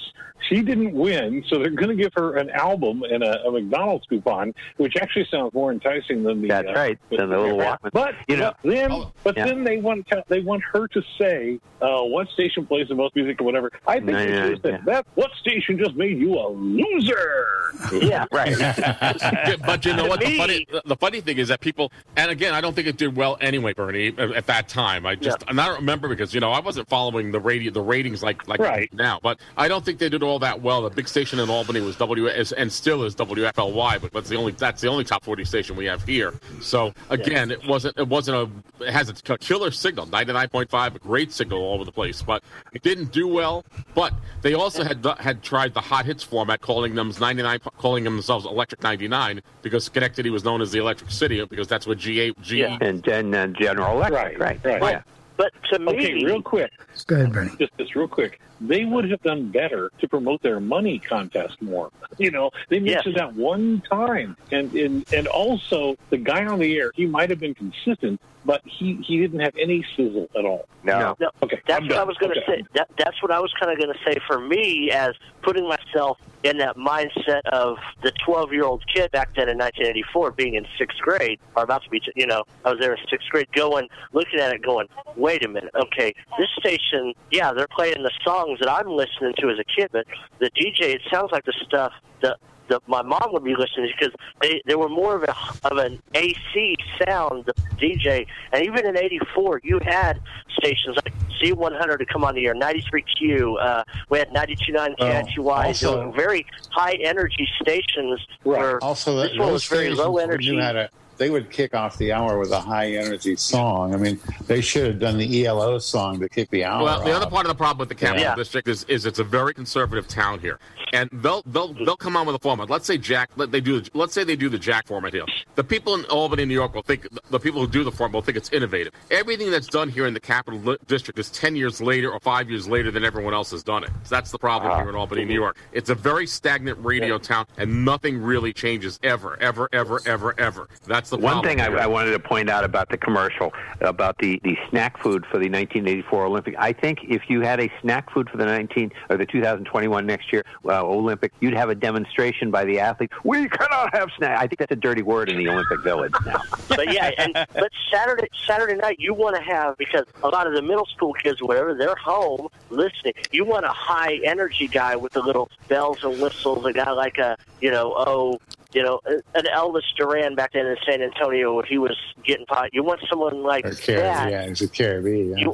[0.49, 4.07] she didn't win, so they're going to give her an album and a, a McDonald's
[4.07, 6.49] coupon, which actually sounds more enticing than the.
[6.49, 7.91] That's uh, right, than the little Walkman.
[7.93, 9.47] But You know- but then, but Yeah.
[9.47, 13.15] then they want to, they want her to say uh, what station plays the most
[13.17, 13.71] music or whatever.
[13.87, 14.93] I think No, they no, should said yeah.
[14.93, 15.07] that.
[15.15, 17.51] What station just made you a loser?
[17.93, 18.55] Yeah, right.
[19.67, 20.21] But you know what?
[20.21, 23.17] The funny, the funny thing is that people, and again, I don't think it did
[23.17, 24.09] well anyway, Bernie.
[24.17, 26.89] At, at that time, I just, and I don't remember because you know I wasn't
[26.89, 28.93] following the radio, the ratings like like Right.
[28.93, 29.19] now.
[29.23, 30.83] But I don't think they did all that well.
[30.83, 34.53] The big station in Albany was W and still is WFLY, but that's the only
[34.53, 36.35] that's the only top forty station we have here.
[36.61, 38.37] So again, it wasn't it wasn't
[38.79, 41.85] a it has a killer signal, ninety nine point five, a great signal all over
[41.85, 42.43] the place, but
[42.73, 43.65] it didn't do well.
[43.95, 44.13] But
[44.43, 48.47] they also had had tried the hot hits format, calling them ninety nine, calling themselves
[48.47, 52.21] Electric ninety nine because Schenectady was known as the Electric City because that's what G
[52.21, 52.59] A G.
[52.61, 52.79] Yeah.
[52.81, 54.81] and then uh, General Electric, Right, right?
[54.81, 54.93] right.
[54.93, 55.03] Yeah.
[55.37, 56.71] But to me, Okay, real quick.
[57.07, 57.51] Go ahead, Bernie.
[57.59, 61.91] just just real quick, they would have done better to promote their money contest more.
[62.19, 66.77] You know, they mentioned that one time, and and and also the guy on the
[66.77, 70.67] air, he might have been consistent, but he he didn't have any sizzle at all.
[70.85, 71.17] No.
[71.19, 72.63] No, Okay, that's I'm what I was going to Okay.
[72.63, 72.67] say.
[72.75, 75.11] That, that's what I was kind of going to say for me as
[75.43, 80.33] putting myself in that mindset of the 12 year old kid back then in 1984
[80.33, 83.29] being in sixth grade, or about to be, you know, I was there in sixth
[83.31, 84.87] grade going, looking at it going,
[85.17, 88.11] wait a minute, okay, this station, yeah, they're playing the
[88.55, 90.05] songs that I'm listening to as a kid, but
[90.39, 92.37] the DJ, it sounds like the stuff that
[92.69, 95.35] the, my mom would be listening because they they were more of a
[95.71, 96.77] of an AC
[97.07, 97.51] sound
[97.81, 100.21] DJ, and even in '84 you had
[100.59, 106.07] stations like Z100 to come on the air, 93Q, uh, we had 92.9 Oh, also-
[106.07, 108.21] so very high energy stations.
[108.45, 110.53] Where Also, this one was very low energy.
[110.53, 113.95] Knew how to, they would kick off the hour with a high energy song.
[113.95, 116.83] I mean, they should have done the ELO song to kick the hour.
[116.85, 118.35] Well, the other part of the problem with the capital Yeah.
[118.35, 120.59] district is, is it's a very conservative town here,
[120.93, 122.71] and they'll they'll they'll come on with a format.
[122.71, 123.83] Let's say Jack, let they do.
[123.95, 125.25] Let's say they do the Jack format here.
[125.55, 128.23] The people in Albany, New York, will think the people who do the format will
[128.23, 128.93] think it's innovative.
[129.11, 132.69] Everything that's done here in the capital district is ten years later or five years
[132.69, 133.91] later than everyone else has done it.
[134.05, 134.81] So that's the problem ah.
[134.81, 135.57] here in Albany, New York.
[135.73, 140.69] It's a very stagnant radio town, and nothing really changes ever, ever, ever, ever, ever.
[140.87, 141.59] That's the One problem.
[141.59, 141.85] thing I.
[141.85, 145.51] I wanted to point out about the commercial about the, the snack food for the
[145.51, 146.55] 1984 Olympic.
[146.59, 150.33] I think if you had a snack food for the 19 or the 2021 next
[150.33, 153.13] year uh, Olympic, you'd have a demonstration by the athletes.
[153.25, 154.39] We cannot have snack.
[154.39, 156.41] I think that's a dirty word in the Olympic Village now.
[156.69, 160.55] but yeah, and but Saturday Saturday night you want to have because a lot of
[160.55, 163.15] the middle school kids, or whatever, they're home listening.
[163.31, 167.19] You want a high energy guy with the little bells and whistles, a guy like
[167.19, 168.39] a you know oh
[168.75, 172.71] you know an Elvis Duran back then in San Antonio if he was getting pot.
[172.73, 173.81] You want someone like Or that.
[173.83, 175.39] Caribbean, yeah, it's a Caribbean.
[175.39, 175.47] Yeah.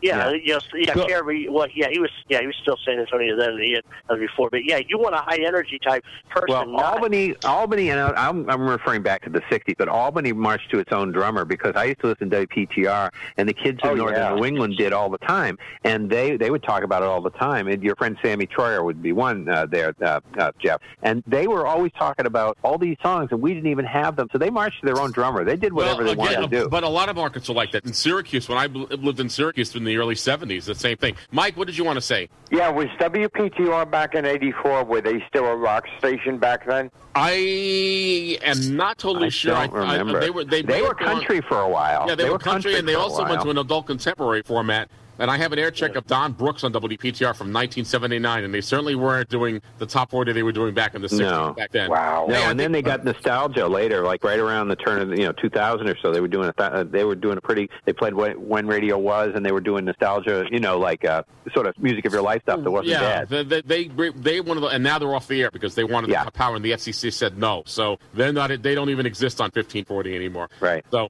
[0.00, 0.38] Yeah, Yeah.
[0.44, 1.48] yes, yeah, Go- Carey.
[1.48, 2.10] Well, yeah, he was.
[2.28, 4.50] Yeah, he was still San Antonio then than he had as before.
[4.50, 6.46] But yeah, you want a high energy type person.
[6.48, 10.32] Well, not, Albany, Albany, and I- I'm, I'm referring back to the '60s, but Albany
[10.32, 13.78] marched to its own drummer because I used to listen to WPTR, and the kids
[13.84, 14.34] in Oh, northern yeah.
[14.34, 17.30] New England did all the time, and they they would talk about it all the
[17.30, 17.68] time.
[17.68, 21.46] And your friend Sammy Troyer would be one uh, there, uh, uh, Jeff, and they
[21.46, 24.50] were always talking about all these songs, and we didn't even have them, so they
[24.50, 25.44] marched to their own drummer.
[25.44, 26.68] They did whatever well, they wanted to do.
[26.68, 27.84] But a lot of markets are like that.
[27.84, 31.16] In Syracuse, when I lived in Syracuse in the early 70s, the same thing.
[31.30, 32.28] Mike, what did you want to say?
[32.50, 34.84] Yeah, was WPTR back in '84?
[34.84, 36.90] Were they still a rock station back then?
[37.14, 39.54] I am not totally I sure.
[39.54, 40.18] don't I, remember.
[40.18, 42.06] I, they were they, They may were have gone- country for a while.
[42.08, 44.90] Yeah, they, were country, and they also went to an adult contemporary format.
[45.18, 48.60] And I have an air check of Don Brooks on WPTR from 1979, and they
[48.60, 51.52] certainly weren't doing the top 40 they were doing back in the 60s No.
[51.52, 51.90] back then.
[51.90, 52.26] Wow.
[52.28, 55.32] No, and then they got nostalgia later, like right around the turn of you know
[55.32, 56.12] 2000 or so.
[56.12, 57.68] They were doing a th- uh, they were doing a pretty.
[57.84, 60.46] They played when, when radio was, and they were doing nostalgia.
[60.50, 61.22] You know, like uh,
[61.52, 63.28] sort of music of your life stuff that wasn't yeah, bad.
[63.28, 65.84] they, they they they one of the, and now they're off the air because they
[65.84, 66.24] wanted Yeah.
[66.24, 67.62] the power, and the FCC said no.
[67.66, 68.50] So they're not.
[68.62, 70.48] They don't even exist on 1540 anymore.
[70.58, 70.84] Right.
[70.90, 71.08] So.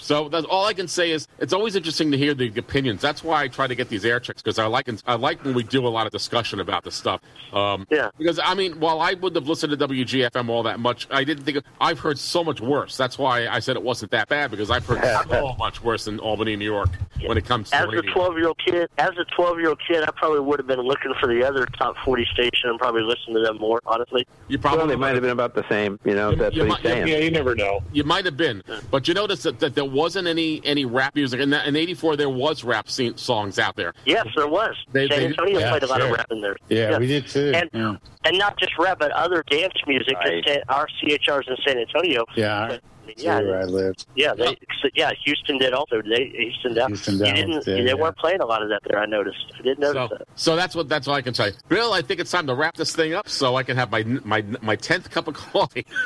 [0.00, 3.00] So that's all I can say is it's always interesting to hear the opinions.
[3.00, 5.54] That's why I try to get these air checks because I like I like when
[5.54, 7.20] we do a lot of discussion about this stuff.
[7.52, 8.10] Um, yeah.
[8.18, 11.44] Because I mean, while I wouldn't have listened to WGFM all that much, I didn't
[11.44, 12.96] think of, I've heard so much worse.
[12.96, 16.18] That's why I said it wasn't that bad because I've heard so much worse in
[16.20, 16.90] Albany, New York,
[17.26, 19.80] when it comes to as a 12 year old kid, as a 12 year old
[19.86, 23.02] kid, I probably would have been looking for the other top 40 station and probably
[23.02, 23.80] listened to them more.
[23.86, 25.98] Honestly, You probably well, they might have been about the same.
[26.04, 27.08] You know, that's you what might- he's saying.
[27.08, 27.82] Yeah, you never know.
[27.92, 31.40] You might have been, but you notice that, that there wasn't any any rap music.
[31.40, 33.92] In, that, in '84, there was rap scene, songs out there.
[34.04, 34.74] yes, there was.
[34.92, 36.10] They- San Antonio yeah, played a lot sure.
[36.10, 36.56] of rap in there.
[36.68, 37.52] Yeah, we did too.
[37.54, 37.96] And yeah.
[38.24, 40.16] and not just rap, but other dance music.
[40.16, 40.62] Right.
[40.68, 42.24] Our CHRs in San Antonio.
[42.36, 42.82] Yeah, But, I mean, That's
[43.16, 44.06] yeah, where I lived.
[44.14, 45.12] yeah, they, so, yeah.
[45.24, 46.02] Houston did also.
[46.02, 46.88] They Houston down.
[46.90, 47.52] Houston you down, didn't.
[47.66, 47.94] yeah, they yeah.
[47.94, 48.98] weren't playing a lot of that there.
[49.00, 49.52] I noticed.
[49.58, 50.28] I didn't notice So, that.
[50.34, 51.54] so that's what that's all I can tell you.
[51.68, 54.02] Bill, I think it's time to wrap this thing up so I can have my
[54.24, 55.86] my my tenth cup of coffee.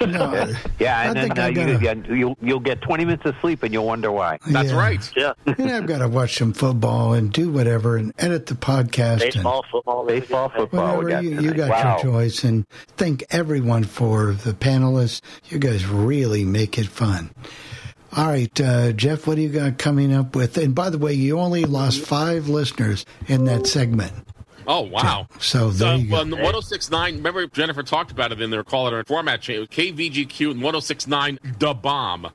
[0.00, 0.32] No,
[0.78, 3.72] Yeah, I and then uh, you, gotta- you'll you'll get 20 minutes of sleep, and
[3.72, 4.38] you'll wonder why.
[4.46, 4.76] That's Yeah.
[4.78, 5.12] right.
[5.16, 9.22] Yeah, and I've got to watch some football and do whatever and edit the podcast.
[9.22, 10.98] and baseball, football, Baseball, football.
[10.98, 11.96] we Whatever you, you got wow.
[12.02, 12.66] your choice, and
[12.96, 15.20] thank everyone for the panelists.
[15.48, 17.30] You guys really make it fun.
[18.16, 20.56] All right, uh, Jeff, what do you got coming up with?
[20.56, 24.12] And by the way, you only lost five listeners in that segment.
[24.66, 25.26] Oh wow!
[25.40, 26.16] So there you go.
[26.16, 29.68] 1069, remember Jennifer talked about it in their call it her format change.
[29.70, 32.30] KVGQ and 1069 the bomb.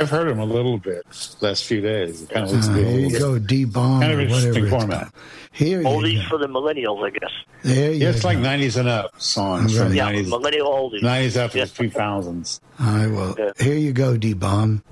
[0.00, 1.04] I've heard them a little bit
[1.40, 2.22] last few days.
[2.22, 2.86] It kind of looks Uh, good.
[2.86, 5.00] here you go, D bomb Kind of interesting format.
[5.00, 5.12] called.
[5.52, 6.28] Here you Oldies go.
[6.30, 7.30] for the millennials, I guess.
[7.62, 8.28] There you Yeah, it's go.
[8.28, 11.02] like 90s and up songs from Yeah, 90s, millennial oldies.
[11.02, 11.64] 90s up to Yeah.
[11.64, 12.60] the 2000s.
[12.80, 14.82] All right, well, here you go, D bomb.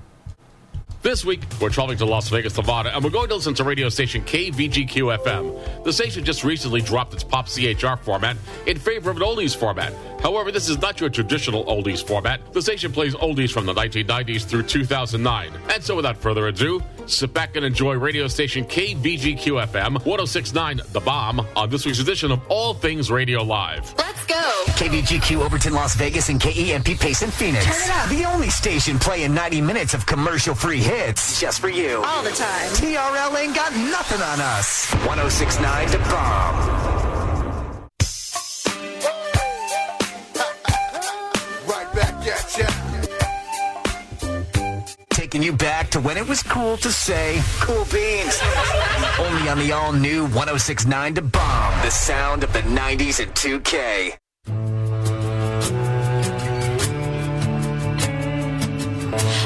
[1.01, 3.87] This week, we're traveling to Las Vegas, Nevada, and we're going to listen to radio
[3.87, 5.83] station KVGQ FM.
[5.85, 8.35] The station just recently dropped its pop CHR format
[8.67, 9.93] in favor of an oldies format.
[10.21, 12.51] However, this is not your traditional oldies format.
[12.51, 15.53] The station plays oldies from the 1990s through 2009.
[15.73, 20.99] And so, without further ado, sit back and enjoy radio station KVGQ FM 1069 The
[20.99, 23.93] Bomb on this week's edition of All Things Radio Live.
[23.97, 24.35] Let's go.
[24.65, 27.65] KVGQ Overton, Las Vegas, and KEMP Payson, Phoenix.
[27.65, 28.09] Turn it up.
[28.09, 32.01] The only station playing 90 minutes of commercial-free hits just for you.
[32.03, 32.69] All the time.
[32.81, 34.91] TRL ain't got nothing on us.
[35.05, 36.55] 1069 to Bomb.
[41.67, 42.65] Right back at you.
[45.09, 48.39] taking you back to when it was cool to say cool beans.
[49.19, 54.17] Only on the all new 1069 to bomb, the sound of the 90s and 2K.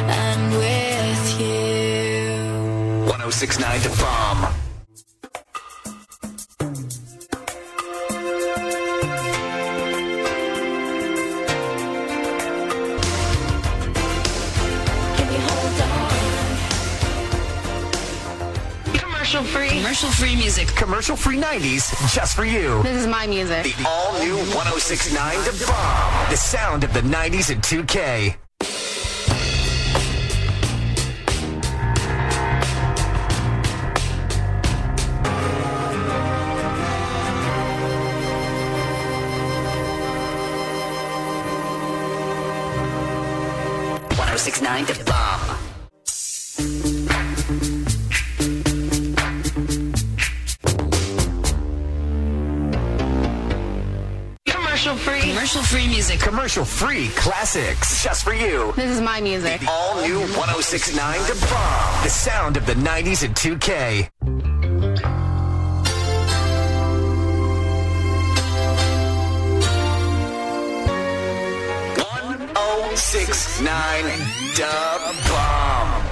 [0.05, 0.82] And
[3.33, 4.53] 1069 to bomb.
[18.93, 19.69] Commercial free.
[19.69, 20.67] Commercial free music.
[20.75, 22.83] Commercial free 90s just for you.
[22.83, 23.63] This is my music.
[23.63, 28.35] The all new 1069 to bomb, the sound of the 90s and 2K.
[44.73, 45.57] One six nine to bomb.
[54.47, 55.21] Commercial free.
[55.21, 56.19] Commercial free music.
[56.19, 58.73] Commercial free classics just for you.
[58.75, 59.61] This is my music.
[59.61, 64.42] The all new 1069 to bomb, the sound of the 90s and 2K.
[72.95, 74.05] Six nine
[74.55, 76.03] dub bomb.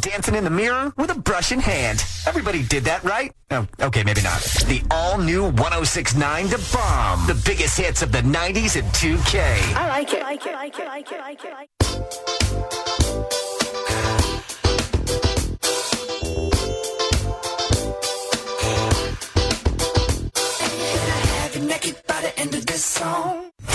[0.00, 2.04] Dancing in the mirror with a brush in hand.
[2.26, 3.32] Everybody did that, right?
[3.50, 4.40] Oh, okay, maybe not.
[4.66, 7.26] The all new 1069 to bomb.
[7.26, 9.74] The biggest hits of the 90s and 2K.
[9.74, 10.22] I like it.
[10.22, 10.54] I like it.
[10.54, 10.80] I like it.
[10.80, 11.18] I like it.
[11.18, 11.46] I like it.
[11.46, 11.75] I like it.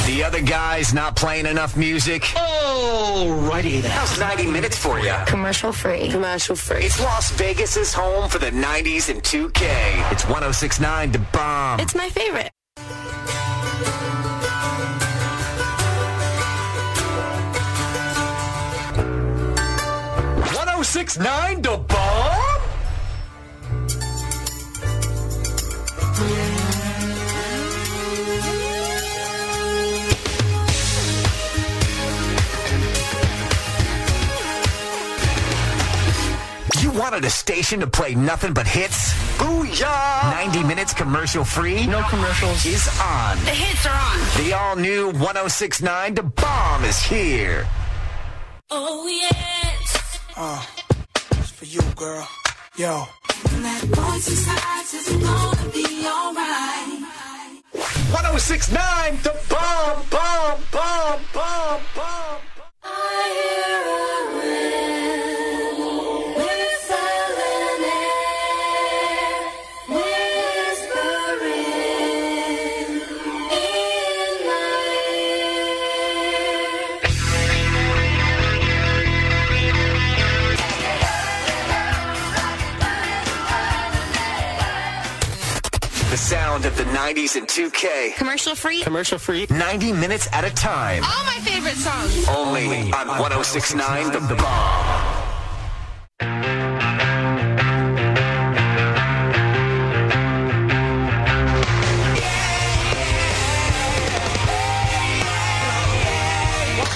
[0.05, 2.23] The other guy's not playing enough music.
[2.23, 3.91] Alrighty then.
[3.91, 5.13] How's 90 minutes for you?
[5.27, 6.09] Commercial free.
[6.09, 6.85] Commercial free.
[6.85, 10.11] It's Las Vegas's home for the 90s and 2K.
[10.11, 11.79] It's 1069 to bomb.
[11.79, 12.51] It's my favorite.
[20.55, 22.40] One oh six nine to bomb.
[36.91, 39.13] You wanted a station to play nothing but hits?
[39.37, 40.29] Booyah!
[40.43, 41.87] 90 minutes commercial free?
[41.87, 42.65] No commercials.
[42.65, 43.37] Is on.
[43.45, 44.43] The hits are on.
[44.43, 47.65] The all new 1069 The bomb is here.
[48.69, 50.19] Oh yes.
[50.35, 50.65] Uh,
[51.39, 52.27] it's for you, girl.
[52.75, 53.05] Yo.
[53.53, 57.03] And that voice inside says I'm gonna be alright.
[57.71, 62.41] 1069 to bomb, bomb, bomb, bomb, bomb.
[62.83, 65.00] I hear a wind
[86.83, 88.15] the 90s and 2K.
[88.15, 88.81] Commercial free.
[88.81, 89.45] Commercial free.
[89.51, 91.03] 90 minutes at a time.
[91.03, 92.27] All my favorite songs.
[92.27, 95.17] Only on 1069 The Bomb.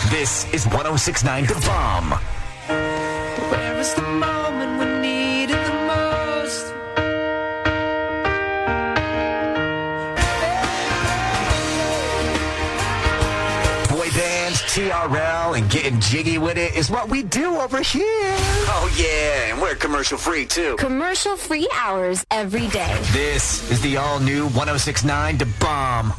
[0.10, 2.12] This is 1069 The Bomb.
[3.52, 4.65] Where is the moment
[14.76, 18.36] TRL, and getting jiggy with it is what we do over here.
[18.68, 20.76] Oh, yeah, and we're commercial free too.
[20.76, 22.94] Commercial free hours every day.
[23.14, 26.14] This is the all new 1069 to Bomb.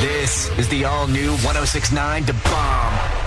[0.00, 3.24] This is the all new 1069 to Bomb.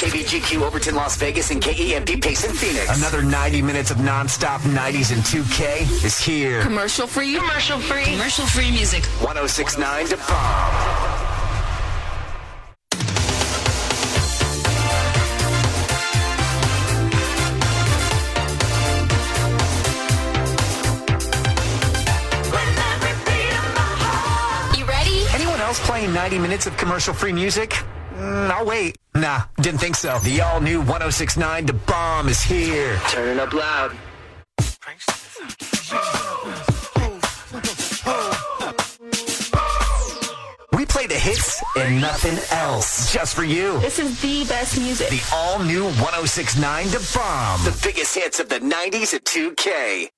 [0.00, 2.96] KVGQ Overton, Las Vegas, and KEMP Payson, Phoenix.
[2.98, 6.62] Another 90 minutes of nonstop 90s and 2K is here.
[6.62, 7.36] Commercial free.
[7.36, 8.04] Commercial free.
[8.04, 9.04] Commercial free music.
[9.22, 10.89] 1069 to bomb.
[26.14, 27.70] 90 minutes of commercial free music?
[28.14, 28.96] Mm, I'll wait.
[29.14, 30.18] Nah, didn't think so.
[30.20, 32.98] The all new 1069 The Bomb is here.
[33.08, 33.92] Turn it up loud.
[40.72, 43.12] We play the hits and nothing else.
[43.12, 43.78] Just for you.
[43.80, 45.08] This is the best music.
[45.10, 47.64] The all new 1069 The Bomb.
[47.64, 50.10] The biggest hits of the 90s at 2K.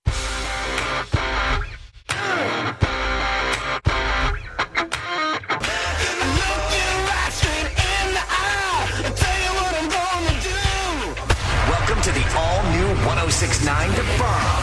[13.42, 14.62] 1069 The Bomb.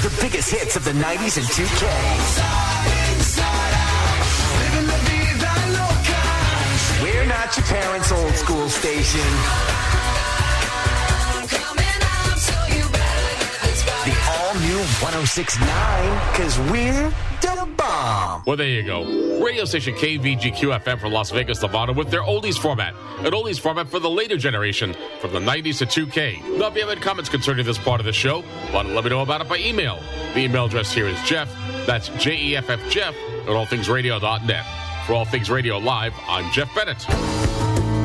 [0.00, 1.84] The biggest hits of the 90s and 2K.
[7.02, 9.20] We're not your parents' old school station.
[14.06, 18.42] The all new 1069, because we're the bomb.
[18.46, 19.04] Well, there you go.
[19.42, 22.94] Radio station KVGQ FM for Las Vegas, Nevada, with their oldies format.
[23.18, 26.58] An oldies format for the later generation, from the 90s to 2K.
[26.58, 28.42] Now, if you have any comments concerning this part of the show,
[28.72, 29.98] want to let me know about it by email.
[30.34, 31.52] The email address here is Jeff,
[31.86, 34.66] that's J E F F Jeff, at allthingsradio.net.
[35.06, 37.59] For All Things Radio Live, I'm Jeff Bennett.